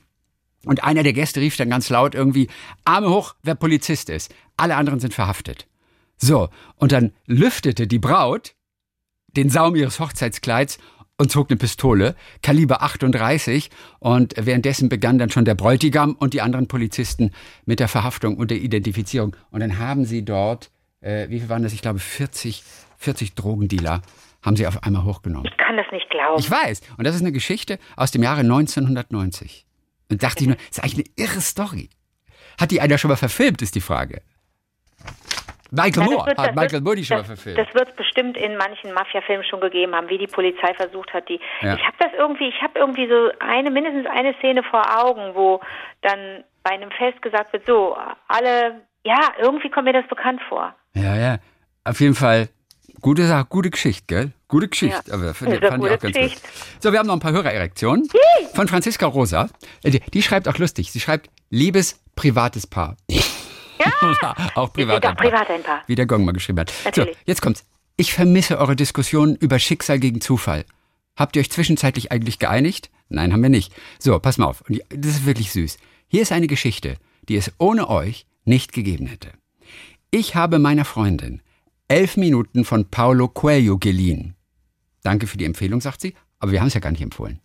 Und 0.63 0.85
einer 0.85 1.03
der 1.03 1.13
Gäste 1.13 1.41
rief 1.41 1.57
dann 1.57 1.69
ganz 1.69 1.89
laut 1.89 2.15
irgendwie, 2.15 2.47
Arme 2.85 3.09
hoch, 3.09 3.35
wer 3.43 3.55
Polizist 3.55 4.09
ist. 4.09 4.33
Alle 4.55 4.77
anderen 4.77 5.01
sind 5.01 5.13
verhaftet. 5.13 5.67
So, 6.17 6.49
und 6.75 6.93
dann 6.93 7.11
lüftete 7.25 7.85
die 7.85 7.99
Braut 7.99 8.55
den 9.35 9.49
Saum 9.49 9.75
ihres 9.75 9.99
Hochzeitskleids 9.99 10.79
und 11.17 11.31
zog 11.31 11.49
eine 11.49 11.57
Pistole, 11.57 12.15
Kaliber 12.41 12.81
38, 12.81 13.69
und 13.99 14.33
währenddessen 14.37 14.87
begann 14.87 15.17
dann 15.17 15.29
schon 15.29 15.45
der 15.45 15.55
Bräutigam 15.55 16.13
und 16.13 16.33
die 16.33 16.41
anderen 16.41 16.67
Polizisten 16.67 17.31
mit 17.65 17.79
der 17.79 17.89
Verhaftung 17.89 18.37
und 18.37 18.51
der 18.51 18.57
Identifizierung. 18.57 19.35
Und 19.51 19.59
dann 19.59 19.77
haben 19.79 20.05
sie 20.05 20.23
dort, 20.23 20.71
äh, 21.01 21.29
wie 21.29 21.39
viel 21.39 21.49
waren 21.49 21.63
das? 21.63 21.73
Ich 21.73 21.81
glaube 21.81 21.99
40, 21.99 22.63
40 22.97 23.35
Drogendealer 23.35 24.01
haben 24.41 24.55
sie 24.55 24.65
auf 24.65 24.83
einmal 24.83 25.03
hochgenommen. 25.03 25.45
Ich 25.51 25.57
kann 25.57 25.75
das 25.75 25.87
nicht 25.91 26.09
glauben. 26.09 26.39
Ich 26.39 26.49
weiß. 26.49 26.81
Und 26.97 27.05
das 27.05 27.15
ist 27.15 27.21
eine 27.21 27.33
Geschichte 27.33 27.79
aus 27.97 28.11
dem 28.11 28.23
Jahre 28.23 28.41
1990. 28.41 29.65
Und 30.09 30.23
dachte 30.23 30.43
ich 30.43 30.47
nur, 30.47 30.55
das 30.55 30.77
ist 30.77 30.83
eigentlich 30.83 31.07
eine 31.17 31.27
irre 31.27 31.41
Story. 31.41 31.89
Hat 32.57 32.71
die 32.71 32.79
einer 32.79 32.97
schon 32.97 33.09
mal 33.09 33.17
verfilmt, 33.17 33.61
ist 33.61 33.75
die 33.75 33.81
Frage. 33.81 34.21
Michael 35.71 36.03
Ja, 36.03 36.09
Moore 36.09 36.25
wird- 36.27 36.37
hat 36.37 36.55
Michael 36.55 36.81
Moore 36.81 36.95
die 36.95 37.05
schon 37.05 37.17
mal 37.17 37.21
das, 37.21 37.27
verfilmt. 37.27 37.57
Das 37.59 37.73
wird 37.75 37.89
es 37.89 37.95
bestimmt 37.95 38.37
in 38.37 38.57
manchen 38.57 38.91
Mafia-Filmen 38.93 39.43
schon 39.45 39.59
gegeben 39.61 39.93
haben, 39.93 40.09
wie 40.09 40.17
die 40.17 40.27
Polizei 40.27 40.73
versucht 40.73 41.13
hat, 41.13 41.29
die. 41.29 41.39
Ja. 41.61 41.75
Ich 41.75 41.83
habe 41.85 41.95
das 41.99 42.09
irgendwie, 42.17 42.47
ich 42.49 42.61
habe 42.61 42.79
irgendwie 42.79 43.07
so 43.07 43.29
eine, 43.39 43.69
mindestens 43.69 44.07
eine 44.07 44.33
Szene 44.39 44.63
vor 44.63 44.83
Augen, 45.03 45.35
wo 45.35 45.59
dann 46.01 46.43
bei 46.63 46.71
einem 46.71 46.91
Fest 46.91 47.21
gesagt 47.21 47.53
wird, 47.53 47.65
so 47.67 47.95
alle, 48.27 48.81
ja, 49.03 49.19
irgendwie 49.39 49.69
kommt 49.69 49.85
mir 49.85 49.93
das 49.93 50.07
bekannt 50.07 50.41
vor. 50.49 50.73
Ja, 50.93 51.15
ja. 51.15 51.37
Auf 51.83 51.99
jeden 52.01 52.15
Fall 52.15 52.49
gute 53.01 53.23
Sache, 53.27 53.45
gute 53.47 53.69
Geschichte, 53.69 54.03
gell? 54.07 54.31
Gute 54.47 54.67
Geschichte. 54.67 55.03
Ja. 55.07 55.13
Aber 55.13 55.33
fand, 55.35 55.51
fand 55.63 55.85
ich 55.85 55.91
auch 55.91 55.99
ganz 55.99 56.17
gut. 56.17 56.41
So, 56.79 56.91
wir 56.91 56.97
haben 56.99 57.05
noch 57.07 57.13
ein 57.13 57.19
paar 57.19 57.31
Hörererektionen. 57.31 58.09
Von 58.55 58.67
Franziska 58.67 59.05
Rosa. 59.05 59.47
Äh, 59.83 59.91
Die, 59.91 59.99
die 59.99 60.21
schreibt 60.23 60.47
auch 60.47 60.57
lustig. 60.57 60.91
Sie 60.91 60.99
schreibt, 60.99 61.29
liebes 61.51 62.03
privates 62.15 62.65
Paar. 62.65 62.97
Ja. 64.21 64.35
auch 64.55 64.73
privat. 64.73 65.05
ein 65.05 65.15
Paar. 65.15 65.25
privat 65.25 65.49
ein 65.49 65.63
Paar. 65.63 65.83
Wie 65.87 65.95
der 65.95 66.05
Gong 66.05 66.25
mal 66.25 66.31
geschrieben 66.33 66.59
hat. 66.59 66.73
Natürlich. 66.85 67.13
So, 67.15 67.19
jetzt 67.25 67.41
kommt's. 67.41 67.65
Ich 67.97 68.13
vermisse 68.13 68.57
eure 68.59 68.75
Diskussionen 68.75 69.35
über 69.35 69.59
Schicksal 69.59 69.99
gegen 69.99 70.21
Zufall. 70.21 70.65
Habt 71.15 71.35
ihr 71.35 71.41
euch 71.41 71.51
zwischenzeitlich 71.51 72.11
eigentlich 72.11 72.39
geeinigt? 72.39 72.89
Nein, 73.09 73.33
haben 73.33 73.43
wir 73.43 73.49
nicht. 73.49 73.73
So, 73.97 74.17
pass 74.19 74.37
mal 74.37 74.45
auf. 74.45 74.63
Das 74.89 75.11
ist 75.11 75.25
wirklich 75.25 75.51
süß. 75.51 75.77
Hier 76.07 76.21
ist 76.21 76.31
eine 76.31 76.47
Geschichte, 76.47 76.97
die 77.27 77.35
es 77.35 77.51
ohne 77.57 77.89
euch 77.89 78.25
nicht 78.45 78.71
gegeben 78.73 79.05
hätte. 79.07 79.29
Ich 80.11 80.35
habe 80.35 80.59
meiner 80.59 80.85
Freundin 80.85 81.41
elf 81.87 82.17
Minuten 82.17 82.65
von 82.65 82.89
Paulo 82.89 83.27
Coelho 83.27 83.77
geliehen. 83.77 84.35
Danke 85.03 85.27
für 85.27 85.37
die 85.37 85.45
Empfehlung, 85.45 85.81
sagt 85.81 86.01
sie, 86.01 86.13
aber 86.39 86.51
wir 86.51 86.61
haben 86.61 86.67
es 86.67 86.73
ja 86.73 86.79
gar 86.79 86.91
nicht 86.91 87.01
empfohlen. 87.01 87.39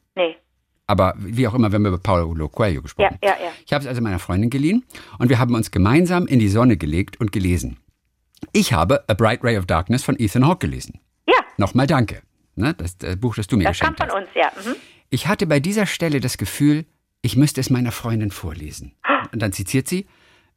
Aber 0.86 1.14
wie 1.18 1.46
auch 1.48 1.54
immer, 1.54 1.70
wir 1.72 1.76
haben 1.76 1.86
über 1.86 1.98
Paulo 1.98 2.48
Coelho 2.48 2.74
Ja, 2.74 2.80
gesprochen. 2.80 3.18
ja, 3.22 3.30
ja. 3.30 3.52
Ich 3.64 3.72
habe 3.72 3.82
es 3.82 3.88
also 3.88 4.02
meiner 4.02 4.18
Freundin 4.18 4.50
geliehen 4.50 4.84
und 5.18 5.28
wir 5.30 5.38
haben 5.38 5.54
uns 5.54 5.70
gemeinsam 5.70 6.26
in 6.26 6.38
die 6.38 6.48
Sonne 6.48 6.76
gelegt 6.76 7.18
und 7.20 7.32
gelesen. 7.32 7.78
Ich 8.52 8.72
habe 8.74 9.02
A 9.08 9.14
Bright 9.14 9.42
Ray 9.42 9.56
of 9.56 9.64
Darkness 9.66 10.04
von 10.04 10.18
Ethan 10.18 10.46
Hawke 10.46 10.66
gelesen. 10.68 11.00
Ja, 11.26 11.36
Nochmal 11.56 11.86
danke. 11.86 12.22
Ne, 12.56 12.74
das, 12.74 12.98
das 12.98 13.16
Buch, 13.16 13.34
das 13.34 13.46
du 13.46 13.56
mir 13.56 13.64
das 13.64 13.78
kam 13.78 13.94
geschenkt 13.94 14.12
von 14.12 14.20
hast. 14.20 14.28
uns, 14.28 14.34
ja. 14.66 14.70
Mhm. 14.72 14.76
Ich 15.10 15.26
hatte 15.26 15.46
bei 15.46 15.58
dieser 15.58 15.86
Stelle 15.86 16.20
das 16.20 16.36
Gefühl, 16.38 16.84
ich 17.22 17.36
müsste 17.36 17.60
es 17.60 17.70
meiner 17.70 17.90
Freundin 17.90 18.30
vorlesen. 18.30 18.92
Und 19.32 19.40
dann 19.42 19.52
zitiert 19.52 19.88
sie, 19.88 20.06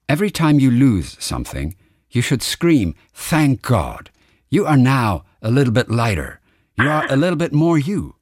Every 0.08 0.32
time 0.32 0.60
you 0.62 0.70
lose 0.70 1.16
something, 1.20 1.76
you 2.10 2.22
should 2.22 2.44
scream, 2.44 2.94
thank 3.13 3.62
God. 3.63 4.12
You 4.50 4.66
are 4.66 4.78
now 4.78 5.24
a 5.42 5.50
little 5.50 5.72
bit 5.74 5.88
lighter. 5.90 6.40
You 6.78 6.90
are 6.90 7.06
a 7.10 7.16
little 7.16 7.36
bit 7.36 7.52
more 7.54 7.80
you. 7.80 8.13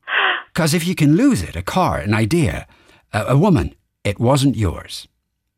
Because 0.56 0.74
if 0.76 0.84
you 0.86 0.96
can 0.96 1.15
lose 1.18 1.44
it, 1.44 1.58
a 1.58 1.62
car, 1.62 1.98
an 2.00 2.13
idea, 2.13 2.65
a, 3.12 3.34
a 3.34 3.38
woman, 3.39 3.76
it 4.06 4.18
wasn't 4.20 4.56
yours. 4.56 5.10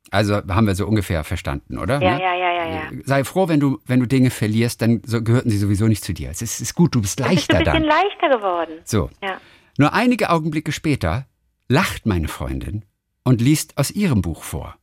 Also 0.09 0.35
haben 0.49 0.65
wir 0.65 0.73
so 0.73 0.87
ungefähr 0.87 1.23
verstanden, 1.23 1.77
oder? 1.77 2.01
Ja, 2.01 2.15
Ne? 2.15 2.21
ja, 2.23 2.33
ja, 2.33 2.51
ja, 2.53 2.75
ja. 2.75 2.91
Sei 3.05 3.23
froh, 3.23 3.47
wenn 3.47 3.59
du, 3.59 3.79
wenn 3.85 3.99
du 3.99 4.07
Dinge 4.07 4.29
verlierst, 4.31 4.81
dann 4.81 5.01
so, 5.05 5.21
gehörten 5.21 5.49
sie 5.51 5.57
sowieso 5.59 5.87
nicht 5.87 6.03
zu 6.03 6.13
dir. 6.13 6.29
Es 6.31 6.41
ist, 6.41 6.61
ist 6.61 6.73
gut, 6.73 6.95
du 6.95 7.01
bist 7.01 7.17
Bist 7.17 7.29
du 7.29 7.31
leichter 7.33 7.57
ein 7.57 7.63
bisschen 7.65 7.73
dann. 7.73 7.83
leichter 7.83 8.29
geworden. 8.37 8.79
So. 8.85 9.09
Ja. 9.21 9.39
Nur 9.77 9.93
einige 9.93 10.29
Augenblicke 10.31 10.71
später 10.71 11.27
lacht 11.69 12.05
meine 12.07 12.27
Freundin 12.29 12.83
und 13.23 13.39
liest 13.41 13.77
aus 13.77 13.91
ihrem 13.91 14.21
Buch 14.21 14.41
vor. 14.43 14.75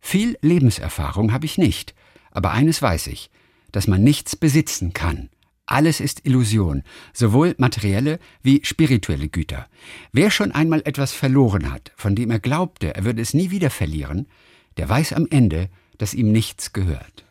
Viel 0.00 0.36
Lebenserfahrung 0.42 1.32
habe 1.32 1.46
ich 1.46 1.56
nicht, 1.56 1.94
aber 2.32 2.50
eines 2.50 2.82
weiß 2.82 3.06
ich, 3.06 3.30
dass 3.70 3.86
man 3.86 4.02
nichts 4.02 4.34
besitzen 4.36 4.92
kann. 4.92 5.30
Alles 5.72 6.00
ist 6.00 6.26
Illusion, 6.26 6.82
sowohl 7.14 7.54
materielle 7.56 8.18
wie 8.42 8.62
spirituelle 8.62 9.28
Güter. 9.28 9.68
Wer 10.12 10.30
schon 10.30 10.52
einmal 10.52 10.82
etwas 10.84 11.14
verloren 11.14 11.72
hat, 11.72 11.92
von 11.96 12.14
dem 12.14 12.30
er 12.30 12.40
glaubte, 12.40 12.94
er 12.94 13.06
würde 13.06 13.22
es 13.22 13.32
nie 13.32 13.50
wieder 13.50 13.70
verlieren, 13.70 14.28
der 14.76 14.86
weiß 14.90 15.14
am 15.14 15.26
Ende, 15.30 15.70
dass 15.96 16.12
ihm 16.12 16.30
nichts 16.30 16.74
gehört. 16.74 17.24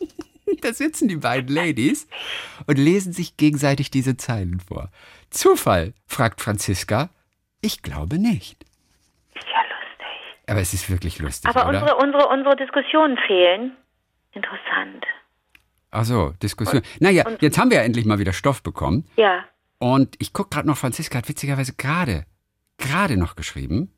da 0.60 0.72
sitzen 0.72 1.06
die 1.06 1.18
beiden 1.18 1.54
Ladies 1.54 2.08
und 2.66 2.78
lesen 2.78 3.12
sich 3.12 3.36
gegenseitig 3.36 3.92
diese 3.92 4.16
Zeilen 4.16 4.58
vor. 4.58 4.90
Zufall? 5.30 5.94
fragt 6.08 6.40
Franziska. 6.40 7.10
Ich 7.60 7.80
glaube 7.80 8.18
nicht. 8.18 8.64
Ist 9.36 9.46
ja 9.46 9.62
lustig. 9.62 10.48
Aber 10.48 10.60
es 10.60 10.74
ist 10.74 10.90
wirklich 10.90 11.20
lustig, 11.20 11.48
Aber 11.48 11.68
oder? 11.68 11.80
unsere, 11.80 11.96
unsere, 11.98 12.28
unsere 12.28 12.56
Diskussionen 12.56 13.16
fehlen. 13.28 13.76
Interessant. 14.32 15.06
Ach 15.96 16.04
so, 16.04 16.34
Diskussion. 16.42 16.82
Naja, 17.00 17.26
und- 17.26 17.40
jetzt 17.40 17.56
haben 17.56 17.70
wir 17.70 17.78
ja 17.78 17.82
endlich 17.84 18.04
mal 18.04 18.18
wieder 18.18 18.34
Stoff 18.34 18.62
bekommen. 18.62 19.06
Ja. 19.16 19.44
Und 19.78 20.14
ich 20.18 20.34
gucke 20.34 20.50
gerade 20.50 20.68
noch, 20.68 20.76
Franziska 20.76 21.16
hat 21.16 21.28
witzigerweise 21.28 21.72
gerade, 21.72 22.26
gerade 22.76 23.16
noch 23.16 23.34
geschrieben. 23.34 23.90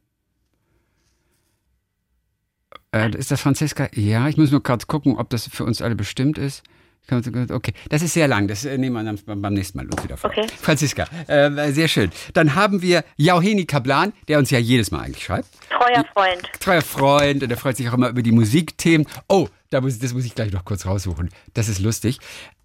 Äh, 2.92 3.10
ist 3.16 3.32
das 3.32 3.40
Franziska? 3.40 3.88
Ja, 3.94 4.28
ich 4.28 4.36
muss 4.36 4.52
nur 4.52 4.62
kurz 4.62 4.86
gucken, 4.86 5.16
ob 5.16 5.28
das 5.30 5.48
für 5.48 5.64
uns 5.64 5.82
alle 5.82 5.96
bestimmt 5.96 6.38
ist. 6.38 6.62
Okay, 7.10 7.72
das 7.88 8.02
ist 8.02 8.12
sehr 8.12 8.28
lang. 8.28 8.48
Das 8.48 8.64
äh, 8.66 8.76
nehmen 8.76 8.94
wir 8.94 9.02
dann 9.02 9.40
beim 9.40 9.54
nächsten 9.54 9.78
Mal 9.78 9.86
uns 9.86 10.04
wieder 10.04 10.18
vor. 10.18 10.28
Okay. 10.30 10.46
Franziska, 10.60 11.06
äh, 11.26 11.72
sehr 11.72 11.88
schön. 11.88 12.10
Dann 12.34 12.54
haben 12.54 12.82
wir 12.82 13.02
Jauheni 13.16 13.64
Kablan, 13.64 14.12
der 14.28 14.38
uns 14.38 14.50
ja 14.50 14.58
jedes 14.58 14.90
Mal 14.90 15.00
eigentlich 15.00 15.24
schreibt. 15.24 15.48
Treuer 15.70 16.04
Freund. 16.12 16.42
Treuer 16.60 16.82
Freund 16.82 17.42
und 17.42 17.50
er 17.50 17.56
freut 17.56 17.76
sich 17.78 17.88
auch 17.88 17.94
immer 17.94 18.10
über 18.10 18.22
die 18.22 18.32
Musikthemen. 18.32 19.06
Oh, 19.26 19.48
da 19.70 19.80
muss, 19.80 19.98
das 19.98 20.14
muss 20.14 20.24
ich 20.24 20.34
gleich 20.34 20.52
noch 20.52 20.64
kurz 20.64 20.86
raussuchen. 20.86 21.28
Das 21.54 21.68
ist 21.68 21.78
lustig. 21.78 22.18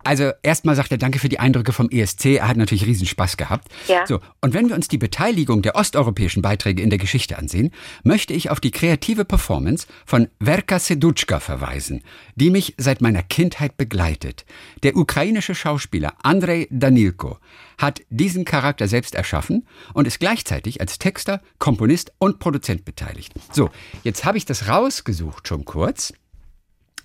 Also 0.06 0.32
erstmal 0.42 0.76
sagt 0.76 0.92
er 0.92 0.98
Danke 0.98 1.20
für 1.20 1.30
die 1.30 1.39
Eindrücke 1.39 1.72
vom 1.72 1.89
ESC. 1.89 2.26
Er 2.38 2.48
hat 2.48 2.58
natürlich 2.58 2.86
riesen 2.86 3.08
Spaß 3.08 3.38
gehabt. 3.38 3.68
Ja. 3.88 4.06
So, 4.06 4.20
und 4.42 4.54
wenn 4.54 4.70
wir 4.70 4.76
uns 4.76 4.88
die 4.88 4.98
Beteiligung 4.98 5.62
der 5.62 5.76
osteuropäischen 5.76 6.42
Beiträge 6.42 6.82
in 6.82 6.89
der 6.89 7.00
Geschichte 7.00 7.38
ansehen, 7.38 7.72
möchte 8.04 8.34
ich 8.34 8.50
auf 8.50 8.60
die 8.60 8.72
kreative 8.72 9.26
Performance 9.26 9.88
von 10.06 10.28
Verka 10.42 10.80
Sedutschka 10.80 11.39
verweisen, 11.39 12.04
die 12.36 12.50
mich 12.50 12.76
seit 12.78 13.02
meiner 13.02 13.24
Kindheit 13.24 13.78
begleitet. 13.78 14.46
Der 14.84 14.96
ukrainische 14.96 15.56
Schauspieler 15.56 16.13
Andrei 16.24 16.68
Danilko 16.70 17.38
hat 17.78 18.02
diesen 18.10 18.46
Charakter 18.46 18.88
selbst 18.88 19.16
erschaffen 19.16 19.68
und 19.94 20.08
ist 20.08 20.20
gleichzeitig 20.20 20.80
als 20.80 21.00
Texter, 21.00 21.42
Komponist 21.60 22.13
und 22.18 22.39
Produzent 22.39 22.86
beteiligt. 22.86 23.34
So, 23.52 23.70
jetzt 24.04 24.26
habe 24.26 24.38
ich 24.38 24.46
das 24.46 24.68
rausgesucht 24.68 25.48
schon 25.48 25.66
kurz. 25.66 26.13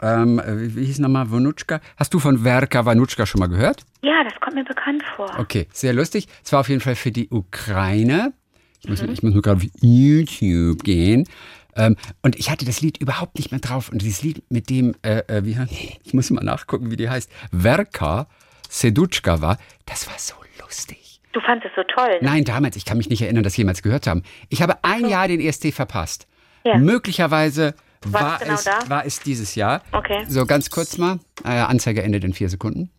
Ähm, 0.01 0.41
wie 0.45 0.77
wie 0.77 0.85
hieß 0.85 0.99
nochmal 1.01 1.31
Vanutschka? 1.31 1.81
Hast 1.97 2.15
du 2.15 2.19
von 2.19 2.39
Verka 2.39 2.85
Vanutschka 2.85 3.27
schon 3.27 3.41
mal 3.41 3.49
gehört? 3.49 3.85
Ja, 4.03 4.23
das 4.25 4.39
kommt 4.41 4.55
mir 4.55 4.65
bekannt 4.65 5.03
vor. 5.17 5.31
Okay, 5.39 5.67
sehr 5.73 5.93
lustig. 5.93 6.29
Es 6.45 6.53
war 6.53 6.61
auf 6.61 6.69
jeden 6.69 6.81
Fall 6.81 6.95
für 6.95 7.11
die 7.11 7.29
Ukraine. 7.31 8.33
Ich 8.81 8.89
muss, 8.89 9.03
ich 9.03 9.23
muss 9.23 9.33
nur 9.33 9.43
gerade 9.43 9.59
auf 9.59 9.67
YouTube 9.81 10.85
gehen. 10.85 11.27
Ähm, 11.75 11.97
und 12.23 12.37
ich 12.39 12.51
hatte 12.51 12.65
das 12.65 12.81
Lied 12.81 12.99
überhaupt 12.99 13.37
nicht 13.39 13.51
mehr 13.51 13.61
drauf. 13.61 13.91
Und 13.91 14.03
dieses 14.03 14.23
Lied 14.23 14.43
mit 14.51 14.71
dem, 14.71 14.95
äh, 15.03 15.19
äh, 15.27 15.45
wie, 15.45 15.57
ich 16.05 16.15
muss 16.15 16.31
mal 16.31 16.45
nachgucken, 16.45 16.91
wie 16.91 16.97
die 16.97 17.09
heißt, 17.09 17.31
Verka 17.53 18.29
Sedutschka 18.69 19.41
war, 19.41 19.59
das 19.87 20.07
war 20.09 20.19
so 20.19 20.35
lustig. 20.61 21.21
Du 21.33 21.41
fandest 21.41 21.71
es 21.71 21.77
so 21.77 21.83
toll. 21.95 22.19
Ne? 22.21 22.29
Nein, 22.29 22.45
damals, 22.45 22.77
ich 22.77 22.85
kann 22.85 22.99
mich 22.99 23.09
nicht 23.09 23.23
erinnern, 23.23 23.43
das 23.43 23.57
jemals 23.57 23.83
gehört 23.83 24.05
zu 24.05 24.11
haben. 24.11 24.23
Ich 24.49 24.63
habe 24.63 24.83
ein 24.83 25.09
Jahr 25.09 25.29
den 25.29 25.41
ESC 25.41 25.73
verpasst. 25.73 26.27
Ja. 26.65 26.79
Möglicherweise 26.79 27.75
War, 28.05 28.39
genau 28.39 28.55
es, 28.55 28.65
da? 28.65 28.79
war 28.89 29.05
es 29.05 29.21
dieses 29.21 29.55
Jahr. 29.55 29.83
Okay. 29.93 30.25
So 30.29 30.47
ganz 30.47 30.71
kurz 30.71 30.99
mal. 30.99 31.19
Äh, 31.45 31.49
Anzeige 31.51 32.03
endet 32.03 32.25
in 32.25 32.33
vier 32.33 32.49
Sekunden. 32.49 32.91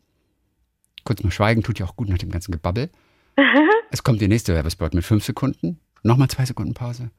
Kurz 1.06 1.24
mal 1.24 1.32
schweigen, 1.32 1.64
tut 1.64 1.80
ja 1.80 1.86
auch 1.86 1.96
gut 1.96 2.10
nach 2.10 2.18
dem 2.18 2.32
ganzen 2.32 2.52
Gebabbel. 2.52 2.90
es 3.92 4.04
kommt 4.04 4.20
der 4.22 4.28
nächste 4.28 4.54
Werbespot 4.54 4.94
mit 4.94 5.06
fünf 5.06 5.24
Sekunden. 5.24 5.80
Nochmal 6.04 6.28
zwei 6.28 6.46
Sekunden 6.46 6.74
Pause. 6.74 7.12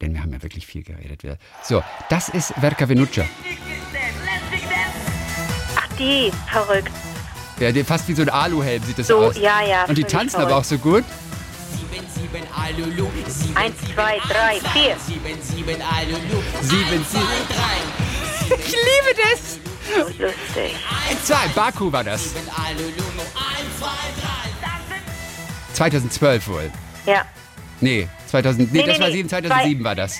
Denn 0.00 0.12
wir 0.14 0.22
haben 0.22 0.32
ja 0.32 0.42
wirklich 0.42 0.66
viel 0.66 0.82
geredet. 0.82 1.22
wieder. 1.22 1.38
So, 1.62 1.82
das 2.10 2.28
ist 2.28 2.52
Verka 2.54 2.88
Venuccia. 2.88 3.24
Ach, 5.76 5.88
die, 5.98 6.30
verrückt. 6.50 6.90
Ja, 7.58 7.72
fast 7.84 8.06
wie 8.08 8.12
so 8.12 8.22
ein 8.22 8.28
Aluhelm 8.28 8.82
sieht 8.82 8.98
das 8.98 9.06
So, 9.06 9.16
aus. 9.18 9.38
ja, 9.38 9.62
ja. 9.62 9.84
Und 9.86 9.96
die 9.96 10.04
tanzen 10.04 10.30
verrückt. 10.32 10.52
aber 10.52 10.60
auch 10.60 10.64
so 10.64 10.76
gut. 10.76 11.04
Eins, 13.54 13.74
zwei, 13.94 14.18
drei, 14.28 14.60
vier. 14.72 14.96
Sieben, 14.98 15.42
sieben. 15.42 15.76
Ich 18.48 18.72
liebe 18.72 19.12
das. 19.16 19.58
So 19.94 20.22
lustig. 20.22 20.76
Zwei, 21.24 21.48
Baku 21.54 21.90
war 21.92 22.04
das. 22.04 22.34
2012 25.72 26.48
wohl. 26.48 26.70
Ja. 27.06 27.24
Nee, 27.80 28.08
2000, 28.26 28.72
nee, 28.72 28.80
Nee, 28.80 28.86
das 28.86 28.96
nee, 28.98 29.02
war 29.02 29.08
nee. 29.08 29.16
7, 29.16 29.28
2007 29.28 29.84
war 29.84 29.94
das. 29.94 30.18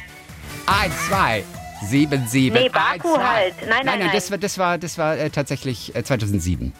1, 0.66 0.94
2, 1.08 1.44
7, 1.88 2.26
7. 2.26 2.54
Nee, 2.54 2.68
Baku 2.68 3.18
halt. 3.18 3.54
Nein, 3.60 3.68
nein, 3.68 3.86
nein, 3.86 3.98
nein. 4.00 4.10
das 4.12 4.30
war, 4.30 4.38
das 4.38 4.58
war, 4.58 4.78
das 4.78 4.98
war 4.98 5.16
äh, 5.18 5.30
tatsächlich 5.30 5.94
äh, 5.94 6.02
2007. 6.02 6.72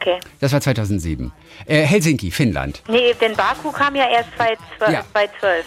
Okay. 0.00 0.20
Das 0.40 0.52
war 0.52 0.60
2007. 0.60 1.32
Äh, 1.66 1.82
Helsinki, 1.82 2.30
Finnland. 2.30 2.82
Nee, 2.88 3.14
denn 3.20 3.34
Baku 3.34 3.72
kam 3.72 3.96
ja 3.96 4.08
erst 4.08 4.30
2012. 4.36 4.92
Ja. 4.92 5.04
2012. 5.12 5.66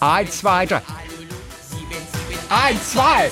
1, 0.00 0.38
2, 0.40 0.66
3. 0.66 0.82
1, 2.50 2.92
2. 2.92 3.30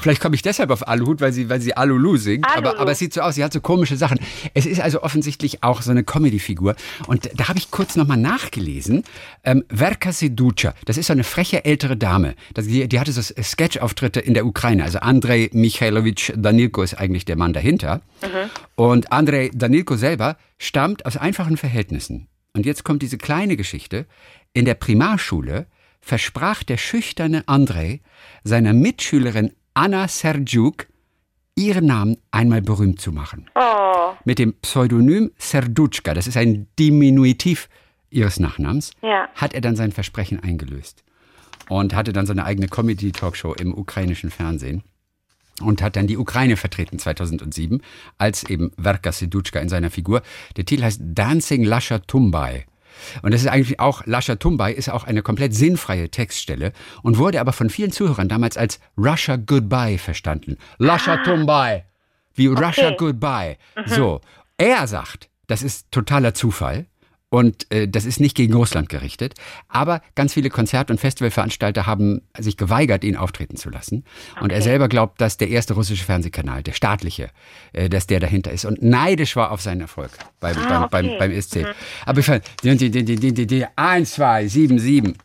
Vielleicht 0.00 0.20
komme 0.20 0.34
ich 0.34 0.42
deshalb 0.42 0.70
auf 0.70 0.86
Aluhut, 0.86 1.20
weil 1.20 1.32
sie, 1.32 1.48
weil 1.48 1.60
sie 1.60 1.76
Alulu 1.76 2.16
singt. 2.16 2.46
Aber, 2.46 2.70
Alulu. 2.70 2.82
aber 2.82 2.92
es 2.92 2.98
sieht 2.98 3.12
so 3.12 3.20
aus, 3.20 3.34
sie 3.34 3.44
hat 3.44 3.52
so 3.52 3.60
komische 3.60 3.96
Sachen. 3.96 4.18
Es 4.54 4.66
ist 4.66 4.80
also 4.80 5.02
offensichtlich 5.02 5.62
auch 5.62 5.82
so 5.82 5.90
eine 5.90 6.04
Comedy-Figur. 6.04 6.76
Und 7.06 7.30
da 7.34 7.48
habe 7.48 7.58
ich 7.58 7.70
kurz 7.70 7.96
nochmal 7.96 8.16
nachgelesen. 8.16 9.04
Ähm, 9.44 9.64
Verka 9.68 10.12
Seducha, 10.12 10.74
das 10.84 10.96
ist 10.96 11.06
so 11.06 11.12
eine 11.12 11.24
freche 11.24 11.64
ältere 11.64 11.96
Dame. 11.96 12.34
Das, 12.54 12.66
die, 12.66 12.88
die 12.88 13.00
hatte 13.00 13.12
so 13.12 13.22
Sketch-Auftritte 13.22 14.20
in 14.20 14.34
der 14.34 14.46
Ukraine. 14.46 14.84
Also 14.84 14.98
Andrei 15.00 15.50
Mikhailovich 15.52 16.32
Danilko 16.36 16.82
ist 16.82 16.94
eigentlich 16.94 17.24
der 17.24 17.36
Mann 17.36 17.52
dahinter. 17.52 18.00
Und 18.74 19.12
Andrei 19.12 19.50
Danilko 19.52 19.96
selber 19.96 20.36
stammt 20.58 21.06
aus 21.06 21.16
einfachen 21.16 21.56
Verhältnissen. 21.56 22.28
Und 22.54 22.66
jetzt 22.66 22.84
kommt 22.84 23.02
diese 23.02 23.18
kleine 23.18 23.56
Geschichte. 23.56 24.06
In 24.52 24.64
der 24.64 24.74
Primarschule 24.74 25.66
versprach 26.00 26.62
der 26.62 26.76
schüchterne 26.76 27.46
Andrei 27.46 28.00
seiner 28.44 28.72
Mitschülerin 28.72 29.52
Anna 29.78 30.08
Serjuk, 30.08 30.88
ihren 31.54 31.86
Namen 31.86 32.16
einmal 32.32 32.62
berühmt 32.62 33.00
zu 33.00 33.12
machen. 33.12 33.48
Oh, 33.54 34.10
Mit 34.24 34.40
dem 34.40 34.54
Pseudonym 34.54 35.30
Serdutschka, 35.38 36.14
das 36.14 36.26
ist 36.26 36.36
ein 36.36 36.66
Diminutiv 36.80 37.68
ihres 38.10 38.40
Nachnamens, 38.40 38.90
Ja. 39.02 39.28
hat 39.36 39.54
er 39.54 39.60
dann 39.60 39.76
sein 39.76 39.92
Versprechen 39.92 40.42
eingelöst. 40.42 41.04
Und 41.68 41.94
hatte 41.94 42.12
dann 42.12 42.26
so 42.26 42.32
eine 42.32 42.44
eigene 42.44 42.66
Comedy-Talkshow 42.66 43.54
im 43.54 43.72
ukrainischen 43.72 44.30
Fernsehen. 44.30 44.82
Und 45.60 45.80
hat 45.80 45.94
dann 45.94 46.08
die 46.08 46.16
Ukraine 46.16 46.56
vertreten 46.56 46.98
2007, 46.98 47.80
als 48.16 48.42
eben 48.50 48.72
Verka 48.82 49.12
Sedutschka 49.12 49.60
in 49.60 49.68
seiner 49.68 49.90
Figur. 49.90 50.22
Der 50.56 50.64
Titel 50.64 50.82
heißt 50.82 51.00
Dancing 51.04 51.62
Lasha 51.62 52.00
Tumbai. 52.00 52.66
Und 53.22 53.32
das 53.32 53.42
ist 53.42 53.48
eigentlich 53.48 53.80
auch, 53.80 54.02
Lasha 54.06 54.36
Tumbai 54.36 54.72
ist 54.72 54.90
auch 54.90 55.04
eine 55.04 55.22
komplett 55.22 55.54
sinnfreie 55.54 56.10
Textstelle 56.10 56.72
und 57.02 57.18
wurde 57.18 57.40
aber 57.40 57.52
von 57.52 57.70
vielen 57.70 57.92
Zuhörern 57.92 58.28
damals 58.28 58.56
als 58.56 58.80
Russia 58.96 59.36
Goodbye 59.36 59.98
verstanden. 59.98 60.56
Lasha 60.78 61.18
Tumbai. 61.18 61.84
Wie 62.34 62.46
Russia 62.46 62.90
Goodbye. 62.96 63.56
So. 63.86 64.20
Er 64.56 64.86
sagt, 64.86 65.28
das 65.46 65.62
ist 65.62 65.90
totaler 65.92 66.34
Zufall. 66.34 66.86
Und 67.30 67.70
äh, 67.70 67.86
das 67.86 68.06
ist 68.06 68.20
nicht 68.20 68.34
gegen 68.34 68.54
Russland 68.54 68.88
gerichtet. 68.88 69.34
Aber 69.68 70.00
ganz 70.14 70.32
viele 70.32 70.48
Konzert- 70.48 70.90
und 70.90 70.98
Festivalveranstalter 70.98 71.86
haben 71.86 72.22
sich 72.38 72.56
geweigert, 72.56 73.04
ihn 73.04 73.16
auftreten 73.16 73.56
zu 73.56 73.68
lassen. 73.68 74.04
Und 74.40 74.50
er 74.50 74.62
selber 74.62 74.88
glaubt, 74.88 75.20
dass 75.20 75.36
der 75.36 75.48
erste 75.48 75.74
russische 75.74 76.04
Fernsehkanal, 76.04 76.62
der 76.62 76.72
staatliche, 76.72 77.28
äh, 77.72 77.90
dass 77.90 78.06
der 78.06 78.20
dahinter 78.20 78.50
ist. 78.50 78.64
Und 78.64 78.82
neidisch 78.82 79.36
war 79.36 79.50
auf 79.50 79.60
seinen 79.60 79.82
Erfolg 79.82 80.10
beim, 80.40 80.56
beim, 80.56 80.82
okay. 80.82 80.88
beim, 80.90 81.18
beim 81.18 81.30
ESC. 81.30 81.66
Aber 82.06 82.20
ich 82.20 82.26
fand, 82.26 82.44
die, 82.62 82.76
die, 82.76 82.90
die, 82.90 83.04
die, 83.04 83.32
die, 83.32 83.46
die, 83.46 83.66
1, 83.76 84.12
2, 84.12 84.48
7, 84.48 84.78
7. 84.78 85.04
Finde 85.04 85.18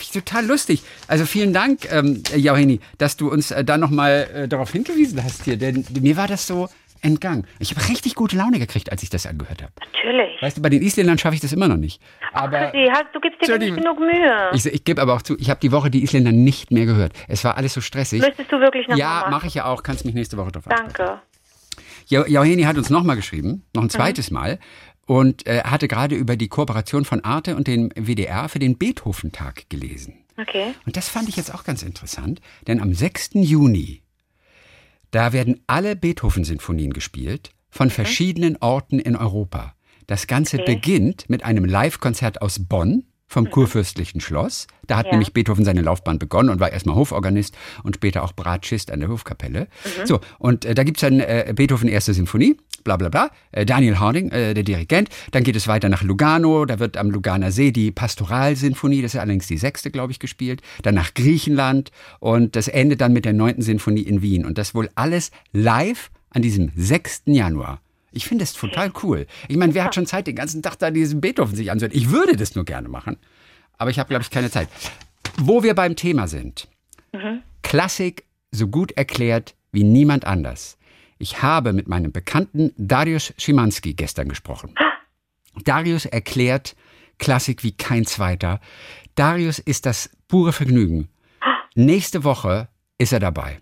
ich 0.00 0.10
Total 0.10 0.46
lustig. 0.46 0.82
Also 1.08 1.26
vielen 1.26 1.52
Dank, 1.52 1.90
ähm, 1.90 2.22
Jauheni, 2.36 2.80
dass 2.98 3.16
du 3.16 3.30
uns 3.30 3.50
äh, 3.50 3.64
da 3.64 3.78
nochmal 3.78 4.28
äh, 4.32 4.48
darauf 4.48 4.70
hingewiesen 4.70 5.22
hast 5.22 5.44
hier. 5.44 5.56
Denn 5.56 5.84
mir 6.00 6.16
war 6.16 6.28
das 6.28 6.46
so 6.46 6.68
entgangen. 7.02 7.46
Ich 7.58 7.74
habe 7.74 7.88
richtig 7.88 8.14
gute 8.14 8.36
Laune 8.36 8.58
gekriegt, 8.58 8.90
als 8.90 9.02
ich 9.02 9.10
das 9.10 9.26
angehört 9.26 9.62
habe. 9.62 9.72
natürlich. 9.92 10.40
Weißt 10.40 10.56
du, 10.56 10.62
bei 10.62 10.68
den 10.70 10.82
Isländern 10.82 11.18
schaffe 11.18 11.34
ich 11.34 11.40
das 11.40 11.52
immer 11.52 11.68
noch 11.68 11.76
nicht. 11.76 12.00
Aber 12.32 12.70
Chrissy, 12.70 12.88
hast, 12.92 13.06
du 13.12 13.20
gibst 13.20 13.40
dir 13.46 13.58
nicht 13.58 13.76
genug 13.76 13.98
Mühe. 13.98 14.50
ich, 14.54 14.64
ich 14.66 14.84
gebe 14.84 15.00
aber 15.02 15.14
auch 15.14 15.22
zu, 15.22 15.36
ich 15.38 15.50
habe 15.50 15.60
die 15.60 15.72
Woche 15.72 15.90
die 15.90 16.02
Isländer 16.02 16.32
nicht 16.32 16.70
mehr 16.70 16.86
gehört. 16.86 17.12
Es 17.28 17.44
war 17.44 17.56
alles 17.56 17.74
so 17.74 17.80
stressig. 17.80 18.20
Möchtest 18.22 18.50
du 18.50 18.60
wirklich 18.60 18.88
noch 18.88 18.96
Ja, 18.96 19.26
mache 19.30 19.46
ich 19.46 19.54
ja 19.54 19.66
auch. 19.66 19.82
Kannst 19.82 20.04
mich 20.04 20.14
nächste 20.14 20.36
Woche 20.36 20.52
drauf. 20.52 20.64
Danke. 20.68 21.20
Jo- 22.08 22.26
Jauheni 22.26 22.62
hat 22.62 22.76
uns 22.76 22.90
nochmal 22.90 23.16
geschrieben, 23.16 23.64
noch 23.74 23.82
ein 23.82 23.90
zweites 23.90 24.30
Mal. 24.30 24.58
und 25.06 25.46
äh, 25.46 25.62
hatte 25.64 25.88
gerade 25.88 26.14
über 26.14 26.36
die 26.36 26.48
Kooperation 26.48 27.04
von 27.04 27.24
Arte 27.24 27.56
und 27.56 27.66
dem 27.66 27.90
WDR 27.96 28.48
für 28.48 28.58
den 28.60 28.78
Beethoven-Tag 28.78 29.68
gelesen. 29.68 30.14
Okay. 30.40 30.74
Und 30.86 30.96
das 30.96 31.08
fand 31.08 31.28
ich 31.28 31.36
jetzt 31.36 31.52
auch 31.54 31.64
ganz 31.64 31.82
interessant, 31.82 32.40
denn 32.66 32.80
am 32.80 32.94
6. 32.94 33.30
Juni, 33.34 34.01
da 35.12 35.32
werden 35.32 35.60
alle 35.68 35.94
Beethoven-Sinfonien 35.94 36.92
gespielt 36.92 37.52
von 37.70 37.90
verschiedenen 37.90 38.56
Orten 38.56 38.98
in 38.98 39.14
Europa. 39.14 39.74
Das 40.08 40.26
Ganze 40.26 40.60
Okay. 40.60 40.74
beginnt 40.74 41.30
mit 41.30 41.44
einem 41.44 41.64
Live-Konzert 41.64 42.42
aus 42.42 42.66
Bonn 42.66 43.04
vom 43.32 43.50
Kurfürstlichen 43.50 44.20
Schloss. 44.20 44.66
Da 44.86 44.98
hat 44.98 45.06
Ja. 45.06 45.12
nämlich 45.12 45.32
Beethoven 45.32 45.64
seine 45.64 45.80
Laufbahn 45.80 46.18
begonnen 46.18 46.50
und 46.50 46.60
war 46.60 46.70
erstmal 46.70 46.96
Hoforganist 46.96 47.56
und 47.82 47.96
später 47.96 48.22
auch 48.24 48.32
Bratschist 48.34 48.90
an 48.90 49.00
der 49.00 49.08
Hofkapelle. 49.08 49.68
So, 50.04 50.20
und 50.38 50.66
äh, 50.66 50.74
da 50.74 50.84
gibt's 50.84 51.00
dann 51.00 51.18
äh, 51.20 51.52
Beethoven 51.56 51.88
erste 51.88 52.12
Symphonie, 52.12 52.58
bla 52.84 52.98
bla 52.98 53.08
bla. 53.08 53.30
Äh, 53.52 53.64
Daniel 53.64 53.98
Harding, 53.98 54.30
äh, 54.32 54.52
der 54.52 54.64
Dirigent. 54.64 55.08
Dann 55.30 55.44
geht 55.44 55.56
es 55.56 55.66
weiter 55.66 55.88
nach 55.88 56.02
Lugano, 56.02 56.66
da 56.66 56.78
wird 56.78 56.98
am 56.98 57.10
Luganer 57.10 57.52
See 57.52 57.70
die 57.72 57.90
Pastoralsinfonie, 57.90 59.00
das 59.00 59.14
ist 59.14 59.20
allerdings 59.20 59.46
die 59.46 59.56
sechste, 59.58 59.90
glaube 59.90 60.12
ich, 60.12 60.18
gespielt. 60.18 60.60
Dann 60.82 60.94
nach 60.94 61.14
Griechenland 61.14 61.90
und 62.20 62.54
das 62.54 62.68
endet 62.68 63.00
dann 63.00 63.14
mit 63.14 63.24
der 63.24 63.32
neunten 63.32 63.62
Sinfonie 63.62 64.02
in 64.02 64.20
Wien. 64.20 64.44
Und 64.44 64.58
das 64.58 64.74
wohl 64.74 64.90
alles 64.94 65.30
live 65.52 66.10
an 66.30 66.42
diesem 66.42 66.70
6. 66.76 67.22
Januar. 67.26 67.80
Ich 68.12 68.26
finde 68.26 68.44
das 68.44 68.52
total 68.52 68.92
cool. 69.02 69.26
Ich 69.48 69.56
meine, 69.56 69.74
wer 69.74 69.84
hat 69.84 69.94
schon 69.94 70.06
Zeit, 70.06 70.26
den 70.26 70.36
ganzen 70.36 70.62
Tag 70.62 70.78
da 70.78 70.90
diesen 70.90 71.20
Beethoven 71.20 71.56
sich 71.56 71.70
anzuhören? 71.70 71.96
Ich 71.96 72.10
würde 72.10 72.36
das 72.36 72.54
nur 72.54 72.64
gerne 72.64 72.88
machen, 72.88 73.16
aber 73.78 73.90
ich 73.90 73.98
habe, 73.98 74.08
glaube 74.08 74.22
ich, 74.22 74.30
keine 74.30 74.50
Zeit. 74.50 74.68
Wo 75.38 75.62
wir 75.62 75.74
beim 75.74 75.96
Thema 75.96 76.28
sind. 76.28 76.68
Klassik 77.62 78.24
so 78.50 78.68
gut 78.68 78.92
erklärt 78.92 79.54
wie 79.72 79.84
niemand 79.84 80.26
anders. 80.26 80.78
Ich 81.18 81.42
habe 81.42 81.72
mit 81.72 81.88
meinem 81.88 82.12
Bekannten 82.12 82.72
Darius 82.76 83.32
Schimanski 83.38 83.94
gestern 83.94 84.28
gesprochen. 84.28 84.74
Darius 85.64 86.04
erklärt 86.04 86.74
Klassik 87.18 87.62
wie 87.62 87.72
kein 87.72 88.04
zweiter. 88.04 88.60
Darius 89.14 89.58
ist 89.58 89.86
das 89.86 90.10
pure 90.28 90.52
Vergnügen. 90.52 91.08
Nächste 91.74 92.24
Woche 92.24 92.68
ist 92.98 93.12
er 93.12 93.20
dabei. 93.20 93.60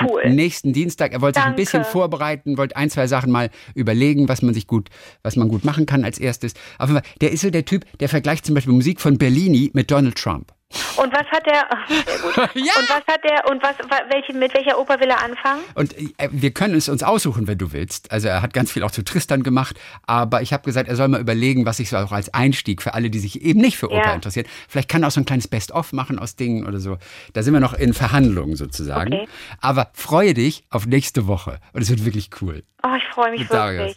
Cool. 0.00 0.30
Nächsten 0.30 0.72
Dienstag. 0.72 1.12
Er 1.12 1.20
wollte 1.20 1.38
sich 1.38 1.44
ein 1.44 1.52
Danke. 1.52 1.62
bisschen 1.62 1.84
vorbereiten, 1.84 2.58
wollte 2.58 2.76
ein, 2.76 2.90
zwei 2.90 3.06
Sachen 3.06 3.30
mal 3.32 3.50
überlegen, 3.74 4.28
was 4.28 4.42
man 4.42 4.54
sich 4.54 4.66
gut, 4.66 4.88
was 5.22 5.36
man 5.36 5.48
gut 5.48 5.64
machen 5.64 5.86
kann 5.86 6.04
als 6.04 6.18
erstes. 6.18 6.54
Auf 6.78 6.88
jeden 6.88 7.00
Fall, 7.00 7.10
der 7.20 7.32
ist 7.32 7.40
so 7.40 7.50
der 7.50 7.64
Typ, 7.64 7.84
der 8.00 8.08
vergleicht 8.08 8.44
zum 8.46 8.54
Beispiel 8.54 8.74
Musik 8.74 9.00
von 9.00 9.18
Bellini 9.18 9.70
mit 9.72 9.90
Donald 9.90 10.16
Trump. 10.16 10.52
Und 10.96 11.12
was 11.12 11.26
hat 11.28 11.46
er? 11.46 11.64
ach, 11.70 11.88
Sehr 11.88 12.18
gut. 12.18 12.34
Ja. 12.56 12.72
Und 12.80 12.88
was 12.90 13.06
hat 13.06 13.20
er? 13.22 13.48
Und 13.50 13.62
was? 13.62 13.78
wa- 13.88 14.02
Welche, 14.10 14.32
mit 14.32 14.52
welcher 14.52 14.78
Oper 14.78 14.98
will 15.00 15.08
er 15.08 15.22
anfangen? 15.22 15.62
Und 15.74 15.96
äh, 15.96 16.28
wir 16.32 16.50
können 16.50 16.74
es 16.74 16.88
uns 16.88 17.02
aussuchen, 17.04 17.46
wenn 17.46 17.56
du 17.56 17.72
willst. 17.72 18.10
Also 18.10 18.28
er 18.28 18.42
hat 18.42 18.52
ganz 18.52 18.72
viel 18.72 18.82
auch 18.82 18.90
zu 18.90 19.04
Tristan 19.04 19.42
gemacht, 19.44 19.78
aber 20.06 20.42
ich 20.42 20.52
habe 20.52 20.64
gesagt, 20.64 20.88
er 20.88 20.96
soll 20.96 21.06
mal 21.08 21.20
überlegen, 21.20 21.66
was 21.66 21.76
sich 21.76 21.88
so 21.90 21.96
auch 21.98 22.10
als 22.12 22.34
Einstieg 22.34 22.82
für 22.82 22.94
alle, 22.94 23.10
die 23.10 23.20
sich 23.20 23.42
eben 23.42 23.60
nicht 23.60 23.76
für 23.76 23.86
Oper 23.90 24.06
Ja. 24.06 24.14
interessieren. 24.14 24.46
Vielleicht 24.68 24.88
kann 24.88 25.02
er 25.04 25.08
auch 25.08 25.12
so 25.12 25.20
ein 25.20 25.24
kleines 25.24 25.46
Best-of 25.46 25.92
machen 25.92 26.18
aus 26.18 26.34
Dingen 26.34 26.66
oder 26.66 26.80
so. 26.80 26.98
Da 27.32 27.42
sind 27.44 27.52
wir 27.54 27.60
noch 27.60 27.74
in 27.74 27.94
Verhandlungen 27.94 28.56
sozusagen. 28.56 29.14
Okay. 29.14 29.28
Aber 29.60 29.90
freue 29.94 30.34
dich 30.34 30.64
auf 30.70 30.86
nächste 30.86 31.26
Woche. 31.28 31.60
Und 31.74 31.82
es 31.82 31.90
wird 31.90 32.04
wirklich 32.04 32.30
cool. 32.40 32.64
Oh, 32.82 32.88
ich 32.96 33.04
freue 33.14 33.30
mich 33.30 33.48
wirklich. 33.48 33.96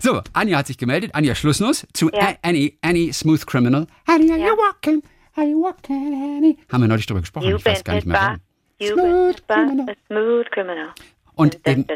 So, 0.00 0.20
Anja 0.34 0.58
hat 0.58 0.66
sich 0.66 0.76
gemeldet. 0.78 1.14
Anja 1.14 1.34
Schlussnuss 1.34 1.86
zu 1.94 2.10
Ja. 2.12 2.34
Annie, 2.42 2.74
Annie 2.82 3.12
Smooth 3.12 3.46
Criminal. 3.46 3.86
Annie, 4.06 4.30
are 4.32 4.38
Ja. 4.40 4.46
you 4.48 4.56
walking? 4.56 5.02
Are 5.36 5.46
you 5.46 5.62
walking 5.62 6.36
any? 6.36 6.58
Haben 6.70 6.82
wir 6.82 6.88
neulich 6.88 7.06
drüber 7.06 7.20
gesprochen, 7.20 7.48
you 7.48 7.56
ich 7.56 7.64
weiß 7.64 7.84
gar 7.84 7.94
nicht 7.94 8.06
mehr 8.06 8.20
warum. 8.20 8.40
Smooth 8.82 9.46
criminal. 9.46 9.88
A 9.88 9.94
smooth 10.06 10.50
criminal. 10.50 10.94
Und 11.34 11.60
eben... 11.66 11.86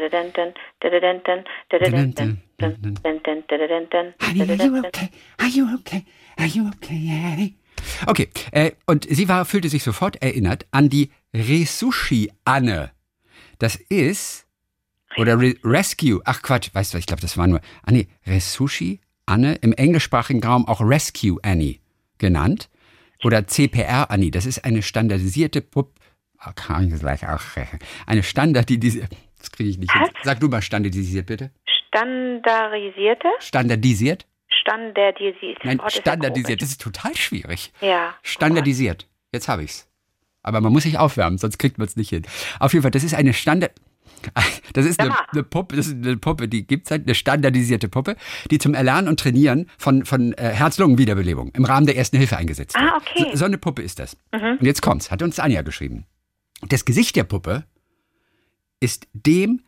Honey, 4.21 4.41
are 4.41 4.57
you 4.63 4.79
okay? 4.85 5.09
Are 5.37 5.49
you 5.49 5.65
okay? 5.75 6.05
Are 6.37 6.47
you 6.47 6.67
okay, 6.67 7.31
Annie? 7.31 7.55
Okay, 8.07 8.29
äh, 8.51 8.71
und 8.85 9.05
sie 9.09 9.27
war, 9.27 9.45
fühlte 9.45 9.69
sich 9.69 9.83
sofort 9.83 10.21
erinnert 10.21 10.65
an 10.71 10.89
die 10.89 11.11
Resushi-Anne. 11.33 12.91
Das 13.59 13.75
ist, 13.75 14.47
oder 15.17 15.39
Re 15.39 15.55
Rescue, 15.63 16.21
ach 16.25 16.41
Quatsch, 16.41 16.69
weißt 16.73 16.93
du, 16.93 16.97
ich 16.97 17.05
glaube, 17.05 17.21
das 17.21 17.37
war 17.37 17.47
nur, 17.47 17.61
Annie, 17.83 18.07
Resushi-Anne, 18.25 19.55
im 19.55 19.73
englischsprachigen 19.73 20.43
Raum 20.43 20.67
auch 20.67 20.81
Rescue 20.81 21.39
Annie 21.43 21.79
genannt. 22.17 22.69
Oder 23.25 23.47
CPR 23.47 24.11
Annie, 24.11 24.29
das 24.29 24.45
ist 24.45 24.63
eine 24.65 24.83
standardisierte 24.83 25.61
Puppe, 25.61 25.99
Ah, 26.37 26.53
kann 26.53 26.93
ich 26.93 26.99
gleich 26.99 27.27
auch, 27.27 27.41
eine 28.05 28.21
standardisierte, 28.21 29.15
das 29.39 29.51
kriege 29.51 29.67
ich 29.67 29.79
nicht 29.79 29.91
hin. 29.91 30.03
Sag 30.21 30.39
du 30.41 30.47
mal 30.47 30.61
standardisiert 30.61 31.25
bitte. 31.25 31.49
Standardisierte? 31.89 33.27
Standardisiert? 33.39 34.27
Standardisiert. 34.47 35.57
Nein, 35.63 35.79
Oh, 35.79 35.85
das 35.85 35.93
ist 35.93 35.97
ja 35.97 36.01
standardisiert. 36.01 36.61
Das 36.61 36.69
ist 36.69 36.81
total 36.81 37.15
schwierig. 37.15 37.73
Ja. 37.81 38.13
Standardisiert. 38.21 39.07
Jetzt 39.31 39.47
habe 39.47 39.63
ich's. 39.63 39.87
Aber 40.43 40.61
man 40.61 40.71
muss 40.71 40.83
sich 40.83 40.99
aufwärmen, 40.99 41.39
sonst 41.39 41.57
kriegt 41.57 41.79
man 41.79 41.87
es 41.87 41.95
nicht 41.95 42.09
hin. 42.09 42.27
Auf 42.59 42.73
jeden 42.73 42.83
Fall, 42.83 42.91
das 42.91 43.03
ist 43.03 43.15
eine 43.15 43.33
Standard. 43.33 43.71
Das 44.73 44.85
ist 44.85 44.99
eine, 44.99 45.09
Ja. 45.11 45.25
eine 45.31 45.43
Puppe, 45.43 45.75
das 45.77 45.87
ist 45.87 45.95
eine 46.05 46.17
Puppe, 46.17 46.47
die 46.49 46.67
gibt's 46.67 46.91
halt, 46.91 47.03
eine 47.05 47.15
standardisierte 47.15 47.87
Puppe, 47.87 48.17
die 48.51 48.57
zum 48.57 48.73
Erlernen 48.73 49.07
und 49.07 49.19
Trainieren 49.19 49.69
von, 49.77 50.03
von 50.05 50.33
äh, 50.33 50.49
Herz-Lungen-Wiederbelebung 50.49 51.51
im 51.55 51.63
Rahmen 51.65 51.85
der 51.85 51.95
Ersten 51.95 52.17
Hilfe 52.17 52.35
eingesetzt 52.37 52.75
wird. 52.75 52.91
Ah, 52.91 52.97
okay. 52.97 53.29
So, 53.31 53.37
so 53.37 53.45
eine 53.45 53.57
Puppe 53.57 53.81
ist 53.81 53.99
das. 53.99 54.17
Und 54.31 54.61
jetzt 54.63 54.81
kommt's, 54.81 55.11
hat 55.11 55.21
uns 55.21 55.39
Anja 55.39 55.61
geschrieben. 55.61 56.05
Das 56.67 56.83
Gesicht 56.85 57.15
der 57.15 57.23
Puppe 57.23 57.63
ist 58.79 59.07
dem 59.13 59.61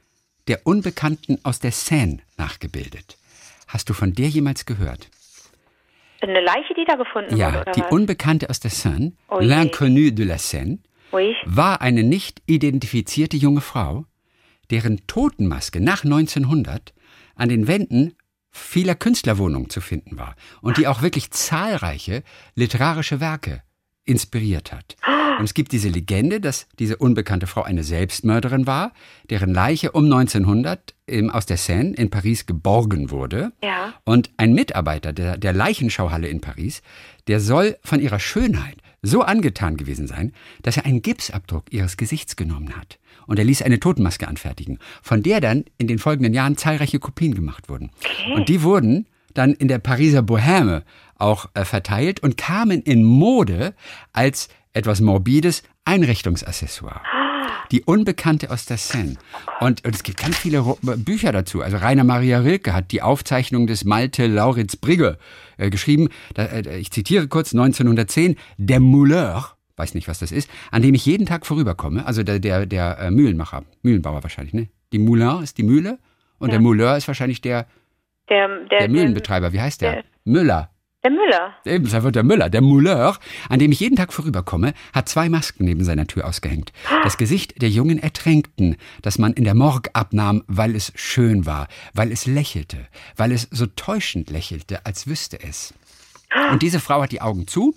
der 0.48 0.66
Unbekannten 0.66 1.40
aus 1.44 1.60
der 1.60 1.72
Seine 1.72 2.20
nachgebildet. 2.38 3.18
Hast 3.68 3.90
du 3.90 3.94
von 3.94 4.14
der 4.14 4.30
jemals 4.30 4.66
gehört? 4.66 5.10
Eine 6.22 6.42
Leiche, 6.42 6.74
die 6.74 6.86
da 6.88 6.96
gefunden 6.96 7.32
wurde, 7.32 7.40
Ja, 7.40 7.64
die 7.66 7.82
was? 7.82 7.92
Unbekannte 7.92 8.50
aus 8.50 8.60
der 8.60 8.72
Seine, 8.72 9.14
Oh 9.30 9.40
l'inconnue 9.40 10.12
de 10.12 10.26
la 10.26 10.38
Seine, 10.38 10.80
Ui. 11.12 11.36
war 11.46 11.82
eine 11.82 12.04
nicht 12.04 12.42
identifizierte 12.48 13.38
junge 13.38 13.62
Frau, 13.62 14.06
deren 14.72 15.06
Totenmaske 15.08 15.82
nach 15.82 16.04
1900 16.04 16.94
an 17.36 17.50
den 17.50 17.68
Wänden 17.68 18.14
vieler 18.50 18.96
Künstlerwohnungen 18.96 19.70
zu 19.70 19.82
finden 19.82 20.18
war 20.18 20.36
und 20.62 20.78
die 20.78 20.88
auch 20.88 21.02
wirklich 21.02 21.32
zahlreiche 21.32 22.24
literarische 22.56 23.20
Werke 23.20 23.62
inspiriert 24.06 24.72
hat. 24.72 24.96
Und 25.38 25.46
es 25.46 25.54
gibt 25.54 25.72
diese 25.72 25.90
Legende, 25.90 26.42
dass 26.42 26.68
diese 26.80 26.98
unbekannte 26.98 27.46
Frau 27.46 27.62
eine 27.62 27.84
Selbstmörderin 27.84 28.66
war, 28.66 28.94
deren 29.30 29.54
Leiche 29.54 29.92
um 29.92 30.06
1900 30.06 30.96
im, 31.06 31.30
aus 31.30 31.46
der 31.46 31.58
Seine 31.58 31.94
in 31.94 32.10
Paris 32.10 32.46
geborgen 32.46 33.12
wurde. 33.12 33.52
Ja. 33.64 33.94
Und 34.04 34.32
ein 34.38 34.54
Mitarbeiter 34.54 35.14
der, 35.14 35.38
der 35.38 35.54
Leichenschauhalle 35.54 36.28
in 36.28 36.42
Paris, 36.42 36.82
der 37.28 37.40
soll 37.40 37.78
von 37.84 38.00
ihrer 38.00 38.20
Schönheit 38.20 38.78
so 39.04 39.22
angetan 39.22 39.78
gewesen 39.78 40.08
sein, 40.08 40.34
dass 40.64 40.78
er 40.78 40.86
einen 40.86 41.02
Gipsabdruck 41.02 41.72
ihres 41.72 41.98
Gesichts 41.98 42.36
genommen 42.36 42.76
hat. 42.76 42.98
Und 43.28 43.38
er 43.38 43.46
ließ 43.46 43.62
eine 43.62 43.80
Totenmaske 43.80 44.28
anfertigen, 44.28 44.80
von 45.04 45.22
der 45.22 45.42
dann 45.42 45.66
in 45.78 45.88
den 45.88 46.00
folgenden 46.00 46.34
Jahren 46.34 46.58
zahlreiche 46.58 47.00
Kopien 47.00 47.36
gemacht 47.36 47.70
wurden. 47.70 47.92
Und 48.34 48.50
die 48.50 48.64
wurden 48.64 49.06
dann 49.34 49.54
in 49.54 49.68
der 49.68 49.80
Pariser 49.80 50.22
Bohème 50.22 50.82
auch 51.16 51.50
äh, 51.54 51.66
verteilt 51.66 52.22
und 52.22 52.38
kamen 52.38 52.82
in 52.82 53.04
Mode 53.04 53.74
als 54.14 54.50
etwas 54.74 55.02
morbides 55.02 55.64
Einrichtungsaccessoire. 55.86 57.02
Die 57.72 57.82
Unbekannte 57.82 58.50
aus 58.50 58.66
der 58.66 58.78
Seine. 58.78 59.16
Und, 59.60 59.84
und 59.84 59.94
es 59.94 60.04
gibt 60.04 60.20
ganz 60.20 60.38
viele 60.38 60.60
Ro 60.60 60.78
Bücher 60.82 61.32
dazu. 61.32 61.62
Also 61.62 61.78
Rainer 61.78 62.04
Maria 62.04 62.40
Rilke 62.40 62.74
hat 62.74 62.92
die 62.92 63.02
Aufzeichnung 63.02 63.68
des 63.68 63.84
Malte 63.84 64.28
Lauritz 64.28 64.76
Brigge 64.78 65.18
äh, 65.58 65.70
geschrieben. 65.70 66.10
Da, 66.34 66.46
äh, 66.46 66.78
ich 66.78 66.92
zitiere 66.92 67.28
kurz 67.28 67.54
1910. 67.54 68.38
Der 68.58 68.80
Mouleur, 68.80 69.57
weiß 69.78 69.94
nicht, 69.94 70.08
was 70.08 70.20
das 70.20 70.32
ist, 70.32 70.50
an 70.72 70.82
dem 70.82 70.94
ich 70.96 71.06
jeden 71.06 71.26
Tag 71.26 71.46
vorüberkomme. 71.46 72.06
Also 72.06 72.24
der, 72.24 72.40
der, 72.40 72.66
der 72.66 72.98
äh, 73.00 73.12
Mühlenmacher, 73.12 73.64
Mühlenbauer 73.84 74.24
wahrscheinlich, 74.24 74.54
ne? 74.54 74.68
Die 74.92 75.00
Moulin 75.00 75.44
ist 75.44 75.58
die 75.58 75.64
Mühle 75.64 76.00
und 76.40 76.52
der 76.52 76.60
Mouleur 76.60 76.98
ist 76.98 77.08
wahrscheinlich 77.08 77.42
der, 77.42 77.68
Der, 78.30 78.48
der, 78.70 78.80
der 78.80 78.90
Mühlenbetreiber. 78.90 79.54
Wie 79.54 79.62
heißt 79.62 79.82
der? 79.82 79.94
der- 79.94 80.04
Müller. 80.26 80.70
Der 81.04 81.12
Müller. 81.12 81.54
Eben, 81.66 81.90
das 81.90 82.04
wird 82.04 82.16
der 82.16 82.24
Müller. 82.24 82.50
Der 82.50 82.62
Mouleur, 82.62 83.18
an 83.50 83.60
dem 83.60 83.72
ich 83.72 83.80
jeden 83.80 83.96
Tag 83.96 84.12
vorüberkomme, 84.12 84.74
hat 84.94 85.08
zwei 85.08 85.30
Masken 85.30 85.64
neben 85.66 85.84
seiner 85.84 86.08
Tür 86.08 86.26
ausgehängt. 86.28 86.74
Das 87.04 87.18
Gesicht 87.18 87.62
der 87.62 87.70
jungen 87.70 88.00
Ertränkten, 88.00 88.76
das 89.04 89.18
man 89.20 89.34
in 89.34 89.44
der 89.44 89.54
Morgue 89.54 89.92
abnahm, 89.94 90.44
weil 90.48 90.76
es 90.76 90.92
schön 90.96 91.46
war, 91.46 91.68
weil 91.94 92.12
es 92.12 92.26
lächelte, 92.26 92.88
weil 93.16 93.32
es 93.32 93.48
so 93.52 93.68
täuschend 93.68 94.30
lächelte, 94.32 94.86
als 94.86 95.08
wüsste 95.08 95.40
es. 95.42 95.74
Und 96.52 96.62
diese 96.62 96.80
Frau 96.80 97.02
hat 97.02 97.12
die 97.12 97.22
Augen 97.22 97.48
zu 97.48 97.74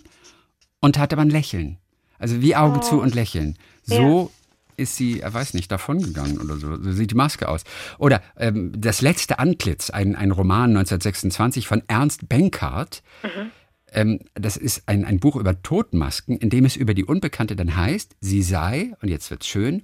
und 0.80 0.98
hat 0.98 1.12
aber 1.12 1.22
ein 1.22 1.30
Lächeln. 1.30 1.76
Also 2.20 2.40
wie 2.40 2.54
Augen 2.54 2.80
zu 2.82 3.00
und 3.00 3.14
Lächeln. 3.16 3.56
So 3.82 4.30
ist 4.76 4.96
sie, 4.96 5.20
er 5.20 5.34
weiß 5.34 5.54
nicht, 5.54 5.70
davongegangen 5.72 6.38
oder 6.40 6.56
so. 6.56 6.76
So 6.80 6.92
sieht 6.92 7.10
die 7.10 7.14
Maske 7.16 7.48
aus. 7.48 7.64
Oder 7.98 8.22
ähm, 8.36 8.72
Das 8.80 9.00
letzte 9.02 9.38
Antlitz, 9.40 9.90
ein, 9.90 10.14
ein 10.14 10.30
Roman 10.30 10.70
1926 10.70 11.66
von 11.66 11.82
Ernst 11.88 12.28
Benkart. 12.28 13.02
Ähm, 13.92 14.20
das 14.34 14.56
ist 14.56 14.84
ein, 14.86 15.04
ein 15.04 15.18
Buch 15.18 15.36
über 15.36 15.60
Totenmasken, 15.62 16.38
in 16.38 16.48
dem 16.50 16.64
es 16.64 16.76
über 16.76 16.94
die 16.94 17.04
Unbekannte 17.04 17.56
dann 17.56 17.74
heißt, 17.76 18.14
sie 18.20 18.42
sei, 18.42 18.92
und 19.02 19.08
jetzt 19.08 19.30
wird's 19.30 19.46
schön, 19.48 19.82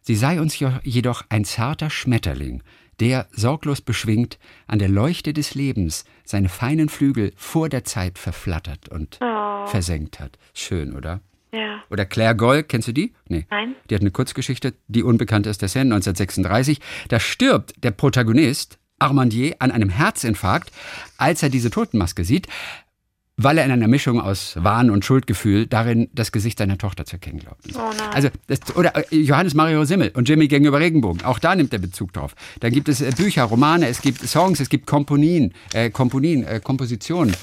sie 0.00 0.16
sei 0.16 0.40
uns 0.40 0.58
jedoch 0.82 1.22
ein 1.28 1.44
zarter 1.44 1.90
Schmetterling, 1.90 2.62
der 3.00 3.26
sorglos 3.32 3.80
beschwingt 3.82 4.38
an 4.66 4.78
der 4.78 4.88
Leuchte 4.88 5.32
des 5.32 5.54
Lebens 5.54 6.04
seine 6.24 6.48
feinen 6.48 6.88
Flügel 6.88 7.32
vor 7.36 7.68
der 7.68 7.84
Zeit 7.84 8.18
verflattert 8.18 8.88
und 8.88 9.18
Oh. 9.20 9.66
versenkt 9.66 10.20
hat. 10.20 10.38
Schön, 10.54 10.94
oder? 10.96 11.20
Ja. 11.54 11.82
Oder 11.90 12.04
Claire 12.04 12.34
Goll, 12.34 12.62
kennst 12.64 12.88
du 12.88 12.92
die? 12.92 13.12
Nee. 13.28 13.46
Nein. 13.50 13.74
Die 13.88 13.94
hat 13.94 14.02
eine 14.02 14.10
Kurzgeschichte, 14.10 14.74
die 14.88 15.02
unbekannt 15.02 15.46
ist 15.46 15.62
der 15.62 15.68
Seine 15.68 15.94
1936. 15.94 16.80
Da 17.08 17.20
stirbt 17.20 17.74
der 17.82 17.92
Protagonist 17.92 18.78
Armandier 18.98 19.56
an 19.58 19.70
einem 19.70 19.90
Herzinfarkt, 19.90 20.70
als 21.18 21.42
er 21.42 21.50
diese 21.50 21.70
Totenmaske 21.70 22.24
sieht, 22.24 22.48
weil 23.36 23.58
er 23.58 23.64
in 23.64 23.72
einer 23.72 23.88
Mischung 23.88 24.20
aus 24.20 24.54
Wahn 24.56 24.90
und 24.90 25.04
Schuldgefühl 25.04 25.66
darin 25.66 26.08
das 26.12 26.30
Gesicht 26.30 26.58
seiner 26.58 26.78
Tochter 26.78 27.04
zu 27.04 27.16
erkennen 27.16 27.40
glaubt. 27.40 27.64
Oh 27.74 27.78
nein. 27.96 28.08
Also 28.12 28.28
das, 28.46 28.76
oder 28.76 28.94
äh, 29.12 29.16
Johannes 29.16 29.54
Mario 29.54 29.84
Simmel 29.84 30.12
und 30.14 30.28
Jimmy 30.28 30.46
gegenüber 30.46 30.78
Regenbogen. 30.78 31.24
Auch 31.24 31.38
da 31.38 31.54
nimmt 31.56 31.72
er 31.72 31.80
Bezug 31.80 32.12
drauf. 32.12 32.34
Dann 32.60 32.72
gibt 32.72 32.88
es 32.88 33.00
äh, 33.00 33.10
Bücher, 33.16 33.44
Romane, 33.44 33.88
es 33.88 34.02
gibt 34.02 34.26
Songs, 34.26 34.60
es 34.60 34.68
gibt 34.68 34.86
Komponien, 34.86 35.52
äh, 35.72 35.90
Komponien, 35.90 36.44
äh, 36.44 36.60
Kompositionen, 36.62 37.34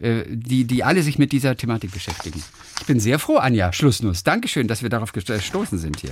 die, 0.00 0.64
die 0.64 0.84
alle 0.84 1.02
sich 1.02 1.18
mit 1.18 1.32
dieser 1.32 1.56
Thematik 1.56 1.92
beschäftigen. 1.92 2.42
Ich 2.80 2.86
bin 2.86 3.00
sehr 3.00 3.18
froh, 3.18 3.36
Anja 3.36 3.72
Schlussnuss. 3.72 4.24
Dankeschön, 4.24 4.66
dass 4.66 4.82
wir 4.82 4.90
darauf 4.90 5.12
gestoßen 5.12 5.78
sind 5.78 6.00
hier. 6.00 6.10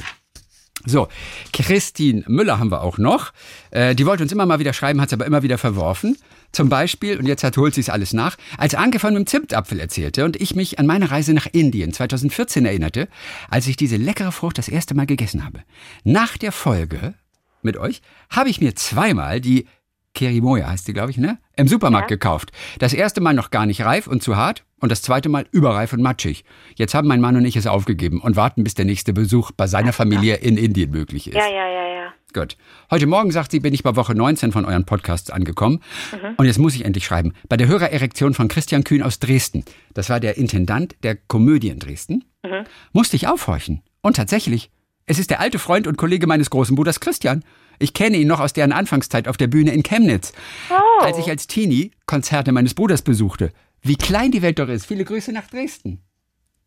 So, 0.85 1.09
Christine 1.53 2.25
Müller 2.27 2.59
haben 2.59 2.73
wir 2.73 2.83
auch 2.83 2.99
noch. 2.99 3.33
Äh, 3.71 3.95
die 3.95 4.05
wollte 4.05 4.25
uns 4.25 4.33
immer 4.33 4.47
mal 4.47 4.59
wieder 4.59 4.73
schreiben, 4.73 5.01
hat 5.01 5.11
es 5.11 5.13
aber 5.13 5.27
immer 5.27 5.45
wieder 5.45 5.59
verworfen. 5.59 6.17
Zum 6.51 6.69
Beispiel, 6.69 7.19
und 7.19 7.27
jetzt 7.27 7.45
hat, 7.45 7.57
holt 7.57 7.75
sie 7.75 7.81
es 7.81 7.89
alles 7.89 8.13
nach, 8.13 8.37
als 8.59 8.75
Anke 8.75 8.99
von 8.99 9.15
einem 9.15 9.27
Zimtapfel 9.27 9.79
erzählte 9.79 10.25
und 10.25 10.41
ich 10.41 10.57
mich 10.57 10.79
an 10.79 10.87
meine 10.87 11.11
Reise 11.11 11.35
nach 11.35 11.47
Indien 11.47 11.93
2014 11.93 12.67
erinnerte, 12.67 13.09
als 13.49 13.69
ich 13.69 13.77
diese 13.77 13.97
leckere 13.97 14.33
Frucht 14.33 14.59
das 14.59 14.69
erste 14.69 14.95
Mal 14.95 15.07
gegessen 15.07 15.45
habe. 15.45 15.61
Nach 16.05 16.37
der 16.37 16.53
Folge 16.53 17.15
mit 17.63 17.77
euch 17.77 18.03
habe 18.29 18.51
ich 18.51 18.61
mir 18.61 18.75
zweimal 18.75 19.41
die 19.41 19.67
Kerimoya 20.15 20.69
heißt 20.69 20.87
die, 20.89 20.93
glaube 20.93 21.11
ich, 21.11 21.17
ne? 21.19 21.39
Im 21.57 21.69
Supermarkt 21.69 22.09
gekauft. 22.09 22.53
Das 22.79 22.93
erste 22.93 23.21
Mal 23.21 23.33
noch 23.35 23.51
gar 23.51 23.67
nicht 23.67 23.83
reif 23.83 24.07
und 24.07 24.23
zu 24.23 24.37
hart 24.37 24.65
und 24.81 24.91
das 24.93 25.03
zweite 25.03 25.29
Mal 25.29 25.47
überreif 25.53 25.93
und 25.93 26.03
matschig. 26.03 26.45
Jetzt 26.77 26.95
haben 26.95 27.09
mein 27.09 27.21
Mann 27.21 27.37
und 27.37 27.45
ich 27.45 27.57
es 27.57 27.67
aufgegeben 27.67 28.21
und 28.21 28.37
warten, 28.37 28.63
bis 28.65 28.75
der 28.75 28.85
nächste 28.85 29.13
Besuch 29.13 29.53
bei 29.53 29.67
seiner 29.67 29.93
Familie 29.93 30.37
in 30.37 30.57
Indien 30.57 30.91
möglich 30.91 31.29
ist. 31.29 31.35
Ja, 31.35 31.47
ja, 31.47 31.69
ja, 31.69 31.87
ja. 31.95 32.13
Gut. 32.35 32.57
Heute 32.91 33.07
Morgen, 33.07 33.31
sagt 33.31 33.51
sie, 33.53 33.61
bin 33.61 33.75
ich 33.75 33.83
bei 33.83 33.95
Woche 33.97 34.15
19 34.15 34.53
von 34.53 34.65
euren 34.65 34.85
Podcasts 34.87 35.31
angekommen. 35.31 35.81
Mhm. 36.13 36.35
Und 36.37 36.47
jetzt 36.47 36.59
muss 36.59 36.75
ich 36.75 36.85
endlich 36.85 37.05
schreiben. 37.05 37.33
Bei 37.49 37.57
der 37.57 37.69
Hörererektion 37.69 38.35
von 38.35 38.49
Christian 38.49 38.85
Kühn 38.85 39.03
aus 39.03 39.19
Dresden, 39.19 39.65
das 39.95 40.09
war 40.11 40.19
der 40.21 40.37
Intendant 40.39 40.97
der 41.03 41.17
Komödie 41.17 41.69
in 41.69 41.79
Dresden, 41.79 42.25
Mhm. 42.45 42.65
musste 42.93 43.17
ich 43.17 43.29
aufhorchen. 43.29 43.83
Und 44.01 44.17
tatsächlich, 44.17 44.71
es 45.07 45.19
ist 45.19 45.31
der 45.31 45.41
alte 45.41 45.59
Freund 45.59 45.87
und 45.87 45.97
Kollege 45.97 46.27
meines 46.27 46.51
großen 46.51 46.75
Bruders 46.75 47.01
Christian. 47.01 47.45
Ich 47.83 47.95
kenne 47.95 48.17
ihn 48.17 48.29
noch 48.29 48.39
aus 48.41 48.53
deren 48.53 48.73
Anfangszeit 48.73 49.27
auf 49.27 49.37
der 49.37 49.49
Bühne 49.49 49.73
in 49.73 49.83
Chemnitz. 49.83 50.33
Oh. 50.71 51.03
Als 51.05 51.19
ich 51.19 51.29
als 51.29 51.49
Teenie 51.49 51.91
Konzerte 52.07 52.53
meines 52.53 52.75
Bruders 52.75 53.03
besuchte. 53.03 53.53
Wie 53.83 53.97
klein 53.97 54.31
die 54.31 54.41
Welt 54.43 54.61
doch 54.61 54.69
ist. 54.69 54.87
Viele 54.87 55.05
Grüße 55.05 55.33
nach 55.33 55.49
Dresden. 55.49 56.01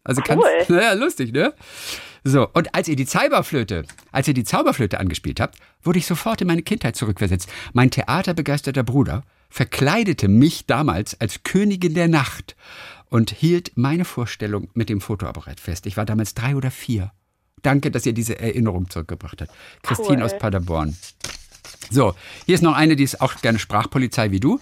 Also 0.04 0.22
Cool. 0.28 0.44
kannst, 0.44 0.70
naja, 0.70 0.94
lustig, 0.94 1.32
ne? 1.32 1.54
So, 2.26 2.50
und 2.54 2.76
als 2.76 2.88
ihr 2.88 2.96
die 2.98 3.06
Zauberflöte, 3.06 3.86
als 4.12 4.28
ihr 4.28 4.34
die 4.34 4.44
Zauberflöte 4.44 5.00
angespielt 5.00 5.40
habt, 5.40 5.58
wurde 5.84 6.00
ich 6.00 6.06
sofort 6.06 6.42
in 6.42 6.48
meine 6.48 6.64
Kindheit 6.64 6.96
zurückversetzt. 6.96 7.50
Mein 7.74 7.92
theaterbegeisterter 7.92 8.84
Bruder 8.84 9.24
verkleidete 9.50 10.28
mich 10.28 10.66
damals 10.66 11.20
als 11.22 11.44
Königin 11.44 11.94
der 11.94 12.08
Nacht 12.10 12.56
und 13.10 13.32
hielt 13.32 13.72
meine 13.76 14.04
Vorstellung 14.04 14.70
mit 14.74 14.90
dem 14.90 15.00
Fotoapparat 15.02 15.60
fest. 15.60 15.86
Ich 15.86 15.96
war 15.98 16.06
damals 16.06 16.34
drei 16.34 16.56
oder 16.56 16.72
vier. 16.72 17.12
Danke, 17.66 17.92
dass 17.92 18.06
ihr 18.06 18.14
diese 18.14 18.40
Erinnerung 18.40 18.90
zurückgebracht 18.90 19.42
habt. 19.42 19.52
Christine 19.82 20.18
Cool. 20.18 20.24
aus 20.24 20.38
Paderborn. 20.38 20.96
So, 21.90 22.14
hier 22.46 22.56
ist 22.56 22.62
noch 22.62 22.76
eine, 22.76 22.96
die 22.96 23.04
ist 23.04 23.22
auch 23.22 23.42
gerne 23.42 23.60
Sprachpolizei 23.60 24.32
wie 24.32 24.40
du. 24.40 24.60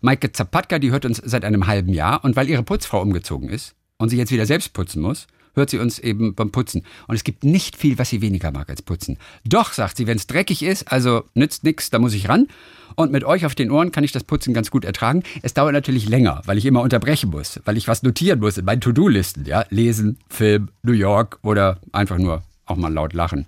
Maike 0.00 0.32
Zapatka, 0.32 0.78
die 0.78 0.90
hört 0.90 1.04
uns 1.04 1.22
seit 1.24 1.44
einem 1.44 1.66
halben 1.66 1.92
Jahr 1.92 2.24
und 2.24 2.36
weil 2.36 2.48
ihre 2.48 2.62
Putzfrau 2.62 3.00
umgezogen 3.00 3.48
ist 3.48 3.74
und 3.98 4.08
sie 4.08 4.16
jetzt 4.16 4.32
wieder 4.32 4.46
selbst 4.46 4.72
putzen 4.72 5.00
muss, 5.00 5.28
hört 5.54 5.70
sie 5.70 5.78
uns 5.78 5.98
eben 5.98 6.34
beim 6.34 6.50
Putzen. 6.50 6.84
Und 7.08 7.14
es 7.14 7.24
gibt 7.24 7.44
nicht 7.44 7.76
viel, 7.76 7.98
was 7.98 8.10
sie 8.10 8.20
weniger 8.20 8.50
mag 8.50 8.68
als 8.70 8.82
putzen. 8.82 9.18
Doch, 9.44 9.72
sagt 9.72 9.96
sie, 9.96 10.06
wenn 10.06 10.16
es 10.16 10.26
dreckig 10.26 10.62
ist, 10.62 10.90
also 10.90 11.24
nützt 11.34 11.64
nix, 11.64 11.90
da 11.90 11.98
muss 11.98 12.14
ich 12.14 12.28
ran. 12.28 12.48
Und 12.94 13.12
mit 13.12 13.24
euch 13.24 13.46
auf 13.46 13.54
den 13.54 13.70
Ohren 13.70 13.90
kann 13.90 14.04
ich 14.04 14.12
das 14.12 14.24
Putzen 14.24 14.52
ganz 14.52 14.70
gut 14.70 14.84
ertragen. 14.84 15.22
Es 15.42 15.54
dauert 15.54 15.72
natürlich 15.72 16.08
länger, 16.08 16.42
weil 16.44 16.58
ich 16.58 16.66
immer 16.66 16.82
unterbrechen 16.82 17.30
muss, 17.30 17.60
weil 17.64 17.76
ich 17.76 17.88
was 17.88 18.02
notieren 18.02 18.40
muss 18.40 18.58
in 18.58 18.64
meinen 18.64 18.80
To-Do-Listen. 18.80 19.46
Ja? 19.46 19.64
Lesen, 19.70 20.18
Film, 20.28 20.68
New 20.82 20.92
York 20.92 21.38
oder 21.42 21.78
einfach 21.92 22.18
nur 22.18 22.42
auch 22.66 22.76
mal 22.76 22.92
laut 22.92 23.12
lachen. 23.12 23.46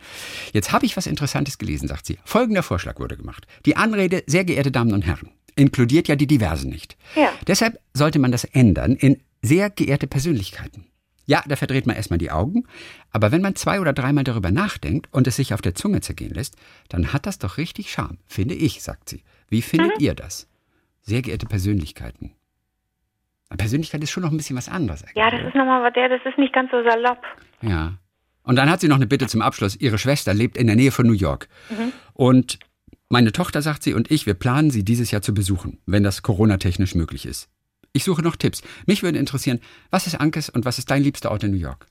Jetzt 0.53 0.73
habe 0.73 0.87
ich 0.87 0.97
was 0.97 1.07
Interessantes 1.07 1.59
gelesen, 1.59 1.89
sagt 1.89 2.07
sie. 2.07 2.19
Folgender 2.25 2.63
Vorschlag 2.63 2.99
wurde 2.99 3.17
gemacht. 3.17 3.47
Die 3.65 3.77
Anrede, 3.77 4.23
sehr 4.27 4.45
geehrte 4.45 4.73
Damen 4.73 4.93
und 4.93 5.07
Herren, 5.07 5.31
inkludiert 5.57 6.09
ja 6.09 6.17
die 6.17 6.27
Diversen 6.27 6.71
nicht. 6.71 6.97
Ja. 7.15 7.31
Deshalb 7.47 7.79
sollte 7.93 8.19
man 8.19 8.33
das 8.33 8.45
ändern 8.45 8.97
in 8.97 9.21
sehr 9.43 9.71
geehrte 9.71 10.07
Persönlichkeiten. 10.07 10.87
Ja, 11.27 11.43
da 11.47 11.57
verdreht 11.57 11.87
man 11.87 11.97
erstmal 11.97 12.19
die 12.19 12.31
Augen, 12.31 12.65
aber 13.11 13.33
wenn 13.33 13.41
man 13.41 13.55
zwei 13.55 13.81
oder 13.81 13.93
dreimal 13.93 14.25
darüber 14.25 14.51
nachdenkt 14.51 15.09
und 15.13 15.27
es 15.27 15.37
sich 15.37 15.55
auf 15.55 15.63
der 15.63 15.75
Zunge 15.75 16.01
zergehen 16.01 16.35
lässt, 16.35 16.57
dann 16.89 17.13
hat 17.13 17.27
das 17.27 17.39
doch 17.39 17.57
richtig 17.57 17.91
Charme, 17.91 18.19
finde 18.27 18.55
ich, 18.55 18.83
sagt 18.83 19.09
sie. 19.09 19.23
Wie 19.49 19.63
findet 19.63 20.01
ihr 20.01 20.15
das? 20.15 20.49
Sehr 21.01 21.23
geehrte 21.23 21.47
Persönlichkeiten. 21.47 22.33
Persönlichkeit 23.57 24.03
ist 24.03 24.11
schon 24.11 24.23
noch 24.23 24.31
ein 24.31 24.37
bisschen 24.37 24.57
was 24.57 24.69
anderes. 24.69 25.03
Eigentlich, 25.03 25.17
Ja, 25.17 25.31
das 25.31 25.47
ist 25.47 25.55
nochmal 25.55 25.83
was, 25.83 25.93
der, 25.95 26.09
das 26.09 26.21
ist 26.25 26.39
nicht 26.39 26.53
ganz 26.53 26.71
so 26.71 26.83
salopp. 26.83 27.23
Ja. 27.63 27.95
Und 28.43 28.57
dann 28.57 28.69
hat 28.69 28.81
sie 28.81 28.89
noch 28.89 28.97
eine 28.97 29.07
Bitte 29.07 29.27
zum 29.27 29.43
Abschluss. 29.43 29.77
Ihre 29.77 29.97
Schwester 29.99 30.35
lebt 30.35 30.57
in 30.57 30.67
der 30.67 30.77
Nähe 30.77 30.91
von 30.91 31.07
New 31.07 31.15
York. 31.15 31.49
Und 32.13 32.59
meine 33.09 33.33
Tochter, 33.33 33.63
sagt 33.63 33.83
sie, 33.83 33.95
und 33.95 34.11
ich, 34.11 34.27
wir 34.27 34.35
planen, 34.35 34.71
sie 34.71 34.85
dieses 34.85 35.11
Jahr 35.11 35.23
zu 35.23 35.35
besuchen, 35.35 35.79
wenn 35.87 36.03
das 36.03 36.23
Corona-technisch 36.23 36.95
möglich 36.95 37.27
ist. 37.27 37.49
Ich 37.97 38.03
suche 38.05 38.23
noch 38.23 38.35
Tipps. 38.37 38.63
Mich 38.87 39.03
würde 39.05 39.19
interessieren, 39.19 39.61
was 39.93 40.07
ist 40.09 40.21
Ankes 40.21 40.51
und 40.51 40.65
was 40.65 40.79
ist 40.79 40.91
dein 40.91 41.03
liebster 41.03 41.31
Ort 41.31 41.45
in 41.45 41.53
New 41.53 41.59
York? 41.59 41.87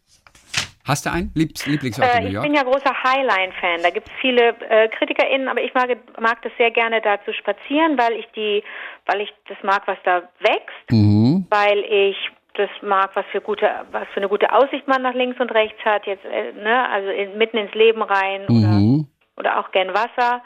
Hast 0.85 1.05
du 1.05 1.11
einen 1.13 1.31
Liebs 1.33 1.65
Lieblingsort 1.65 2.09
in 2.13 2.17
Äh, 2.17 2.21
New 2.23 2.27
ich 2.27 2.33
York? 2.33 2.45
bin 2.45 2.53
ja 2.55 2.63
großer 2.63 2.93
Highline-Fan. 3.05 3.83
Da 3.83 3.89
gibt 3.89 4.07
es 4.09 4.13
viele 4.19 4.49
äh, 4.69 4.89
KritikerInnen, 4.89 5.47
aber 5.47 5.61
ich 5.63 5.73
mag, 5.73 5.87
mag 6.19 6.41
das 6.41 6.51
sehr 6.57 6.71
gerne 6.71 6.99
da 7.01 7.23
zu 7.23 7.33
spazieren, 7.33 7.97
weil 7.97 8.11
ich 8.19 8.25
die, 8.35 8.61
weil 9.05 9.21
ich 9.21 9.33
das 9.47 9.57
mag, 9.63 9.83
was 9.87 9.97
da 10.03 10.23
wächst, 10.41 10.91
Mhm. 10.91 11.47
weil 11.49 11.79
ich 11.89 12.17
das 12.55 12.69
mag, 12.81 13.11
was 13.15 13.25
für 13.31 13.39
gute, 13.39 13.65
was 13.91 14.05
für 14.09 14.17
eine 14.17 14.27
gute 14.27 14.51
Aussicht 14.53 14.85
man 14.89 15.01
nach 15.03 15.13
links 15.15 15.39
und 15.39 15.51
rechts 15.51 15.79
hat, 15.85 16.05
jetzt, 16.05 16.25
äh, 16.25 16.51
ne, 16.51 16.89
also 16.89 17.09
in, 17.11 17.37
mitten 17.37 17.57
ins 17.57 17.73
Leben 17.73 18.01
rein 18.01 18.41
Mhm. 18.49 19.07
oder, 19.37 19.49
oder 19.51 19.59
auch 19.59 19.71
gern 19.71 19.93
Wasser. 19.93 20.43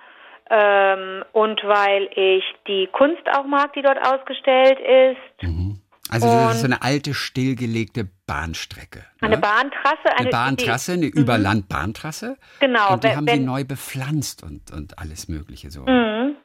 Ähm, 0.50 1.24
und 1.34 1.62
weil 1.64 2.10
ich 2.16 2.44
die 2.68 2.88
Kunst 2.92 3.24
auch 3.36 3.46
mag, 3.46 3.74
die 3.74 3.82
dort 3.82 4.00
ausgestellt 4.06 4.80
ist. 4.80 5.50
Also 6.10 6.28
das 6.28 6.56
ist 6.56 6.62
so 6.62 6.68
eine 6.68 6.82
alte, 6.84 7.14
stillgelegte 7.14 8.08
Bahnstrecke. 8.28 9.04
Eine 9.20 9.36
ne? 9.36 9.42
Bahntrasse. 9.42 10.18
Eine 10.18 10.30
Bahntrasse, 10.30 10.94
eine 10.94 11.08
Überlandbahntrasse. 11.08 12.38
Genau, 12.62 12.94
Und 12.94 13.04
die 13.04 13.10
wenn- 13.10 13.18
haben 13.18 13.28
sie 13.28 13.40
neu 13.40 13.66
bepflanzt 13.66 14.44
und, 14.44 14.72
und 14.72 14.98
alles 15.00 15.28
Mögliche 15.28 15.70
so. 15.70 15.82
Mhm. 15.82 16.38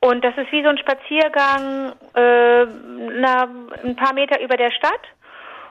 Und 0.00 0.22
das 0.22 0.36
ist 0.36 0.52
wie 0.52 0.62
so 0.62 0.68
ein 0.68 0.78
Spaziergang 0.78 1.92
äh, 2.14 2.66
na, 3.20 3.48
ein 3.82 3.96
paar 3.96 4.12
Meter 4.12 4.40
über 4.42 4.56
der 4.56 4.70
Stadt. 4.70 5.00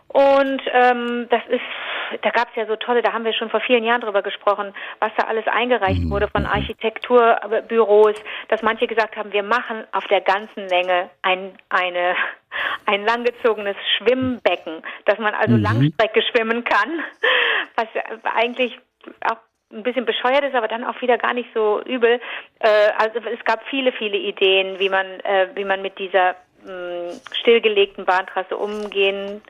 Und 0.07 0.61
ähm, 0.71 1.27
das 1.29 1.41
ist, 1.47 2.21
da 2.21 2.29
gab 2.29 2.49
es 2.49 2.55
ja 2.55 2.67
so 2.67 2.75
tolle, 2.75 3.01
da 3.01 3.13
haben 3.13 3.25
wir 3.25 3.33
schon 3.33 3.49
vor 3.49 3.61
vielen 3.61 3.83
Jahren 3.83 4.01
drüber 4.01 4.21
gesprochen, 4.21 4.73
was 4.99 5.11
da 5.17 5.25
alles 5.25 5.47
eingereicht 5.47 6.07
wurde 6.09 6.27
von 6.27 6.45
Architekturbüros, 6.45 8.15
dass 8.49 8.61
manche 8.61 8.85
gesagt 8.85 9.15
haben, 9.15 9.33
wir 9.33 9.41
machen 9.41 9.85
auf 9.91 10.05
der 10.07 10.21
ganzen 10.21 10.67
Länge 10.67 11.09
ein, 11.23 11.53
eine, 11.69 12.15
ein 12.85 13.05
langgezogenes 13.05 13.75
Schwimmbecken, 13.97 14.83
dass 15.05 15.17
man 15.17 15.33
also 15.33 15.55
Langstrecke 15.55 16.21
schwimmen 16.21 16.63
kann, 16.63 16.99
was 17.75 17.87
eigentlich 18.35 18.77
auch 19.25 19.37
ein 19.71 19.81
bisschen 19.81 20.05
bescheuert 20.05 20.43
ist, 20.43 20.53
aber 20.53 20.67
dann 20.67 20.83
auch 20.83 21.01
wieder 21.01 21.17
gar 21.17 21.33
nicht 21.33 21.49
so 21.55 21.81
übel. 21.81 22.21
Äh, 22.59 22.91
also 22.99 23.19
es 23.19 23.43
gab 23.45 23.63
viele, 23.67 23.91
viele 23.91 24.17
Ideen, 24.17 24.77
wie 24.77 24.89
man, 24.89 25.07
äh, 25.21 25.47
wie 25.55 25.65
man 25.65 25.81
mit 25.81 25.97
dieser 25.97 26.35
mh, 26.63 27.13
stillgelegten 27.39 28.05
Bahntrasse 28.05 28.55
umgehen 28.55 29.41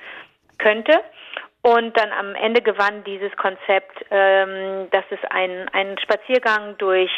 könnte. 0.64 0.94
Und 1.62 1.96
dann 1.98 2.12
am 2.12 2.36
Ende 2.36 2.62
gewann 2.62 3.04
dieses 3.06 3.32
Konzept, 3.38 4.06
ähm, 4.12 4.90
dass 4.92 5.06
es 5.12 5.20
ein, 5.30 5.70
ein 5.72 5.98
Spaziergang 6.00 6.78
durch 6.78 7.12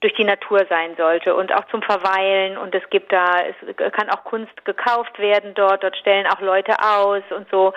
durch 0.00 0.14
die 0.16 0.24
Natur 0.24 0.66
sein 0.68 0.94
sollte 0.98 1.34
und 1.34 1.50
auch 1.54 1.64
zum 1.70 1.80
Verweilen 1.80 2.58
und 2.58 2.74
es 2.74 2.82
gibt 2.90 3.10
da, 3.10 3.40
es 3.40 3.92
kann 3.92 4.10
auch 4.10 4.22
Kunst 4.24 4.62
gekauft 4.66 5.18
werden 5.18 5.54
dort, 5.54 5.82
dort 5.82 5.96
stellen 5.96 6.26
auch 6.26 6.42
Leute 6.42 6.74
aus 6.78 7.22
und 7.34 7.48
so. 7.50 7.72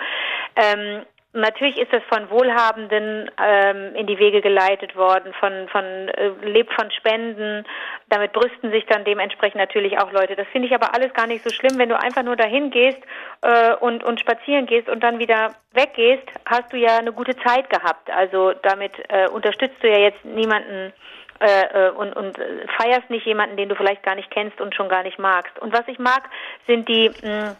Ähm, 0.54 1.06
Natürlich 1.34 1.76
ist 1.76 1.92
das 1.92 2.02
von 2.04 2.30
Wohlhabenden 2.30 3.30
ähm, 3.38 3.94
in 3.94 4.06
die 4.06 4.18
Wege 4.18 4.40
geleitet 4.40 4.96
worden, 4.96 5.34
von, 5.34 5.68
von 5.68 5.84
äh, 5.84 6.30
lebt 6.42 6.72
von 6.72 6.90
Spenden. 6.90 7.66
Damit 8.08 8.32
brüsten 8.32 8.70
sich 8.70 8.86
dann 8.86 9.04
dementsprechend 9.04 9.60
natürlich 9.60 9.98
auch 9.98 10.10
Leute. 10.10 10.36
Das 10.36 10.46
finde 10.48 10.68
ich 10.68 10.74
aber 10.74 10.94
alles 10.94 11.12
gar 11.12 11.26
nicht 11.26 11.44
so 11.44 11.50
schlimm, 11.50 11.76
wenn 11.78 11.90
du 11.90 12.00
einfach 12.00 12.22
nur 12.22 12.36
dahin 12.36 12.70
gehst 12.70 12.98
äh, 13.42 13.74
und, 13.74 14.04
und 14.04 14.20
spazieren 14.20 14.64
gehst 14.64 14.88
und 14.88 15.02
dann 15.02 15.18
wieder 15.18 15.54
weggehst, 15.74 16.26
hast 16.46 16.72
du 16.72 16.78
ja 16.78 16.96
eine 16.96 17.12
gute 17.12 17.36
Zeit 17.36 17.68
gehabt. 17.68 18.10
Also 18.10 18.54
damit 18.62 18.92
äh, 19.10 19.28
unterstützt 19.28 19.82
du 19.82 19.88
ja 19.88 19.98
jetzt 19.98 20.24
niemanden 20.24 20.94
äh, 21.40 21.90
und, 21.90 22.16
und 22.16 22.38
feierst 22.78 23.10
nicht 23.10 23.26
jemanden, 23.26 23.58
den 23.58 23.68
du 23.68 23.74
vielleicht 23.74 24.02
gar 24.02 24.14
nicht 24.14 24.30
kennst 24.30 24.62
und 24.62 24.74
schon 24.74 24.88
gar 24.88 25.02
nicht 25.02 25.18
magst. 25.18 25.58
Und 25.58 25.74
was 25.74 25.86
ich 25.88 25.98
mag, 25.98 26.22
sind 26.66 26.88
die 26.88 27.10
mh, 27.22 27.54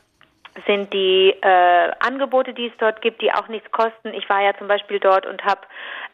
sind 0.66 0.92
die 0.92 1.34
äh, 1.40 1.90
Angebote, 2.00 2.52
die 2.52 2.66
es 2.66 2.72
dort 2.78 3.00
gibt, 3.02 3.22
die 3.22 3.32
auch 3.32 3.48
nichts 3.48 3.70
kosten. 3.70 4.14
Ich 4.14 4.28
war 4.28 4.42
ja 4.42 4.56
zum 4.56 4.68
Beispiel 4.68 5.00
dort 5.00 5.26
und 5.26 5.44
habe 5.44 5.60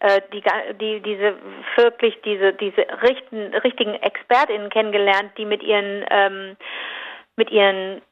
äh, 0.00 0.20
die, 0.32 0.42
die, 0.80 1.00
diese 1.00 1.34
wirklich 1.76 2.20
diese 2.24 2.52
diese 2.52 2.86
richten, 3.02 3.54
richtigen 3.54 3.94
Expertinnen 3.94 4.70
kennengelernt, 4.70 5.32
die 5.38 5.44
mit 5.44 5.62
ihren 5.62 6.04
ähm, 6.10 6.56
mit 7.36 7.50
ihren 7.50 8.02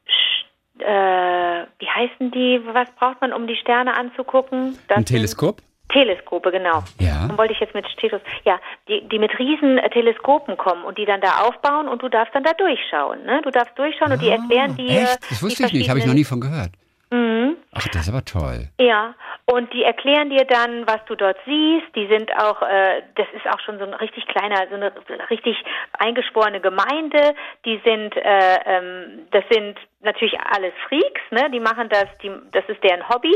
äh, 0.78 1.66
wie 1.78 1.88
heißen 1.88 2.30
die? 2.30 2.60
Was 2.72 2.90
braucht 2.92 3.20
man, 3.20 3.32
um 3.32 3.46
die 3.46 3.56
Sterne 3.56 3.94
anzugucken? 3.94 4.78
Das 4.88 4.98
Ein 4.98 5.04
Teleskop? 5.04 5.58
Teleskope, 5.92 6.50
genau. 6.50 6.82
Ja. 6.98 7.26
Dann 7.28 7.38
wollte 7.38 7.52
ich 7.52 7.60
jetzt 7.60 7.74
mit 7.74 7.86
Stethoz, 7.88 8.22
ja, 8.44 8.58
die, 8.88 9.06
die 9.08 9.18
mit 9.18 9.38
riesen 9.38 9.78
äh, 9.78 9.90
Teleskopen 9.90 10.56
kommen 10.56 10.84
und 10.84 10.98
die 10.98 11.04
dann 11.04 11.20
da 11.20 11.42
aufbauen 11.42 11.88
und 11.88 12.02
du 12.02 12.08
darfst 12.08 12.34
dann 12.34 12.44
da 12.44 12.52
durchschauen, 12.54 13.24
ne? 13.24 13.40
Du 13.42 13.50
darfst 13.50 13.78
durchschauen 13.78 14.10
ah, 14.10 14.14
und 14.14 14.22
die 14.22 14.30
ah, 14.30 14.36
erklären 14.36 14.76
dir. 14.76 15.02
Echt? 15.02 15.30
Das 15.30 15.42
wusste 15.42 15.66
ich 15.66 15.72
nicht, 15.72 15.88
habe 15.88 15.98
ich 15.98 16.06
noch 16.06 16.14
nie 16.14 16.24
von 16.24 16.40
gehört. 16.40 16.70
Mhm. 17.12 17.56
Ach, 17.74 17.86
das 17.88 18.02
ist 18.02 18.08
aber 18.08 18.24
toll. 18.24 18.68
Ja, 18.80 19.14
und 19.44 19.70
die 19.74 19.84
erklären 19.84 20.30
dir 20.30 20.46
dann, 20.46 20.86
was 20.86 21.04
du 21.06 21.14
dort 21.14 21.36
siehst. 21.44 21.94
Die 21.94 22.06
sind 22.06 22.32
auch, 22.38 22.62
äh, 22.62 23.02
das 23.16 23.26
ist 23.34 23.46
auch 23.52 23.60
schon 23.60 23.78
so 23.78 23.84
ein 23.84 23.92
richtig 23.92 24.26
kleiner, 24.28 24.66
so 24.70 24.76
eine 24.76 24.92
richtig 25.28 25.62
eingeschworene 25.98 26.60
Gemeinde. 26.60 27.34
Die 27.66 27.80
sind, 27.84 28.16
äh, 28.16 28.58
ähm, 28.64 29.26
das 29.30 29.44
sind 29.50 29.78
natürlich 30.00 30.38
alles 30.40 30.72
Freaks, 30.88 31.20
ne? 31.30 31.50
Die 31.50 31.60
machen 31.60 31.90
das, 31.90 32.06
die, 32.22 32.30
das 32.52 32.64
ist 32.68 32.82
deren 32.82 33.06
Hobby. 33.08 33.34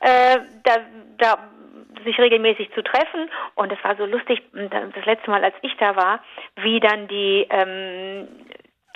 Äh, 0.00 0.38
da, 0.64 0.76
da 1.18 1.38
sich 2.04 2.18
regelmäßig 2.18 2.72
zu 2.74 2.82
treffen. 2.82 3.28
Und 3.54 3.72
es 3.72 3.82
war 3.82 3.96
so 3.96 4.06
lustig, 4.06 4.42
das 4.52 5.04
letzte 5.04 5.30
Mal, 5.30 5.44
als 5.44 5.54
ich 5.62 5.76
da 5.78 5.96
war, 5.96 6.20
wie 6.56 6.80
dann 6.80 7.08
die 7.08 7.46
ähm, 7.50 8.28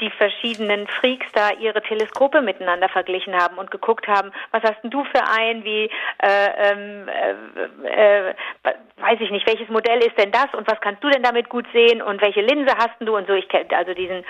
die 0.03 0.11
verschiedenen 0.11 0.86
Freaks 0.88 1.26
da 1.32 1.50
ihre 1.53 1.80
Teleskope 1.80 2.42
miteinander 2.42 2.88
verglichen 2.88 3.34
haben 3.34 3.57
und 3.57 3.70
geguckt 3.70 4.09
haben, 4.09 4.32
was 4.50 4.62
hast 4.62 4.82
denn 4.82 4.90
du 4.90 5.05
für 5.05 5.22
ein, 5.22 5.64
wie, 5.64 5.88
äh, 6.18 6.72
ähm, 6.72 7.09
äh, 7.09 8.30
äh, 8.30 8.34
weiß 8.96 9.20
ich 9.20 9.30
nicht, 9.30 9.46
welches 9.46 9.68
Modell 9.68 10.00
ist 10.00 10.18
denn 10.18 10.32
das 10.32 10.53
und 10.55 10.68
was 10.68 10.80
kannst 10.80 11.03
du 11.05 11.09
denn 11.09 11.22
damit 11.22 11.48
gut 11.48 11.66
sehen 11.72 12.03
und 12.03 12.20
welche 12.20 12.40
Linse 12.40 12.74
hast 12.76 12.98
denn 12.98 13.07
du 13.07 13.16
und 13.16 13.26
so. 13.26 13.34
Ich 13.34 13.48
also 13.74 13.94
diesen 13.94 14.24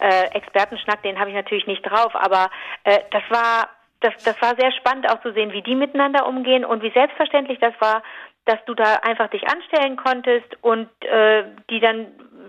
äh, 0.00 0.24
Expertenschnack, 0.32 1.02
den 1.02 1.18
habe 1.18 1.30
ich 1.30 1.36
natürlich 1.36 1.66
nicht 1.66 1.82
drauf, 1.82 2.14
aber 2.14 2.50
äh, 2.84 3.00
das 3.10 3.22
war 3.28 3.68
das, 4.00 4.14
das 4.24 4.40
war 4.40 4.54
sehr 4.58 4.72
spannend 4.72 5.10
auch 5.10 5.20
zu 5.22 5.32
sehen, 5.32 5.52
wie 5.52 5.62
die 5.62 5.74
miteinander 5.74 6.26
umgehen 6.26 6.64
und 6.64 6.82
wie 6.82 6.90
selbstverständlich 6.90 7.58
das 7.60 7.74
war, 7.80 8.02
dass 8.46 8.58
du 8.64 8.74
da 8.74 8.94
einfach 9.02 9.28
dich 9.28 9.46
anstellen 9.46 9.96
konntest 9.96 10.48
und 10.62 10.88
äh, 11.04 11.44
die 11.68 11.80
dann 11.80 12.06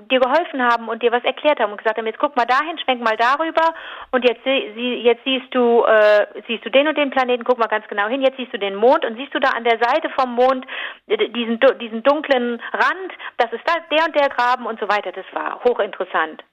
dir 0.09 0.19
geholfen 0.19 0.61
haben 0.61 0.89
und 0.89 1.03
dir 1.03 1.11
was 1.11 1.23
erklärt 1.23 1.59
haben 1.59 1.71
und 1.71 1.77
gesagt 1.77 1.97
haben, 1.97 2.05
jetzt 2.05 2.19
guck 2.19 2.35
mal 2.35 2.45
dahin, 2.45 2.77
schwenk 2.79 3.01
mal 3.01 3.17
darüber 3.17 3.73
und 4.11 4.27
jetzt, 4.27 4.45
jetzt 4.45 5.23
siehst 5.23 5.53
du 5.53 5.83
äh, 5.83 6.27
siehst 6.47 6.65
du 6.65 6.69
den 6.69 6.87
und 6.87 6.97
den 6.97 7.11
Planeten, 7.11 7.43
guck 7.43 7.57
mal 7.57 7.67
ganz 7.67 7.87
genau 7.87 8.07
hin, 8.07 8.21
jetzt 8.21 8.37
siehst 8.37 8.53
du 8.53 8.57
den 8.57 8.75
Mond 8.75 9.05
und 9.05 9.15
siehst 9.17 9.33
du 9.33 9.39
da 9.39 9.49
an 9.49 9.63
der 9.63 9.79
Seite 9.79 10.09
vom 10.17 10.33
Mond 10.33 10.65
diesen, 11.07 11.59
diesen 11.79 12.03
dunklen 12.03 12.61
Rand, 12.73 13.11
das 13.37 13.51
ist 13.53 13.63
da 13.65 13.73
der 13.91 14.05
und 14.05 14.15
der 14.15 14.29
Graben 14.29 14.65
und 14.65 14.79
so 14.79 14.87
weiter. 14.87 15.11
Das 15.11 15.25
war 15.33 15.63
hochinteressant. 15.63 16.43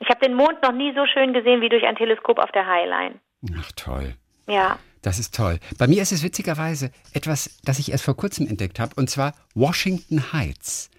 Ich 0.00 0.08
habe 0.08 0.20
den 0.20 0.34
Mond 0.34 0.62
noch 0.62 0.72
nie 0.72 0.92
so 0.94 1.06
schön 1.06 1.32
gesehen 1.32 1.60
wie 1.60 1.68
durch 1.68 1.86
ein 1.86 1.96
Teleskop 1.96 2.38
auf 2.38 2.50
der 2.52 2.66
Highline. 2.66 3.20
Ach 3.58 3.72
toll. 3.76 4.14
Ja. 4.46 4.78
Das 5.02 5.18
ist 5.18 5.34
toll. 5.34 5.58
Bei 5.78 5.88
mir 5.88 6.02
ist 6.02 6.12
es 6.12 6.22
witzigerweise 6.22 6.90
etwas, 7.12 7.50
das 7.64 7.78
ich 7.78 7.90
erst 7.90 8.04
vor 8.04 8.16
kurzem 8.16 8.46
entdeckt 8.46 8.78
habe, 8.78 8.94
und 8.96 9.10
zwar 9.10 9.34
Washington 9.54 10.32
Heights. 10.32 10.90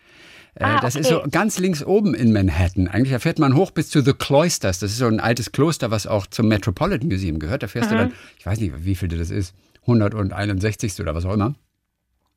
Äh, 0.55 0.65
ah, 0.65 0.81
das 0.81 0.95
okay. 0.95 1.01
ist 1.01 1.09
so 1.09 1.23
ganz 1.31 1.57
links 1.57 1.83
oben 1.83 2.13
in 2.13 2.31
Manhattan. 2.33 2.87
Eigentlich 2.87 3.11
da 3.11 3.19
fährt 3.19 3.39
man 3.39 3.55
hoch 3.55 3.71
bis 3.71 3.89
zu 3.89 4.01
The 4.01 4.13
Cloisters. 4.13 4.79
Das 4.79 4.91
ist 4.91 4.97
so 4.97 5.07
ein 5.07 5.19
altes 5.19 5.51
Kloster, 5.51 5.89
was 5.89 6.05
auch 6.05 6.27
zum 6.27 6.47
Metropolitan 6.47 7.07
Museum 7.07 7.39
gehört. 7.39 7.63
Da 7.63 7.67
fährst 7.67 7.89
mhm. 7.89 7.95
du 7.95 8.01
dann, 8.01 8.13
ich 8.37 8.45
weiß 8.45 8.59
nicht, 8.59 8.73
wie 8.85 8.95
viel 8.95 9.07
das 9.07 9.29
ist, 9.29 9.55
161. 9.81 10.99
oder 10.99 11.15
was 11.15 11.25
auch 11.25 11.33
immer 11.33 11.55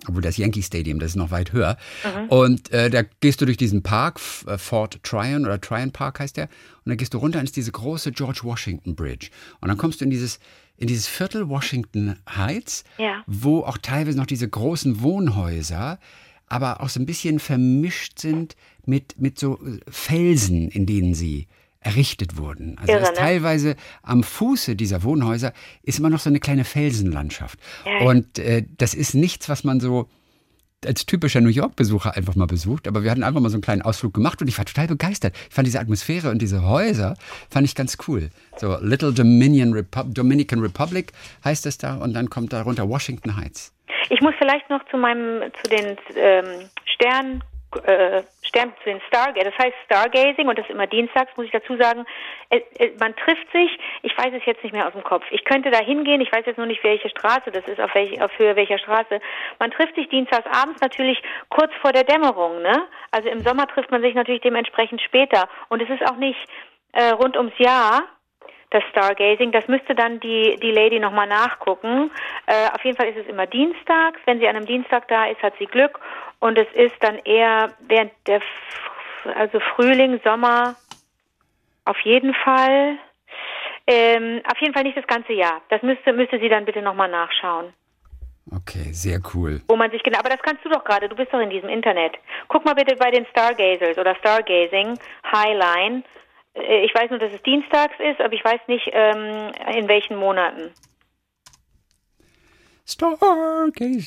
obwohl 0.07 0.23
das 0.23 0.37
Yankee 0.37 0.63
Stadium, 0.63 0.99
das 0.99 1.11
ist 1.11 1.17
noch 1.17 1.31
weit 1.31 1.53
höher. 1.53 1.77
Mhm. 2.05 2.29
Und 2.29 2.71
äh, 2.71 2.91
da 2.91 3.03
gehst 3.21 3.41
du 3.41 3.47
durch 3.47 3.57
diesen 3.57 3.83
Park, 3.83 4.21
äh, 4.47 4.59
Fort 4.59 5.03
Tryon 5.03 5.47
oder 5.47 5.61
Tryon 5.61 5.91
Park 5.91 6.21
heißt 6.21 6.37
der, 6.37 6.45
und 6.85 6.91
dann 6.91 6.97
gehst 6.97 7.15
du 7.15 7.19
runter 7.19 7.39
und 7.39 7.47
ist 7.47 7.57
diese 7.57 7.73
große 7.73 8.13
George 8.13 8.41
Washington 8.43 8.95
Bridge. 8.95 9.31
Und 9.61 9.69
dann 9.69 9.79
kommst 9.79 10.01
du 10.01 10.05
in 10.05 10.11
dieses, 10.11 10.39
in 10.77 10.87
dieses 10.89 11.07
Viertel 11.07 11.49
Washington 11.49 12.17
Heights, 12.29 12.85
ja. 12.99 13.23
wo 13.27 13.61
auch 13.61 13.79
teilweise 13.79 14.19
noch 14.19 14.27
diese 14.27 14.49
großen 14.49 15.01
Wohnhäuser, 15.01 15.99
aber 16.49 16.81
auch 16.81 16.89
so 16.89 17.01
ein 17.01 17.07
bisschen 17.07 17.39
vermischt 17.39 18.19
sind 18.19 18.57
mit, 18.85 19.21
mit 19.21 19.39
so 19.39 19.59
äh, 19.65 19.81
Felsen, 19.89 20.69
in 20.69 20.87
denen 20.87 21.15
sie 21.15 21.49
errichtet 21.81 22.37
wurden. 22.37 22.77
Also 22.79 22.93
Irre, 22.93 23.03
ne? 23.03 23.15
teilweise 23.15 23.77
am 24.03 24.23
Fuße 24.23 24.77
dieser 24.77 25.03
Wohnhäuser 25.03 25.53
ist 25.83 25.99
immer 25.99 26.11
noch 26.11 26.21
so 26.21 26.29
eine 26.29 26.41
kleine 26.41 26.65
Felsenlandschaft. 26.65 27.59
Ja. 27.85 28.07
Und 28.07 28.39
äh, 28.39 28.65
das 28.77 28.95
ist 28.95 29.15
nichts, 29.15 29.49
was 29.49 29.65
man 29.65 29.81
so 29.81 30.09
als 30.85 31.07
typischer 31.07 31.41
New 31.41 31.49
York-Besucher 31.49 32.17
einfach 32.17 32.35
mal 32.35 32.47
besucht, 32.47 32.87
aber 32.87 33.03
wir 33.03 33.11
hatten 33.11 33.23
einfach 33.23 33.41
mal 33.41 33.49
so 33.49 33.57
einen 33.57 33.63
kleinen 33.63 33.83
Ausflug 33.83 34.13
gemacht 34.13 34.41
und 34.43 34.49
ich 34.49 34.59
war 34.59 34.65
total 34.65 34.89
begeistert. 34.89 35.35
Ich 35.49 35.55
fand 35.55 35.67
diese 35.67 35.81
Atmosphäre 35.81 36.31
und 36.31 36.43
diese 36.43 36.67
Häuser, 36.67 37.15
fand 37.51 37.67
ich 37.67 37.75
ganz 37.75 37.97
cool. 38.07 38.31
So 38.57 38.77
Little 38.81 39.13
Dominion 39.13 39.73
Repu 39.73 40.03
Dominican 40.05 40.61
Republic 40.61 41.13
heißt 41.45 41.67
es 41.67 41.79
da 41.79 41.97
und 41.97 42.15
dann 42.15 42.29
kommt 42.29 42.53
darunter 42.53 42.89
Washington 42.89 43.37
Heights. 43.37 43.73
Ich 44.11 44.21
muss 44.21 44.35
vielleicht 44.39 44.69
noch 44.71 44.85
zu 44.91 44.97
meinem, 44.97 45.51
zu 45.63 45.71
den 45.71 45.97
ähm, 46.17 46.69
Sternen 46.85 47.43
äh, 47.79 48.23
Stern 48.43 48.73
zu 48.83 48.91
den 48.91 49.01
Stargazing, 49.09 49.51
das 49.51 49.59
heißt 49.59 49.77
Stargazing 49.85 50.49
und 50.49 50.59
das 50.59 50.67
ist 50.67 50.73
immer 50.73 50.87
dienstags, 50.87 51.37
muss 51.37 51.47
ich 51.47 51.53
dazu 51.53 51.77
sagen. 51.77 52.05
Äh, 52.51 52.61
äh, 52.79 52.93
man 52.99 53.15
trifft 53.17 53.51
sich, 53.53 53.79
ich 54.03 54.17
weiß 54.17 54.33
es 54.35 54.45
jetzt 54.47 54.63
nicht 54.63 54.73
mehr 54.73 54.87
aus 54.87 54.93
dem 54.93 55.03
Kopf. 55.03 55.25
Ich 55.31 55.45
könnte 55.45 55.71
da 55.71 55.79
hingehen, 55.79 56.21
ich 56.21 56.33
weiß 56.33 56.47
jetzt 56.47 56.57
nur 56.57 56.67
nicht, 56.67 56.83
welche 56.85 57.09
Straße 57.09 57.51
das 57.51 57.67
ist, 57.67 57.81
auf, 57.81 57.95
welch, 57.95 58.21
auf 58.23 58.31
Höhe 58.39 58.57
welcher 58.57 58.79
Straße. 58.79 59.21
Man 59.59 59.71
trifft 59.71 59.95
sich 59.95 60.09
dienstags 60.09 60.47
abends 60.53 60.81
natürlich 60.81 61.23
kurz 61.49 61.73
vor 61.81 61.93
der 61.93 62.05
Dämmerung, 62.05 62.63
ne? 62.63 62.87
Also 63.11 63.29
im 63.29 63.41
Sommer 63.41 63.67
trifft 63.67 63.91
man 63.91 64.03
sich 64.03 64.15
natürlich 64.15 64.43
dementsprechend 64.43 65.01
später. 65.03 65.49
Und 65.69 65.83
es 65.83 65.91
ist 65.91 66.09
auch 66.09 66.17
nicht 66.17 66.39
äh, 66.93 67.11
rund 67.11 67.37
ums 67.37 67.59
Jahr, 67.59 68.05
das 68.77 68.85
Stargazing. 68.91 69.53
Das 69.53 69.67
müsste 69.69 69.95
dann 69.95 70.21
die, 70.21 70.59
die 70.63 70.71
Lady 70.71 71.01
nochmal 71.01 71.27
nachgucken. 71.27 72.11
Äh, 72.47 72.69
auf 72.73 72.85
jeden 72.85 72.97
Fall 72.97 73.09
ist 73.09 73.17
es 73.17 73.27
immer 73.27 73.47
dienstags. 73.47 74.21
Wenn 74.27 74.39
sie 74.39 74.47
an 74.47 74.57
einem 74.57 74.67
Dienstag 74.67 75.09
da 75.09 75.27
ist, 75.27 75.43
hat 75.43 75.55
sie 75.59 75.67
Glück. 75.67 75.99
Und 76.41 76.59
es 76.59 76.69
ist 76.75 76.95
dann 77.01 77.19
eher 77.25 77.73
während 77.89 78.13
der, 78.27 78.41
also 79.35 79.59
Frühling, 79.75 80.21
Sommer, 80.23 80.77
auf 81.85 81.99
jeden 82.01 82.35
Fall. 82.35 82.99
Ähm, 83.87 84.43
auf 84.51 84.59
jeden 84.61 84.75
Fall 84.75 84.83
nicht 84.83 84.97
das 84.97 85.07
ganze 85.07 85.33
Jahr. 85.33 85.63
Das 85.71 85.83
müsste, 85.83 86.13
müsste 86.13 86.39
sie 86.39 86.49
dann 86.49 86.65
bitte 86.65 86.83
nochmal 86.83 87.09
nachschauen. 87.09 87.73
Okay, 88.55 88.93
sehr 88.93 89.21
cool. 89.35 89.61
Wo 89.69 89.77
man 89.77 89.91
sich 89.91 90.03
genau, 90.03 90.19
aber 90.21 90.29
das 90.29 90.43
kannst 90.43 90.65
du 90.65 90.69
doch 90.69 90.85
gerade, 90.85 91.09
du 91.09 91.17
bist 91.17 91.33
doch 91.33 91.41
in 91.41 91.51
diesem 91.51 91.69
Internet. 91.69 92.15
Guck 92.47 92.65
mal 92.65 92.75
bitte 92.75 92.95
bei 92.95 93.11
den 93.11 93.27
Stargazers 93.27 93.99
oder 93.99 94.15
Stargazing 94.17 94.99
Highline. 95.33 96.05
Äh, 96.57 96.85
ich 96.85 96.95
weiß 96.95 97.11
nur, 97.11 97.19
dass 97.19 97.33
es 97.33 97.43
dienstags 97.43 97.95
ist, 97.99 98.21
aber 98.21 98.33
ich 98.35 98.45
weiß 98.45 98.61
nicht, 98.69 98.89
ähm, 98.93 99.53
in 99.77 99.89
welchen 99.89 100.17
Monaten. 100.17 100.73
Stargazing 102.89 104.07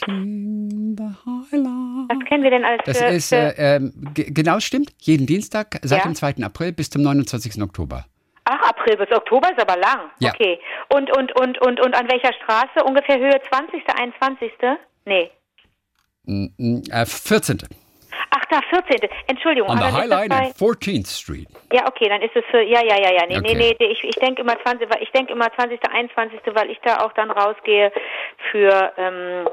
the 0.98 1.04
Highline. 1.26 2.08
Was 2.08 2.26
kennen 2.28 2.44
wir 2.44 2.52
denn 2.52 2.64
alles? 2.64 2.80
Das 2.86 2.98
für, 2.98 3.08
ist, 3.08 3.34
äh, 3.34 3.76
äh, 3.76 3.92
genau 4.14 4.62
stimmt, 4.62 4.94
jeden 5.00 5.28
Dienstag 5.28 5.80
seit 5.84 6.00
ja? 6.00 6.06
dem 6.06 6.16
2. 6.16 6.36
April 6.44 6.72
bis 6.72 6.90
zum 6.90 7.02
29. 7.02 7.62
Oktober. 7.62 8.06
Ach, 8.46 8.70
April 8.70 8.96
bis 8.98 9.12
Oktober 9.12 9.52
ist 9.52 9.62
aber 9.62 9.78
lang. 9.78 10.10
Ja. 10.20 10.32
Okay. 10.32 10.60
Und, 10.94 11.16
und, 11.16 11.38
und, 11.40 11.62
und, 11.62 11.80
und 11.82 11.94
an 11.94 12.10
welcher 12.10 12.34
Straße? 12.34 12.84
Ungefähr 12.86 13.20
Höhe 13.20 13.40
20., 13.50 13.84
21.? 14.00 14.52
Nee. 15.06 15.30
Mm, 16.24 16.82
äh, 16.90 17.06
14. 17.06 17.60
Ach, 18.32 18.46
da 18.50 18.62
14. 18.70 19.10
Entschuldigung. 19.28 19.70
On 19.70 19.78
the 19.78 19.84
High 19.84 20.08
Line 20.08 20.32
at 20.32 20.56
14th 20.56 21.08
Street. 21.08 21.48
Ja, 21.72 21.88
okay, 21.88 22.10
dann 22.10 22.22
ist 22.22 22.36
es 22.36 22.44
für, 22.52 22.62
ja, 22.62 22.82
ja, 22.84 22.98
ja, 23.00 23.12
ja. 23.12 23.26
Nee, 23.28 23.38
okay. 23.38 23.56
nee, 23.56 23.76
nee, 23.80 23.86
ich, 23.88 24.04
ich 24.04 24.16
denke 24.16 24.42
immer 24.42 24.60
20, 24.64 24.88
ich 25.02 25.12
denke 25.12 25.34
immer 25.34 25.52
20., 25.54 25.80
21., 25.84 26.40
weil 26.54 26.70
ich 26.70 26.80
da 26.84 26.98
auch 26.98 27.14
dann 27.14 27.32
rausgehe 27.32 27.92
für, 28.52 28.94
ähm, 28.98 29.48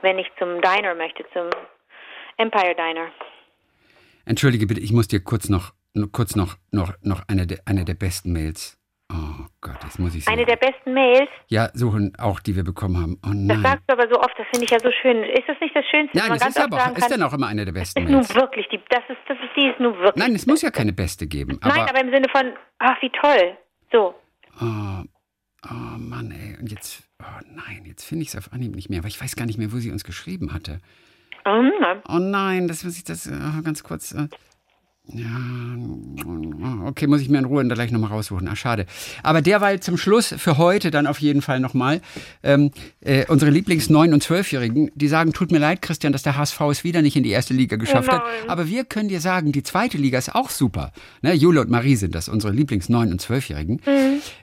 wenn 0.00 0.18
ich 0.18 0.30
zum 0.38 0.60
Diner 0.60 0.94
möchte, 0.94 1.24
zum 1.32 1.48
Empire 2.36 2.74
Diner. 2.74 3.08
Entschuldige 4.24 4.66
bitte, 4.66 4.80
ich 4.80 4.92
muss 4.92 5.08
dir 5.08 5.22
kurz 5.22 5.48
noch, 5.48 5.72
kurz 6.12 6.36
noch, 6.36 6.56
noch, 6.70 6.92
noch 7.02 7.22
eine, 7.28 7.46
der, 7.46 7.58
eine 7.66 7.84
der 7.84 7.94
besten 7.94 8.32
Mails 8.32 8.81
Oh 9.12 9.44
Gott, 9.60 9.76
das 9.82 9.98
muss 9.98 10.14
ich 10.14 10.24
sagen. 10.24 10.38
Eine 10.38 10.46
der 10.46 10.56
besten 10.56 10.94
Mails? 10.94 11.28
Ja, 11.48 11.68
suchen 11.74 12.14
auch, 12.18 12.40
die 12.40 12.56
wir 12.56 12.64
bekommen 12.64 12.96
haben. 12.96 13.18
Oh 13.24 13.30
nein. 13.34 13.48
Das 13.48 13.72
sagst 13.72 13.84
du 13.86 13.92
aber 13.92 14.08
so 14.10 14.18
oft, 14.18 14.32
das 14.38 14.46
finde 14.50 14.64
ich 14.64 14.70
ja 14.70 14.78
so 14.78 14.90
schön. 15.02 15.22
Ist 15.22 15.46
das 15.46 15.60
nicht 15.60 15.76
das 15.76 15.84
Schönste? 15.90 16.16
Nein, 16.16 16.38
das 16.38 16.48
ist 16.48 16.60
aber 16.60 16.76
auch, 16.78 16.96
ist 16.96 17.10
dann 17.10 17.22
auch 17.22 17.32
immer 17.34 17.48
eine 17.48 17.66
der 17.66 17.72
besten 17.72 18.00
ist 18.00 18.10
Mails. 18.10 18.28
Nun 18.28 18.40
wirklich, 18.40 18.66
die, 18.72 18.80
das 18.88 19.02
ist, 19.08 19.18
das 19.28 19.36
ist, 19.38 19.50
die 19.54 19.66
ist 19.68 19.80
nun 19.80 19.98
wirklich. 19.98 20.24
Nein, 20.24 20.34
es 20.34 20.46
muss 20.46 20.62
ja 20.62 20.70
keine 20.70 20.94
beste 20.94 21.26
geben. 21.26 21.58
Aber 21.60 21.74
Nein, 21.74 21.88
aber 21.88 22.00
im 22.00 22.10
Sinne 22.10 22.28
von, 22.30 22.52
ach, 22.78 23.02
wie 23.02 23.10
toll. 23.10 23.58
So. 23.92 24.14
Oh, 24.62 25.04
oh 25.68 25.98
Mann, 25.98 26.30
ey. 26.30 26.56
Und 26.58 26.70
jetzt, 26.70 27.02
oh 27.20 27.44
nein, 27.50 27.84
jetzt 27.84 28.04
finde 28.04 28.22
ich 28.22 28.28
es 28.28 28.36
auf 28.36 28.52
Anhieb 28.54 28.74
nicht 28.74 28.88
mehr, 28.88 29.00
aber 29.00 29.08
ich 29.08 29.20
weiß 29.20 29.36
gar 29.36 29.44
nicht 29.44 29.58
mehr, 29.58 29.72
wo 29.72 29.76
sie 29.76 29.90
uns 29.90 30.04
geschrieben 30.04 30.54
hatte. 30.54 30.80
Oh 31.44 31.62
nein. 31.80 32.00
Oh 32.08 32.18
nein, 32.18 32.68
das 32.68 32.82
muss 32.84 32.96
ich 32.96 33.04
das 33.04 33.28
oh, 33.28 33.62
ganz 33.62 33.82
kurz. 33.82 34.14
Ja, 35.08 35.26
okay, 36.86 37.08
muss 37.08 37.20
ich 37.20 37.28
mir 37.28 37.38
in 37.38 37.44
Ruhe 37.44 37.64
dann 37.64 37.74
gleich 37.74 37.90
nochmal 37.90 38.10
raussuchen. 38.10 38.48
Ach, 38.48 38.56
schade. 38.56 38.86
Aber 39.24 39.42
derweil 39.42 39.80
zum 39.80 39.96
Schluss 39.96 40.32
für 40.38 40.58
heute 40.58 40.92
dann 40.92 41.08
auf 41.08 41.18
jeden 41.18 41.42
Fall 41.42 41.58
nochmal. 41.58 42.00
Ähm, 42.44 42.70
äh, 43.00 43.26
unsere 43.26 43.50
Lieblings- 43.50 43.90
9- 43.90 44.12
und 44.12 44.22
12-Jährigen, 44.22 44.92
die 44.94 45.08
sagen, 45.08 45.32
tut 45.32 45.50
mir 45.50 45.58
leid, 45.58 45.82
Christian, 45.82 46.12
dass 46.12 46.22
der 46.22 46.36
HSV 46.36 46.60
es 46.70 46.84
wieder 46.84 47.02
nicht 47.02 47.16
in 47.16 47.24
die 47.24 47.30
erste 47.30 47.52
Liga 47.52 47.76
geschafft 47.76 48.10
Oh 48.10 48.14
hat. 48.14 48.22
Aber 48.46 48.68
wir 48.68 48.84
können 48.84 49.08
dir 49.08 49.20
sagen, 49.20 49.50
die 49.50 49.64
zweite 49.64 49.98
Liga 49.98 50.18
ist 50.18 50.36
auch 50.36 50.50
super. 50.50 50.92
Ne, 51.20 51.32
Jule 51.34 51.60
und 51.62 51.70
Marie 51.70 51.96
sind 51.96 52.14
das, 52.14 52.28
unsere 52.28 52.52
Lieblings-, 52.52 52.88
9- 52.88 53.10
und 53.10 53.20
12-Jährigen. 53.20 53.80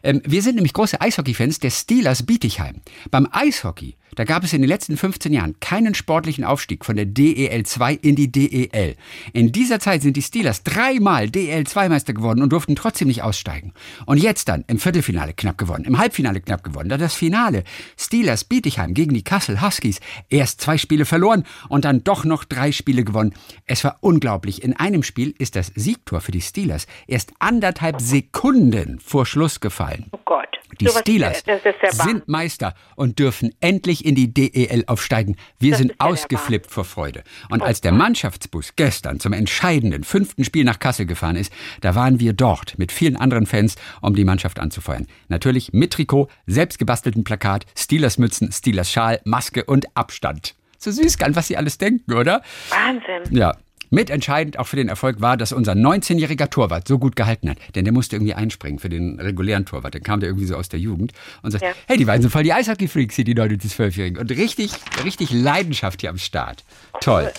Ähm, 0.03 0.21
wir 0.25 0.41
sind 0.41 0.55
nämlich 0.55 0.73
große 0.73 0.99
Eishockey-Fans 0.99 1.59
der 1.59 1.69
Steelers 1.69 2.23
Bietigheim. 2.23 2.81
Beim 3.11 3.29
Eishockey, 3.31 3.95
da 4.15 4.23
gab 4.23 4.43
es 4.43 4.53
in 4.53 4.61
den 4.61 4.69
letzten 4.69 4.97
15 4.97 5.33
Jahren 5.33 5.59
keinen 5.59 5.93
sportlichen 5.93 6.43
Aufstieg 6.43 6.85
von 6.85 6.95
der 6.95 7.05
DEL 7.05 7.65
2 7.65 7.93
in 7.93 8.15
die 8.15 8.31
DEL. 8.31 8.95
In 9.33 9.51
dieser 9.51 9.79
Zeit 9.79 10.01
sind 10.01 10.17
die 10.17 10.21
Steelers 10.21 10.63
dreimal 10.63 11.29
DEL 11.29 11.65
2 11.65 11.89
Meister 11.89 12.13
geworden 12.13 12.41
und 12.41 12.51
durften 12.51 12.75
trotzdem 12.75 13.07
nicht 13.07 13.23
aussteigen. 13.23 13.73
Und 14.05 14.17
jetzt 14.17 14.47
dann 14.49 14.63
im 14.67 14.79
Viertelfinale 14.79 15.33
knapp 15.33 15.57
gewonnen, 15.57 15.85
im 15.85 15.97
Halbfinale 15.97 16.41
knapp 16.41 16.63
gewonnen, 16.63 16.89
dann 16.89 16.99
das 16.99 17.13
Finale. 17.13 17.63
Steelers 17.97 18.43
Bietigheim 18.43 18.93
gegen 18.93 19.13
die 19.13 19.23
Kassel 19.23 19.61
Huskies. 19.61 19.99
Erst 20.29 20.61
zwei 20.61 20.77
Spiele 20.77 21.05
verloren 21.05 21.43
und 21.67 21.85
dann 21.85 22.03
doch 22.03 22.25
noch 22.25 22.43
drei 22.43 22.71
Spiele 22.71 23.03
gewonnen. 23.03 23.33
Es 23.65 23.83
war 23.83 23.97
unglaublich. 24.01 24.63
In 24.63 24.75
einem 24.75 25.03
Spiel 25.03 25.33
ist 25.37 25.55
das 25.55 25.71
Siegtor 25.75 26.21
für 26.21 26.31
die 26.31 26.41
Steelers 26.41 26.87
erst 27.07 27.33
anderthalb 27.39 28.01
Sekunden 28.01 28.99
vor 28.99 29.25
Schluss 29.25 29.59
gefallen. 29.59 30.07
Oh 30.11 30.19
Gott. 30.25 30.58
Die 30.79 30.85
Sowas- 30.87 31.01
Steelers 31.01 31.43
Wahnsinn. 31.47 31.97
sind 32.05 32.27
Meister 32.27 32.73
und 32.95 33.19
dürfen 33.19 33.53
endlich 33.59 34.05
in 34.05 34.15
die 34.15 34.33
DEL 34.33 34.83
aufsteigen. 34.87 35.35
Wir 35.59 35.71
Das 35.71 35.79
sind 35.79 35.91
ja 35.91 35.95
ausgeflippt 35.99 36.71
vor 36.71 36.85
Freude. 36.85 37.23
Und 37.49 37.61
als 37.61 37.81
der 37.81 37.91
Mannschaftsbus 37.91 38.75
gestern 38.75 39.19
zum 39.19 39.33
entscheidenden 39.33 40.03
fünften 40.03 40.43
Spiel 40.43 40.63
nach 40.63 40.79
Kassel 40.79 41.05
gefahren 41.05 41.35
ist, 41.35 41.51
da 41.81 41.95
waren 41.95 42.19
wir 42.19 42.33
dort 42.33 42.77
mit 42.77 42.91
vielen 42.91 43.15
anderen 43.17 43.45
Fans, 43.45 43.75
um 44.01 44.15
die 44.15 44.25
Mannschaft 44.25 44.59
anzufeuern. 44.59 45.07
Natürlich 45.27 45.73
mit 45.73 45.91
Trikot, 45.93 46.27
selbstgebastelten 46.47 47.23
Plakat, 47.23 47.65
Steelers 47.77 48.17
Mützen, 48.17 48.51
Steelers 48.51 48.91
Schal, 48.91 49.19
Maske 49.25 49.63
und 49.65 49.85
Abstand. 49.95 50.55
So 50.77 50.91
süß 50.91 51.17
kann, 51.17 51.35
was 51.35 51.47
sie 51.47 51.57
alles 51.57 51.77
denken, 51.77 52.13
oder? 52.13 52.41
Wahnsinn. 52.69 53.35
Ja. 53.37 53.57
Mitentscheidend 53.89 54.59
auch 54.59 54.67
für 54.67 54.75
den 54.75 54.87
Erfolg 54.89 55.21
war, 55.21 55.37
dass 55.37 55.51
unser 55.51 55.73
19-jähriger 55.73 56.49
Torwart 56.49 56.87
so 56.87 56.99
gut 56.99 57.15
gehalten 57.15 57.49
hat. 57.49 57.57
Denn 57.75 57.85
der 57.85 57.93
musste 57.93 58.15
irgendwie 58.15 58.33
einspringen 58.33 58.79
für 58.79 58.89
den 58.89 59.19
regulären 59.19 59.65
Torwart. 59.65 59.95
Dann 59.95 60.03
kam 60.03 60.19
der 60.19 60.29
irgendwie 60.29 60.45
so 60.45 60.55
aus 60.55 60.69
der 60.69 60.79
Jugend 60.79 61.11
und 61.41 61.51
sagt, 61.51 61.63
Ja. 61.63 61.71
hey, 61.87 61.97
die 61.97 62.07
waren 62.07 62.21
so 62.21 62.29
voll 62.29 62.43
die 62.43 62.53
Eishockey-Freaks 62.53 63.15
hier, 63.15 63.25
die 63.25 63.35
9- 63.35 63.57
bis 63.57 63.73
12-Jährigen. 63.79 64.17
Und 64.19 64.31
richtig, 64.31 64.71
richtig 65.03 65.31
Leidenschaft 65.31 66.01
hier 66.01 66.09
am 66.09 66.17
Start. 66.17 66.63
Toll. 67.01 67.31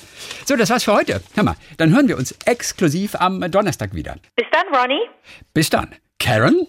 So, 0.44 0.56
das 0.56 0.70
war's 0.70 0.84
für 0.84 0.92
heute. 0.94 1.20
Hör 1.34 1.44
mal, 1.44 1.56
dann 1.76 1.94
hören 1.94 2.08
wir 2.08 2.16
uns 2.18 2.32
exklusiv 2.44 3.14
am 3.14 3.40
Donnerstag 3.50 3.94
wieder. 3.94 4.16
Bis 4.36 4.46
dann, 4.50 4.74
Ronny. 4.74 5.00
Bis 5.54 5.70
dann. 5.70 5.88
Karen? 6.18 6.56